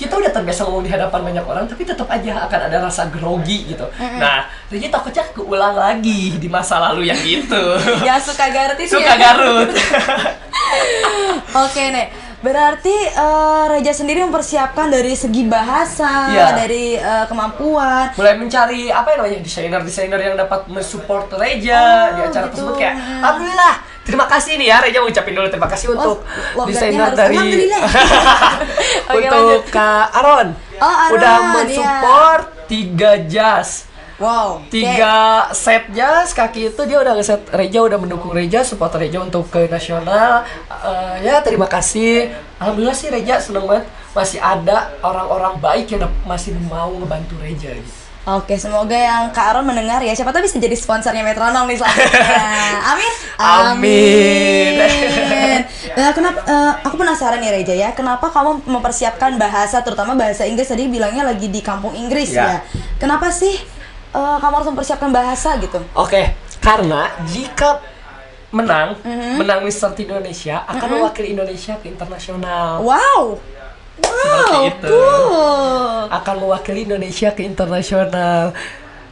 kita 0.00 0.16
udah 0.16 0.32
terbiasa 0.32 0.64
ngomong 0.64 0.80
di 0.88 0.90
hadapan 0.90 1.20
banyak 1.20 1.44
orang 1.44 1.64
tapi 1.68 1.84
tetap 1.84 2.08
aja 2.08 2.48
akan 2.48 2.60
ada 2.72 2.88
rasa 2.88 3.12
grogi 3.12 3.68
gitu. 3.68 3.84
Nah, 4.16 4.48
Regi 4.72 4.88
takutnya 4.88 5.28
keulang 5.36 5.76
lagi 5.76 6.40
di 6.40 6.48
masa 6.48 6.80
lalu 6.80 7.12
yang 7.12 7.20
gitu. 7.20 7.76
Ya 8.08 8.16
suka 8.16 8.48
Garut 8.48 8.80
itu 8.80 8.96
Suka 8.96 9.12
ya. 9.12 9.20
Garut. 9.20 9.68
Oke 11.68 11.82
nih. 11.92 12.29
Berarti 12.40 12.96
eh, 13.06 13.64
Reja 13.68 13.92
sendiri 13.92 14.20
mempersiapkan 14.22 14.88
dari 14.88 15.12
segi 15.12 15.44
bahasa, 15.44 16.08
Iya. 16.26 16.46
dari 16.56 16.96
eh, 16.96 17.24
kemampuan. 17.26 18.10
mulai 18.12 18.34
mencari 18.34 18.88
apa 18.88 19.08
ya 19.10 19.16
namanya 19.18 19.38
desainer-desainer 19.38 20.16
yang 20.18 20.34
dapat 20.34 20.64
mensupport 20.66 21.28
Reja 21.34 21.80
Oh, 21.80 22.04
di 22.10 22.20
acara 22.22 22.46
gitu. 22.46 22.52
tersebut 22.56 22.74
kayak 22.76 22.94
alhamdulillah 22.96 23.74
terima 24.02 24.24
kasih 24.26 24.56
nih 24.56 24.66
ya 24.66 24.76
Reja 24.80 24.98
mau 24.98 25.08
ucapin 25.08 25.32
dulu 25.32 25.48
terima 25.48 25.68
kasih 25.68 25.86
untuk 25.90 26.24
logatnya 26.54 26.72
desainer 26.72 27.10
dari 27.12 27.36
untuk. 29.12 29.62
Kak 29.68 30.06
Aron 30.14 30.48
Oh, 30.80 30.88
Aron, 30.88 31.12
udah 31.12 31.34
iya. 31.36 31.50
mensupport 31.54 32.42
tiga 32.64 33.20
jas 33.22 33.84
Wow. 34.20 34.60
tiga 34.68 35.48
set 35.50 35.88
jas 35.90 36.30
kaki 36.30 36.68
itu 36.68 36.82
dia 36.84 37.00
udah 37.00 37.16
ngeset 37.16 37.40
Reja 37.50 37.80
udah 37.80 37.96
mendukung 37.96 38.30
Reja 38.30 38.60
support 38.60 38.92
Reja 38.92 39.16
untuk 39.18 39.48
ke 39.48 39.64
nasional 39.66 40.44
Eh, 40.68 41.24
ya 41.24 41.40
terima 41.40 41.64
kasih 41.64 42.28
alhamdulillah 42.56 42.92
sih 42.92 43.08
Reja 43.08 43.40
seneng 43.40 43.64
banget 43.64 43.88
masih 44.10 44.36
ada 44.36 44.92
orang-orang 45.00 45.56
baik 45.56 45.88
yang 45.90 46.04
masih 46.22 46.52
mau 46.62 46.92
ngebantu 46.92 47.40
Reja 47.40 47.72
gitu. 47.72 47.92
Oke, 48.20 48.52
semoga 48.54 48.92
yang 48.92 49.32
Kak 49.32 49.56
Aron 49.56 49.64
mendengar 49.64 49.96
ya. 49.98 50.12
Siapa 50.12 50.28
tahu 50.28 50.44
bisa 50.44 50.60
jadi 50.60 50.76
sponsornya 50.76 51.24
Metronom 51.24 51.64
nih 51.64 51.80
selanjutnya. 51.80 52.36
Amin. 52.92 53.12
Amin. 53.40 54.72
Amin. 54.76 55.60
Nah, 55.96 56.12
kenapa? 56.12 56.38
eh, 56.44 56.72
aku 56.84 56.94
penasaran 56.94 57.40
nih 57.40 57.50
Reja 57.50 57.72
ya. 57.72 57.88
Kenapa 57.90 58.28
kamu 58.28 58.68
mempersiapkan 58.68 59.34
bahasa, 59.34 59.80
terutama 59.80 60.12
bahasa 60.12 60.44
Inggris 60.44 60.68
tadi 60.68 60.84
bilangnya 60.86 61.24
lagi 61.24 61.48
di 61.48 61.64
kampung 61.64 61.96
Inggris 61.96 62.30
Ya. 62.30 62.44
ya? 62.44 62.56
Kenapa 63.00 63.32
sih 63.32 63.56
eh, 64.10 64.36
kamu 64.38 64.54
harus 64.56 64.68
mempersiapkan 64.70 65.10
bahasa 65.10 65.54
gitu? 65.56 65.78
Oke, 65.94 66.34
karena 66.58 67.10
jika 67.24 67.78
menang, 68.50 68.98
Mhm. 69.00 69.38
menang 69.38 69.60
Mister 69.62 69.94
Indonesia 69.94 70.66
akan 70.66 70.86
mewakili 70.90 71.32
Indonesia 71.32 71.78
ke 71.78 71.86
internasional. 71.86 72.82
Wow. 72.82 73.38
Seperti 74.00 74.52
Wow, 74.52 74.64
itu. 74.66 74.88
cool. 74.88 76.08
Akan 76.08 76.34
mewakili 76.40 76.80
Indonesia 76.82 77.30
ke 77.30 77.44
internasional. 77.44 78.50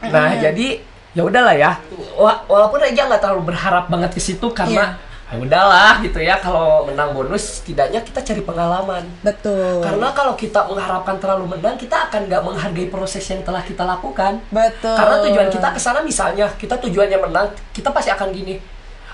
Nah, 0.01 0.27
Mhm. 0.33 0.39
jadi 0.41 0.67
ya 1.11 1.23
udahlah 1.23 1.55
ya. 1.55 1.71
Wa- 2.15 2.43
walaupun 2.45 2.79
Reja 2.79 3.05
nggak 3.05 3.21
terlalu 3.21 3.43
berharap 3.47 3.87
banget 3.87 4.11
ke 4.11 4.19
situ 4.19 4.49
karena 4.51 4.97
Iya. 4.97 5.08
Ya 5.29 5.37
udahlah 5.37 6.01
gitu 6.01 6.17
ya 6.17 6.41
kalau 6.41 6.89
menang 6.89 7.13
bonus 7.13 7.61
setidaknya 7.61 8.01
kita 8.01 8.25
cari 8.25 8.41
pengalaman. 8.41 9.05
Betul. 9.21 9.77
Karena 9.77 10.09
kalau 10.09 10.33
kita 10.33 10.65
mengharapkan 10.65 11.21
terlalu 11.21 11.53
menang, 11.53 11.77
kita 11.77 12.09
akan 12.09 12.25
nggak 12.25 12.41
menghargai 12.41 12.89
proses 12.89 13.21
yang 13.29 13.45
telah 13.45 13.61
kita 13.61 13.85
lakukan. 13.85 14.41
Betul. 14.49 14.97
Karena 14.97 15.15
tujuan 15.21 15.49
kita 15.53 15.69
ke 15.69 15.79
sana 15.79 16.01
misalnya, 16.01 16.49
kita 16.57 16.81
tujuannya 16.81 17.21
menang, 17.21 17.53
kita 17.69 17.93
pasti 17.93 18.09
akan 18.09 18.33
gini. 18.33 18.57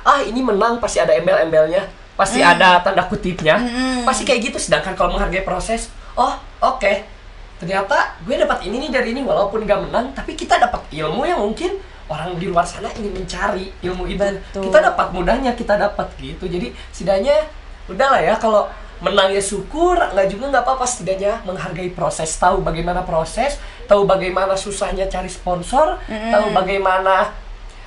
Ah, 0.07 0.24
ini 0.24 0.39
menang 0.39 0.80
pasti 0.80 1.03
ada 1.03 1.11
embel-embelnya, 1.11 1.84
pasti 2.16 2.39
Hmm. 2.39 2.55
ada 2.55 2.80
tanda 2.80 3.03
kutipnya. 3.11 3.59
Pasti 4.07 4.24
kayak 4.24 4.53
gitu 4.53 4.57
sedangkan 4.61 4.95
kalau 4.95 5.20
menghargai 5.20 5.43
proses, 5.43 5.91
oh, 6.16 6.32
oke. 6.63 7.11
Ternyata 7.59 8.20
gue 8.24 8.36
dapat 8.39 8.63
ini 8.63 8.88
nih 8.88 8.91
dari 8.91 9.11
ini 9.11 9.20
walaupun 9.20 9.68
nggak 9.68 9.91
menang, 9.91 10.16
tapi 10.16 10.36
kita 10.39 10.55
dapat 10.63 10.80
ilmu 10.95 11.28
yang 11.28 11.43
mungkin 11.43 11.76
orang 12.06 12.38
di 12.38 12.45
luar 12.45 12.64
sana 12.64 12.89
ingin 12.93 13.12
mencari 13.12 13.74
ilmu 13.82 14.06
itu. 14.06 14.22
Betul. 14.22 14.70
Kita 14.70 14.78
dapat 14.93 15.08
mudahnya, 15.10 15.51
kita 15.53 15.74
dapat 15.76 16.08
gitu. 16.18 16.45
Jadi 16.45 16.70
setidaknya 16.93 17.49
udahlah 17.86 18.22
ya 18.22 18.38
kalau 18.38 18.70
menang 18.95 19.28
ya 19.30 19.41
syukur, 19.41 19.97
nggak 19.97 20.28
juga 20.30 20.56
nggak 20.56 20.64
apa-apa 20.64 20.86
setidaknya 20.88 21.43
menghargai 21.43 21.91
proses, 21.91 22.32
tahu 22.38 22.64
bagaimana 22.64 23.03
proses, 23.03 23.60
tahu 23.86 24.08
bagaimana 24.08 24.56
susahnya 24.56 25.06
cari 25.06 25.28
sponsor, 25.28 25.99
tahu 26.08 26.45
bagaimana 26.56 27.34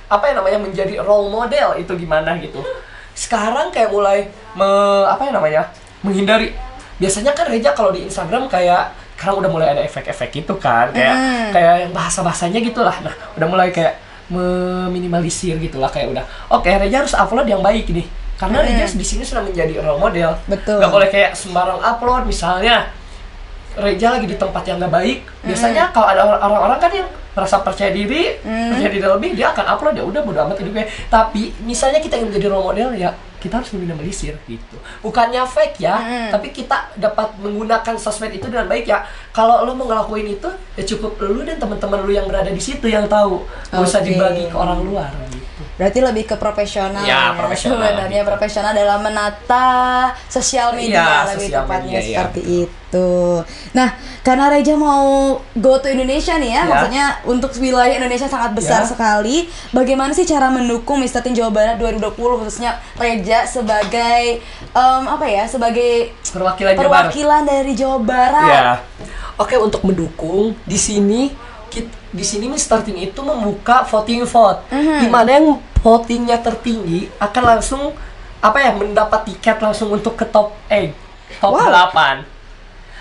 apa 0.09 0.23
yang 0.25 0.41
namanya 0.41 0.59
menjadi 0.61 1.01
role 1.01 1.29
model 1.29 1.77
itu 1.77 1.91
gimana 1.97 2.37
gitu. 2.37 2.61
Sekarang 3.13 3.69
kayak 3.69 3.89
mulai 3.89 4.29
me- 4.53 5.07
apa 5.07 5.21
yang 5.27 5.35
namanya 5.35 5.61
menghindari. 6.05 6.53
Biasanya 6.99 7.31
kan 7.33 7.47
Reja 7.47 7.71
kalau 7.73 7.89
di 7.89 8.03
Instagram 8.05 8.45
kayak 8.47 8.93
sekarang 9.15 9.43
udah 9.43 9.51
mulai 9.51 9.67
ada 9.75 9.81
efek-efek 9.83 10.31
gitu 10.31 10.55
kan, 10.55 10.95
kayak 10.95 11.15
Mm. 11.15 11.49
kayak 11.51 11.73
yang 11.83 11.91
bahasa 11.91 12.23
bahasanya 12.23 12.59
gitulah. 12.63 12.95
Nah 13.03 13.11
udah 13.35 13.47
mulai 13.49 13.67
kayak 13.69 13.99
meminimalisir 14.29 15.57
gitulah 15.57 15.89
kayak 15.89 16.13
udah. 16.13 16.25
Oke 16.53 16.69
Reja 16.69 17.01
harus 17.01 17.13
upload 17.17 17.49
yang 17.49 17.61
baik 17.61 17.89
nih. 17.89 18.05
Karena 18.39 18.63
Reja 18.63 18.87
di 18.87 19.03
sini 19.03 19.25
sudah 19.27 19.43
menjadi 19.43 19.83
role 19.83 19.99
model. 19.99 20.31
Betul. 20.47 20.79
Gak 20.79 20.93
boleh 20.93 21.09
kayak 21.11 21.35
sembarang 21.35 21.81
upload 21.81 22.23
misalnya 22.29 22.87
Reja 23.75 24.15
lagi 24.15 24.25
di 24.29 24.37
tempat 24.39 24.63
yang 24.63 24.79
gak 24.79 24.93
baik. 24.93 25.19
Biasanya 25.43 25.91
kalau 25.91 26.07
ada 26.07 26.21
or- 26.23 26.41
orang-orang 26.41 26.79
kan 26.79 26.91
yang 26.93 27.09
merasa 27.35 27.61
percaya 27.63 27.93
diri, 27.93 28.35
percaya 28.43 28.89
diri 28.91 29.05
lebih, 29.05 29.31
dia 29.37 29.55
akan 29.55 29.65
upload 29.77 29.95
ya 29.95 30.03
udah 30.03 30.21
bodo 30.25 30.39
amat 30.49 30.57
hidupnya. 30.59 30.85
Tapi 31.07 31.53
misalnya 31.63 31.99
kita 32.03 32.19
ingin 32.19 32.33
menjadi 32.33 32.47
role 32.51 32.65
model 32.73 32.89
ya 32.95 33.11
kita 33.39 33.63
harus 33.63 33.71
meminimalisir 33.73 34.35
gitu. 34.45 34.77
Bukannya 34.99 35.43
fake 35.47 35.79
ya, 35.79 35.95
tapi 36.29 36.51
kita 36.51 36.91
dapat 36.99 37.39
menggunakan 37.39 37.95
sosmed 37.95 38.35
itu 38.35 38.51
dengan 38.51 38.67
baik 38.67 38.85
ya. 38.85 39.07
Kalau 39.31 39.63
lo 39.63 39.71
mau 39.73 39.87
ngelakuin 39.87 40.27
itu 40.35 40.49
ya 40.75 40.83
cukup 40.83 41.15
lu 41.23 41.47
dan 41.47 41.55
teman-teman 41.55 42.03
lu 42.03 42.11
yang 42.11 42.27
berada 42.27 42.51
di 42.51 42.59
situ 42.59 42.91
yang 42.91 43.07
tahu. 43.07 43.47
Gak 43.71 43.79
usah 43.79 44.03
Oke. 44.03 44.11
dibagi 44.11 44.51
ke 44.51 44.55
orang 44.59 44.83
luar 44.83 45.11
gitu. 45.31 45.38
Berarti 45.79 46.03
lebih 46.03 46.27
ke 46.27 46.35
profesional 46.35 47.01
Ya, 47.01 47.31
profesional, 47.31 47.79
sebenarnya 47.87 48.21
gitu. 48.21 48.29
profesional 48.29 48.71
dalam 48.73 48.99
menata 48.99 49.67
sosial 50.27 50.75
media 50.75 50.99
Iya, 50.99 51.31
lebih 51.31 51.47
sosial 51.47 51.63
tepatnya 51.63 51.87
media, 51.95 51.99
iya. 52.03 52.17
seperti 52.19 52.41
itu. 52.59 53.11
Nah, 53.71 53.89
karena 54.19 54.45
Reja 54.49 54.75
mau 54.75 55.07
go 55.53 55.73
to 55.77 55.87
Indonesia 55.87 56.35
nih 56.35 56.51
ya, 56.51 56.57
Ya. 56.57 56.63
maksudnya 56.65 57.05
untuk 57.23 57.55
wilayah 57.55 57.95
Indonesia 57.95 58.25
sangat 58.25 58.51
besar 58.51 58.83
Ya. 58.83 58.89
sekali. 58.89 59.47
Bagaimana 59.69 60.11
sih 60.11 60.23
cara 60.23 60.49
mendukung. 60.49 60.99
Teen 60.99 61.31
Jawa 61.31 61.47
Barat 61.49 61.75
2020 61.75 62.11
khususnya 62.37 62.75
Reja 62.95 63.43
sebagai 63.43 64.39
em, 64.69 65.03
apa 65.05 65.25
ya, 65.25 65.43
sebagai 65.45 66.11
Perwakilan 66.25 66.73
Jawa 66.73 66.83
Barat. 66.83 66.91
perwakilan 67.07 67.41
dari 67.45 67.71
Jawa 67.73 67.97
Barat. 67.99 68.49
Ya. 68.49 68.67
Oke 69.35 69.55
untuk 69.55 69.79
mendukung 69.81 70.51
di 70.63 70.75
sini 70.75 71.31
kit- 71.67 71.95
di 72.09 72.21
sini. 72.21 72.45
Teen 72.49 72.97
itu 72.97 73.19
membuka 73.19 73.81
voting 73.83 74.23
vote 74.23 74.61
Mhm. 74.69 74.99
di 74.99 75.07
mana 75.07 75.29
yang 75.31 75.47
votingnya 75.79 76.37
tertinggi 76.37 77.07
akan 77.17 77.43
langsung 77.47 77.95
apa 78.39 78.57
ya 78.57 78.71
mendapat 78.71 79.25
tiket 79.25 79.59
langsung 79.59 79.89
untuk 79.89 80.13
ke 80.13 80.23
top 80.23 80.55
8 80.67 80.91
top 81.39 81.51
Wow. 81.51 81.67
8 81.67 82.23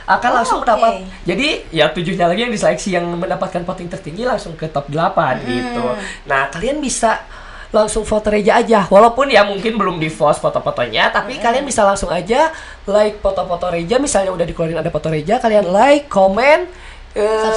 akan 0.05 0.31
Oh, 0.31 0.35
langsung 0.35 0.59
oke. 0.59 0.65
mendapat 0.65 0.93
jadi 1.23 1.47
ya 1.69 1.87
tujuhnya 1.89 2.27
lagi 2.27 2.43
yang 2.43 2.51
diseleksi 2.51 2.89
yang 2.91 3.05
mendapatkan 3.05 3.61
voting 3.61 3.87
tertinggi 3.87 4.25
langsung 4.25 4.55
ke 4.55 4.67
top 4.67 4.89
8 4.89 5.39
Mhm. 5.39 5.47
gitu 5.47 5.85
nah 6.25 6.49
kalian 6.49 6.79
bisa 6.79 7.23
langsung 7.69 8.01
foto 8.03 8.33
Reja 8.33 8.57
aja 8.57 8.89
walaupun 8.89 9.29
ya 9.29 9.45
mungkin 9.45 9.77
belum 9.77 10.01
di 10.01 10.09
post 10.09 10.41
foto-fotonya 10.41 11.13
tapi 11.13 11.37
Mhm. 11.37 11.43
kalian 11.43 11.65
bisa 11.65 11.85
langsung 11.85 12.09
aja 12.09 12.49
like 12.87 13.21
foto-foto 13.21 13.69
Reja 13.69 14.01
misalnya 14.01 14.33
udah 14.33 14.43
dikeluarin 14.43 14.79
ada 14.79 14.89
foto 14.89 15.07
Reja 15.07 15.37
kalian 15.37 15.69
like 15.69 16.09
komen 16.09 16.65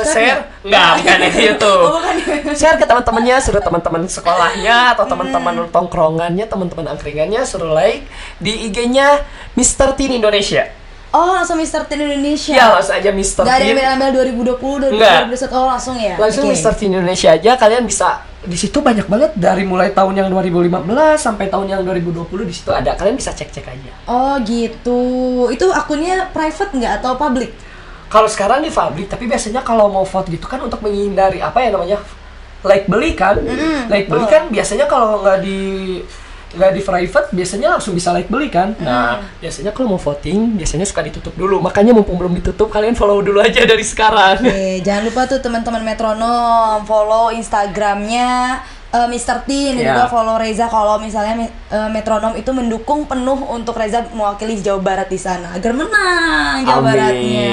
share 0.04 0.42
nggak? 0.62 0.90
bukan 0.98 1.18
di 1.28 1.42
YouTube 1.44 1.84
Oh, 1.88 1.98
bukan. 1.98 2.16
share 2.60 2.76
ke 2.76 2.86
teman-temannya 2.86 3.36
suruh 3.38 3.60
teman-teman 3.60 4.02
sekolahnya 4.06 4.94
atau 4.94 5.06
teman-teman 5.06 5.68
tongkrongannya 5.68 6.46
teman-teman 6.46 6.86
angkringannya 6.90 7.42
suruh 7.42 7.72
like 7.72 8.06
di 8.38 8.68
IG-nya 8.68 9.22
Mr. 9.54 9.94
Teen 9.94 10.14
Indonesia 10.14 10.66
Oh, 11.12 11.36
langsung 11.36 11.60
Mr. 11.60 11.84
Teen 11.86 12.00
Indonesia. 12.02 12.56
ya 12.56 12.72
langsung 12.72 12.96
aja 12.96 13.12
Mr. 13.12 13.44
Gak 13.44 13.52
ada 13.52 13.60
Teen 13.60 13.76
embel-embel 13.76 14.32
2020, 14.32 14.96
Nggak. 14.96 15.28
2021, 15.28 15.52
oh 15.52 15.68
langsung 15.68 15.96
ya? 16.00 16.16
langsung 16.16 16.48
Oke. 16.48 16.56
Mr. 16.56 16.72
Teen 16.72 16.92
Indonesia 16.94 17.30
aja 17.32 17.52
kalian 17.56 17.84
bisa 17.84 18.08
di 18.42 18.56
situ 18.56 18.80
banyak 18.80 19.06
banget 19.06 19.32
dari 19.36 19.62
mulai 19.62 19.92
tahun 19.92 20.18
yang 20.18 20.28
2015 20.32 20.82
sampai 21.14 21.46
tahun 21.46 21.68
yang 21.70 21.82
2020 21.84 22.26
di 22.42 22.56
situ 22.56 22.72
ada 22.72 22.96
kalian 22.96 23.14
bisa 23.14 23.30
cek-cek 23.30 23.62
aja 23.62 23.92
Oh 24.08 24.40
gitu. 24.42 25.02
Itu 25.48 25.70
akunnya 25.70 26.32
private 26.32 26.74
nggak 26.74 27.04
atau 27.04 27.14
public? 27.14 27.52
Kalau 28.12 28.28
sekarang 28.28 28.60
di 28.60 28.68
publik 28.68 29.08
tapi 29.08 29.24
biasanya 29.24 29.64
kalau 29.64 29.88
mau 29.88 30.04
vote 30.04 30.28
gitu 30.28 30.44
kan 30.52 30.60
untuk 30.60 30.84
menghindari 30.84 31.40
apa 31.40 31.64
ya 31.64 31.72
namanya 31.72 32.04
like 32.62 32.86
beli 32.92 33.16
kan? 33.16 33.40
Like 33.88 34.12
beli 34.12 34.28
kan 34.28 34.52
biasanya 34.52 34.86
kalau 34.92 35.24
nggak 35.24 35.40
di 35.40 35.60
nggak 36.52 36.72
di 36.76 36.82
private 36.84 37.28
biasanya 37.32 37.80
langsung 37.80 37.96
bisa 37.96 38.12
like 38.12 38.28
beli 38.28 38.52
kan? 38.52 38.76
Nah 38.84 39.24
biasanya 39.40 39.72
kalau 39.72 39.96
mau 39.96 40.02
voting 40.04 40.60
biasanya 40.60 40.84
suka 40.84 41.08
ditutup 41.08 41.32
dulu. 41.40 41.64
Makanya 41.64 41.96
mumpung 41.96 42.20
belum 42.20 42.36
ditutup 42.36 42.68
kalian 42.68 42.94
follow 43.00 43.24
dulu 43.24 43.40
aja 43.40 43.64
dari 43.64 43.88
sekarang. 43.88 44.44
Oke, 44.44 44.84
jangan 44.84 45.08
lupa 45.08 45.32
tuh 45.32 45.40
teman-teman 45.40 45.80
metronom 45.80 46.84
follow 46.84 47.32
Instagramnya 47.32 48.60
eh, 48.92 49.08
Mr. 49.08 49.44
Teen 49.44 49.74
dan 49.74 49.82
Ya. 49.82 49.90
juga 49.94 50.06
follow 50.08 50.36
Reza 50.36 50.66
kalau 50.66 50.96
misalnya 50.98 51.36
eh, 51.48 51.90
metronom 51.90 52.34
itu 52.34 52.52
mendukung 52.52 53.04
penuh 53.04 53.40
untuk 53.48 53.74
Reza 53.74 54.04
mewakili 54.10 54.56
Jawa 54.58 54.80
Barat 54.80 55.08
di 55.08 55.16
sana 55.16 55.52
agar 55.52 55.72
menang 55.72 56.62
Jawa 56.62 56.78
Amin. 56.78 56.88
Baratnya. 56.88 57.52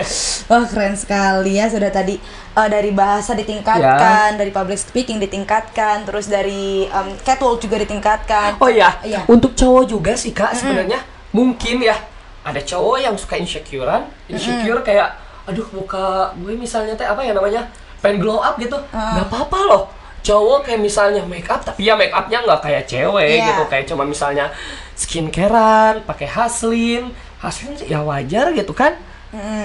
Wah 0.50 0.64
keren 0.64 0.94
sekali 0.94 1.52
ya 1.54 1.66
sudah 1.66 1.88
tadi 1.88 2.16
eh, 2.50 2.68
dari 2.68 2.90
bahasa 2.90 3.32
ditingkatkan, 3.32 4.34
dari 4.34 4.50
public 4.50 4.76
speaking 4.76 5.16
ditingkatkan, 5.18 6.02
terus 6.02 6.26
dari 6.26 6.84
em, 6.84 7.08
catwalk 7.18 7.58
juga 7.58 7.76
ditingkatkan. 7.78 8.56
oh 8.56 8.68
ya 8.68 8.96
Iya. 9.00 9.24
untuk 9.26 9.52
cowok 9.52 9.84
juga 9.86 10.12
sih 10.14 10.30
kak 10.30 10.52
sebenarnya 10.54 10.98
mungkin 11.30 11.78
ya 11.80 11.94
ada 12.40 12.58
cowok 12.58 12.96
yang 12.98 13.14
suka 13.14 13.36
insecurean 13.36 14.02
insecure 14.26 14.80
kayak 14.80 15.12
aduh 15.44 15.66
muka 15.70 16.32
gue 16.36 16.54
misalnya 16.54 16.92
teh 16.92 17.04
apa 17.04 17.20
ya 17.20 17.30
namanya 17.30 17.68
pengen 17.98 18.18
glow 18.18 18.38
up 18.38 18.56
gitu 18.56 18.74
nggak 18.88 19.26
apa-apa 19.26 19.58
loh 19.62 19.82
cowok 20.20 20.64
kayak 20.64 20.80
misalnya 20.80 21.22
make 21.24 21.48
up 21.48 21.60
tapi 21.60 21.84
ya 21.84 21.96
make 21.96 22.12
upnya 22.12 22.44
nggak 22.44 22.60
kayak 22.60 22.84
cewek 22.84 23.40
Iya. 23.40 23.46
gitu. 23.48 23.62
Kayak 23.66 23.84
cuma 23.88 24.04
misalnya 24.04 24.52
skincarean 24.94 26.04
pakai 26.04 26.28
haslin. 26.28 27.12
Haslin 27.40 27.72
ya 27.88 28.04
wajar 28.04 28.52
gitu 28.52 28.72
kan? 28.72 28.94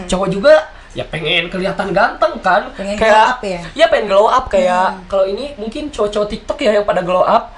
Cowok 0.08 0.30
juga 0.30 0.54
ya 0.96 1.04
pengen 1.04 1.52
kelihatan 1.52 1.92
ganteng 1.92 2.40
kan? 2.40 2.72
Pengen 2.72 2.96
kayak 2.96 3.12
glow 3.12 3.32
up 3.36 3.42
ya? 3.44 3.62
pengen 3.92 4.06
glow 4.08 4.28
up 4.28 4.46
kayak 4.48 4.88
kalau 5.06 5.28
ini 5.28 5.52
mungkin 5.56 5.92
cowok-cowok 5.92 6.28
TikTok 6.32 6.58
ya 6.64 6.72
yang 6.80 6.88
pada 6.88 7.04
glow 7.04 7.20
up. 7.22 7.52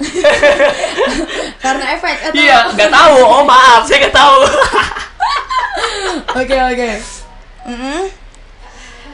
Karena 1.63 1.85
efek 1.93 2.17
atau? 2.25 2.37
Iya 2.37 2.59
nggak 2.73 2.89
tahu. 2.89 3.17
Oh 3.21 3.43
maaf 3.45 3.85
saya 3.85 4.09
nggak 4.09 4.15
tahu. 4.15 4.37
Oke 6.37 6.53
oke. 6.53 6.89
Mm-mm. 7.67 8.03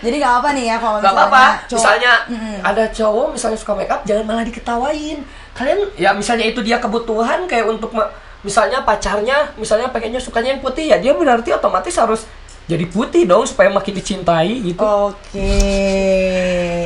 Jadi 0.03 0.15
gak 0.17 0.33
apa 0.37 0.49
nih 0.51 0.65
ya 0.65 0.75
kalau 0.77 0.97
misalnya 0.97 1.15
apa-apa 1.17 1.43
cowok- 1.63 1.73
misalnya 1.73 2.13
Mm-mm. 2.27 2.57
ada 2.61 2.83
cowok 2.89 3.27
misalnya 3.31 3.57
suka 3.57 3.73
make 3.73 3.87
up 3.87 4.01
jangan 4.03 4.23
malah 4.23 4.43
diketawain 4.43 5.17
kalian 5.53 5.79
ya 5.95 6.11
misalnya 6.11 6.45
itu 6.45 6.59
dia 6.59 6.77
kebutuhan 6.77 7.45
kayak 7.45 7.65
untuk 7.65 7.95
misalnya 8.41 8.81
pacarnya 8.81 9.55
misalnya 9.55 9.87
pengennya 9.87 10.19
sukanya 10.19 10.51
yang 10.51 10.59
putih 10.59 10.85
ya 10.85 10.97
dia 10.97 11.13
berarti 11.13 11.49
otomatis 11.51 11.95
harus 11.95 12.27
jadi 12.63 12.83
putih 12.85 13.23
dong 13.23 13.43
supaya 13.43 13.67
makin 13.69 13.93
dicintai 13.93 14.59
gitu 14.61 14.83
Oke, 14.83 15.51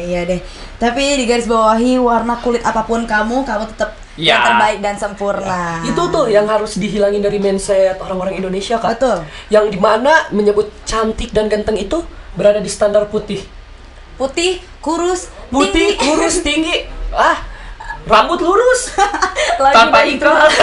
ya 0.06 0.22
deh. 0.24 0.42
Tapi 0.76 1.04
di 1.16 1.26
garis 1.26 1.46
bawahi 1.46 1.98
warna 1.98 2.38
kulit 2.38 2.62
apa 2.62 2.82
pun 2.82 3.04
kamu, 3.04 3.42
kamu 3.44 3.66
tetap 3.68 3.94
yang 4.16 4.34
Ya. 4.36 4.42
terbaik 4.44 4.80
dan 4.80 4.96
sempurna. 4.96 5.78
itu 5.84 6.02
tuh 6.08 6.26
yang 6.28 6.46
harus 6.46 6.76
dihilangin 6.76 7.22
dari 7.22 7.38
mindset 7.38 7.98
orang-orang 7.98 8.34
Indonesia 8.36 8.76
kak 8.76 8.98
Betul. 8.98 9.18
yang 9.48 9.66
di 9.68 9.78
mana 9.78 10.26
menyebut 10.32 10.66
cantik 10.84 11.30
dan 11.30 11.46
ganteng 11.46 11.78
itu 11.78 12.02
berada 12.38 12.62
di 12.62 12.70
standar 12.70 13.10
putih. 13.10 13.42
Putih, 14.16 14.62
kurus, 14.80 15.30
putih 15.50 15.98
tinggi. 15.98 16.02
kurus 16.06 16.36
tinggi. 16.48 16.76
Ah 17.12 17.38
rambut 18.08 18.40
lurus. 18.40 18.96
Lagi 19.64 19.76
tanpa 19.76 20.00
iklan 20.08 20.48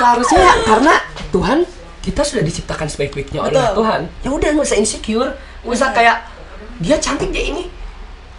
seharusnya 0.00 0.48
karena 0.64 0.94
Tuhan 1.28 1.58
kita 2.00 2.24
sudah 2.24 2.40
diciptakan 2.40 2.88
sebaik-baiknya 2.88 3.44
oleh. 3.44 3.60
Tuhan. 3.76 4.00
Ya 4.24 4.30
udah 4.32 4.48
nggak 4.56 4.64
usah 4.64 4.78
insecure. 4.80 5.36
Nggak 5.60 5.76
usah 5.76 5.88
kayak 5.92 6.16
dia 6.80 6.96
cantik 6.96 7.28
dia 7.28 7.52
ini. 7.52 7.68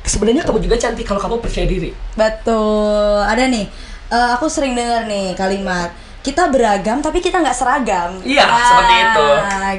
Sebenarnya 0.01 0.41
kamu 0.41 0.65
juga 0.65 0.81
cantik 0.81 1.05
kalau 1.05 1.21
kamu 1.21 1.37
percaya 1.37 1.69
diri. 1.69 1.93
Betul. 2.17 3.21
Ada 3.21 3.45
nih. 3.45 3.69
eh, 4.11 4.29
aku 4.35 4.49
sering 4.51 4.75
dengar 4.75 5.05
nih 5.07 5.37
kalimat 5.39 5.93
kita 6.21 6.53
beragam 6.53 7.01
tapi 7.01 7.17
kita 7.17 7.41
nggak 7.41 7.57
seragam. 7.57 8.21
Iya, 8.21 8.45
seperti 8.45 8.95
itu. 9.01 9.27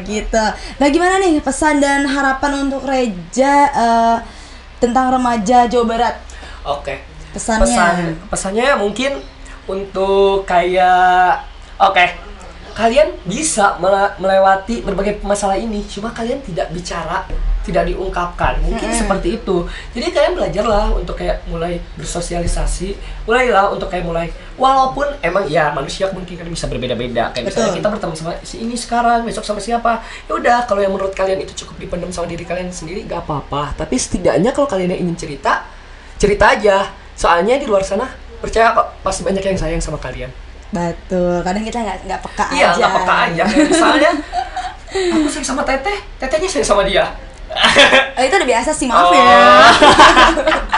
Gitu. 0.02 0.44
Nah, 0.82 0.88
gimana 0.90 1.14
nih 1.22 1.38
pesan 1.38 1.78
dan 1.78 2.02
harapan 2.06 2.66
untuk 2.66 2.82
Reja 2.82 3.54
eh, 3.70 4.16
tentang 4.82 5.14
remaja 5.14 5.70
Jawa 5.70 5.86
Barat? 5.86 6.14
oke 6.62 6.94
Pesannya. 7.32 7.64
pesan 7.64 7.94
pesannya 8.30 8.66
mungkin 8.78 9.12
untuk 9.66 10.44
kayak 10.44 11.42
oke 11.78 12.04
kalian 12.72 13.14
bisa 13.28 13.76
mele- 13.78 14.16
melewati 14.18 14.82
berbagai 14.82 15.20
masalah 15.22 15.56
ini 15.56 15.84
cuma 15.86 16.10
kalian 16.10 16.40
tidak 16.44 16.72
bicara 16.72 17.24
tidak 17.62 17.86
diungkapkan. 17.86 18.58
Mungkin 18.58 18.90
seperti 18.90 19.38
itu. 19.38 19.64
Jadi 19.94 20.10
kalian 20.10 20.34
belajarlah 20.34 20.98
untuk 20.98 21.14
kayak 21.14 21.46
mulai 21.46 21.78
bersosialisasi 21.94 22.98
mulailah 23.22 23.70
untuk 23.70 23.86
kayak 23.86 24.02
mulai 24.02 24.34
walaupun 24.58 25.06
emang 25.22 25.46
ya 25.46 25.70
manusia 25.70 26.10
mungkin 26.10 26.34
kan 26.34 26.48
bisa 26.50 26.66
berbeda-beda. 26.66 27.30
Kayak 27.30 27.54
misalnya 27.54 27.70
Betul. 27.70 27.78
kita 27.78 27.88
bertemu 27.94 28.14
sama 28.18 28.32
si 28.42 28.56
ini 28.66 28.74
sekarang 28.74 29.22
besok 29.22 29.46
sama 29.46 29.62
siapa 29.62 30.02
ya 30.26 30.32
udah 30.34 30.66
kalau 30.66 30.82
yang 30.82 30.90
menurut 30.90 31.14
kalian 31.14 31.38
itu 31.38 31.54
cukup 31.64 31.78
dipendam 31.78 32.10
sama 32.10 32.26
diri 32.26 32.42
kalian 32.42 32.74
sendiri 32.74 33.06
gak 33.06 33.22
apa-apa. 33.24 33.78
Tapi 33.78 33.94
setidaknya 33.94 34.50
kalau 34.50 34.66
kalian 34.66 34.98
ingin 34.98 35.14
cerita 35.14 35.62
cerita 36.18 36.50
aja. 36.52 36.90
Soalnya 37.12 37.60
di 37.60 37.68
luar 37.68 37.86
sana 37.86 38.10
percaya 38.42 38.74
kok 38.74 39.06
pasti 39.06 39.22
banyak 39.22 39.44
yang 39.44 39.54
sayang 39.54 39.78
sama 39.78 40.02
kalian 40.02 40.32
Betul. 40.72 41.40
Kadang 41.40 41.62
kita 41.62 41.78
nggak 41.78 41.98
nggak 42.04 42.20
peka 42.22 42.44
iya 42.50 42.66
aja. 42.68 42.76
nggak 42.78 42.92
peka 42.96 43.14
aja 43.22 43.42
misalnya 43.44 44.10
aku 44.88 45.26
sayang 45.26 45.46
sama 45.46 45.62
teteh 45.62 45.98
tetehnya 46.16 46.48
sayang 46.48 46.66
sama 46.66 46.82
dia 46.82 47.04
Eh, 48.16 48.24
itu 48.26 48.34
udah 48.34 48.48
biasa 48.48 48.72
sih, 48.72 48.88
maaf 48.88 49.04
Oh. 49.04 49.12
ya. 49.12 49.28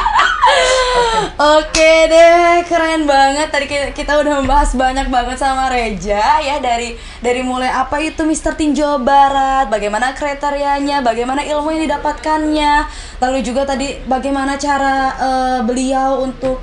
Oke 1.34 2.06
deh, 2.06 2.62
keren 2.64 3.04
banget. 3.04 3.46
Tadi 3.48 3.66
ki- 3.66 3.92
kita 3.92 4.14
udah 4.16 4.38
membahas 4.40 4.70
banyak 4.72 5.06
banget 5.08 5.34
sama 5.36 5.66
Reja 5.66 6.18
ya 6.40 6.58
dari 6.58 6.94
dari 7.18 7.42
mulai 7.42 7.68
apa 7.68 7.98
itu 8.00 8.22
Mr. 8.22 8.54
Teen 8.54 8.70
Jawa 8.70 8.98
Barat, 9.00 9.66
bagaimana 9.68 10.10
kriterianya, 10.12 10.98
bagaimana 11.00 11.42
ilmu 11.42 11.70
yang 11.70 11.82
didapatkannya, 11.84 12.86
lalu 13.18 13.38
juga 13.40 13.62
tadi 13.64 13.98
bagaimana 14.04 14.54
cara 14.56 14.96
eh, 15.12 15.58
beliau 15.60 16.22
untuk 16.22 16.62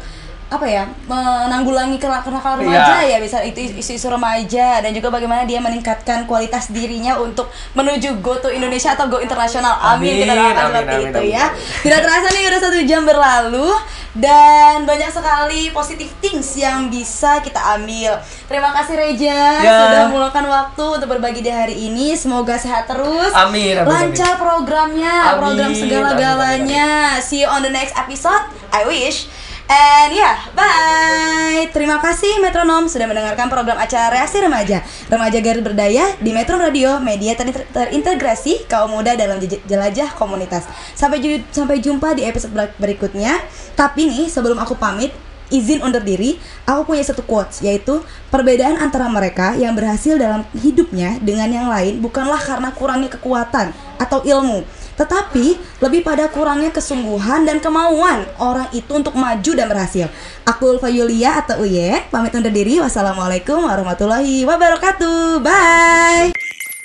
apa 0.51 0.67
ya 0.67 0.83
menanggulangi 1.07 1.95
kenakalan 1.95 2.59
remaja 2.59 3.07
Iya. 3.07 3.15
ya 3.15 3.17
bisa 3.23 3.39
itu 3.39 3.71
isu-isu 3.71 4.11
remaja 4.11 4.83
dan 4.83 4.91
juga 4.91 5.07
bagaimana 5.07 5.47
dia 5.47 5.63
meningkatkan 5.63 6.27
kualitas 6.27 6.67
dirinya 6.67 7.15
untuk 7.15 7.47
menuju 7.71 8.19
go 8.19 8.35
to 8.35 8.51
Indonesia 8.51 8.91
atau 8.91 9.07
go 9.07 9.23
internasional. 9.23 9.79
Amin, 9.79 10.11
Amin, 10.11 10.21
kita 10.21 10.33
doakan 10.35 10.51
amin, 10.51 10.75
seperti 10.75 10.91
amin, 10.91 11.07
itu 11.07 11.19
amin. 11.23 11.31
ya. 11.31 11.45
Tidak 11.81 11.99
terasa 12.03 12.27
nih 12.29 12.43
udah 12.45 12.59
satu 12.59 12.79
jam 12.83 13.01
berlalu 13.01 13.69
dan 14.11 14.83
banyak 14.83 15.07
sekali 15.07 15.71
positive 15.71 16.11
things 16.19 16.51
yang 16.53 16.91
bisa 16.91 17.39
kita 17.39 17.79
ambil. 17.79 18.19
Terima 18.45 18.75
kasih 18.75 18.99
Reja 18.99 19.39
Ya. 19.57 19.71
sudah 19.87 20.03
meluangkan 20.11 20.43
waktu 20.43 20.83
untuk 20.99 21.07
berbagi 21.09 21.39
di 21.39 21.47
hari 21.47 21.79
ini. 21.79 22.11
Semoga 22.11 22.59
sehat 22.59 22.91
terus. 22.91 23.31
Amin, 23.31 23.79
amin, 23.79 23.87
lancar 23.87 24.35
programnya 24.35 25.31
Amin, 25.31 25.39
program 25.39 25.71
amin, 25.71 25.79
segala-galanya 25.79 26.87
see 27.19 27.39
you 27.39 27.47
on 27.47 27.63
the 27.63 27.71
next 27.71 27.95
episode. 27.95 28.43
I 28.71 28.83
wish 28.83 29.31
And 29.69 30.11
ya, 30.17 30.35
bye. 30.51 31.63
Terima 31.71 32.01
kasih 32.01 32.41
Metronom 32.43 32.89
sudah 32.89 33.07
mendengarkan 33.07 33.47
program 33.47 33.77
acara 33.77 34.11
Reaksi 34.11 34.41
Remaja. 34.41 34.83
Remaja 35.07 35.39
Garut 35.39 35.63
Berdaya 35.63 36.17
di 36.19 36.33
Metro 36.35 36.57
Radio, 36.59 36.97
media 36.99 37.37
ter- 37.37 37.67
terintegrasi 37.69 38.65
kaum 38.67 38.91
muda 38.91 39.15
dalam 39.15 39.39
jelajah 39.39 40.11
komunitas. 40.17 40.67
Sampai 40.91 41.23
ju- 41.23 41.45
sampai 41.53 41.79
jumpa 41.79 42.17
di 42.17 42.27
episode 42.27 42.51
ber- 42.51 42.75
berikutnya. 42.75 43.39
Tapi 43.77 44.11
nih, 44.11 44.27
sebelum 44.27 44.59
aku 44.59 44.75
pamit, 44.75 45.15
izin 45.51 45.83
undur 45.83 46.03
diri, 46.03 46.39
aku 46.63 46.95
punya 46.95 47.03
satu 47.03 47.27
quotes 47.27 47.59
yaitu 47.59 47.99
perbedaan 48.31 48.79
antara 48.79 49.11
mereka 49.11 49.51
yang 49.59 49.75
berhasil 49.75 50.15
dalam 50.15 50.47
hidupnya 50.55 51.19
dengan 51.19 51.51
yang 51.51 51.67
lain 51.67 51.99
bukanlah 51.99 52.39
karena 52.39 52.71
kurangnya 52.71 53.11
kekuatan 53.11 53.75
atau 53.99 54.23
ilmu, 54.23 54.63
tetapi 55.01 55.57
lebih 55.81 56.05
pada 56.05 56.29
kurangnya 56.29 56.69
kesungguhan 56.69 57.41
dan 57.49 57.57
kemauan 57.57 58.29
orang 58.37 58.69
itu 58.69 58.93
untuk 58.93 59.17
maju 59.17 59.51
dan 59.57 59.65
berhasil. 59.65 60.05
Aku 60.45 60.77
Ulfa 60.77 60.93
Yulia 60.93 61.41
atau 61.41 61.65
Uye, 61.65 62.05
pamit 62.13 62.29
undur 62.37 62.53
diri. 62.53 62.77
Wassalamualaikum 62.77 63.65
warahmatullahi 63.65 64.45
wabarakatuh. 64.45 65.41
Bye. 65.41 66.37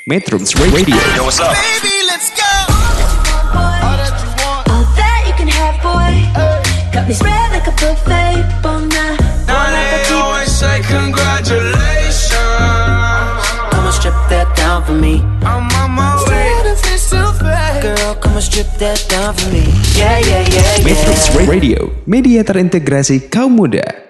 Metrums 0.09 0.57
Radio 0.57 0.81
Baby, 0.81 1.97
let's 2.09 2.33
go. 2.33 2.53
All 3.53 4.01
that 4.01 4.17
you 4.17 4.33
want. 4.41 4.65
All 4.73 4.87
that 4.97 5.21
you 5.29 5.37
can 5.37 5.51
have, 5.53 5.77
boy. 5.85 6.17
Got 6.97 7.05
me 7.05 7.13
spread 7.13 7.53
like 7.53 7.69
a 7.69 7.75
buffet, 7.77 8.41
bon 8.65 8.89
night. 8.89 9.21
Now 9.45 9.69
they 9.69 10.09
always 10.17 10.49
say 10.49 10.81
congratulations. 10.89 12.33
And 13.77 13.93
strip 13.93 14.17
that 14.33 14.49
down 14.57 14.89
for 14.89 14.97
me. 14.97 15.21
I'm 15.45 15.69
on 15.85 15.91
my 15.93 16.17
way. 16.25 16.47
Girl, 17.87 18.19
come 18.19 18.35
and 18.35 18.43
strip 18.43 18.67
that 18.83 18.99
down 19.07 19.31
for 19.31 19.47
me. 19.55 19.63
Yeah, 19.95 20.19
yeah, 20.19 20.43
yeah, 20.43 20.83
yeah. 20.83 20.83
Metrums 20.83 21.31
Radio 21.47 21.95
Media 22.03 22.43
terintegrasi 22.43 23.31
kaum 23.31 23.55
muda 23.55 24.06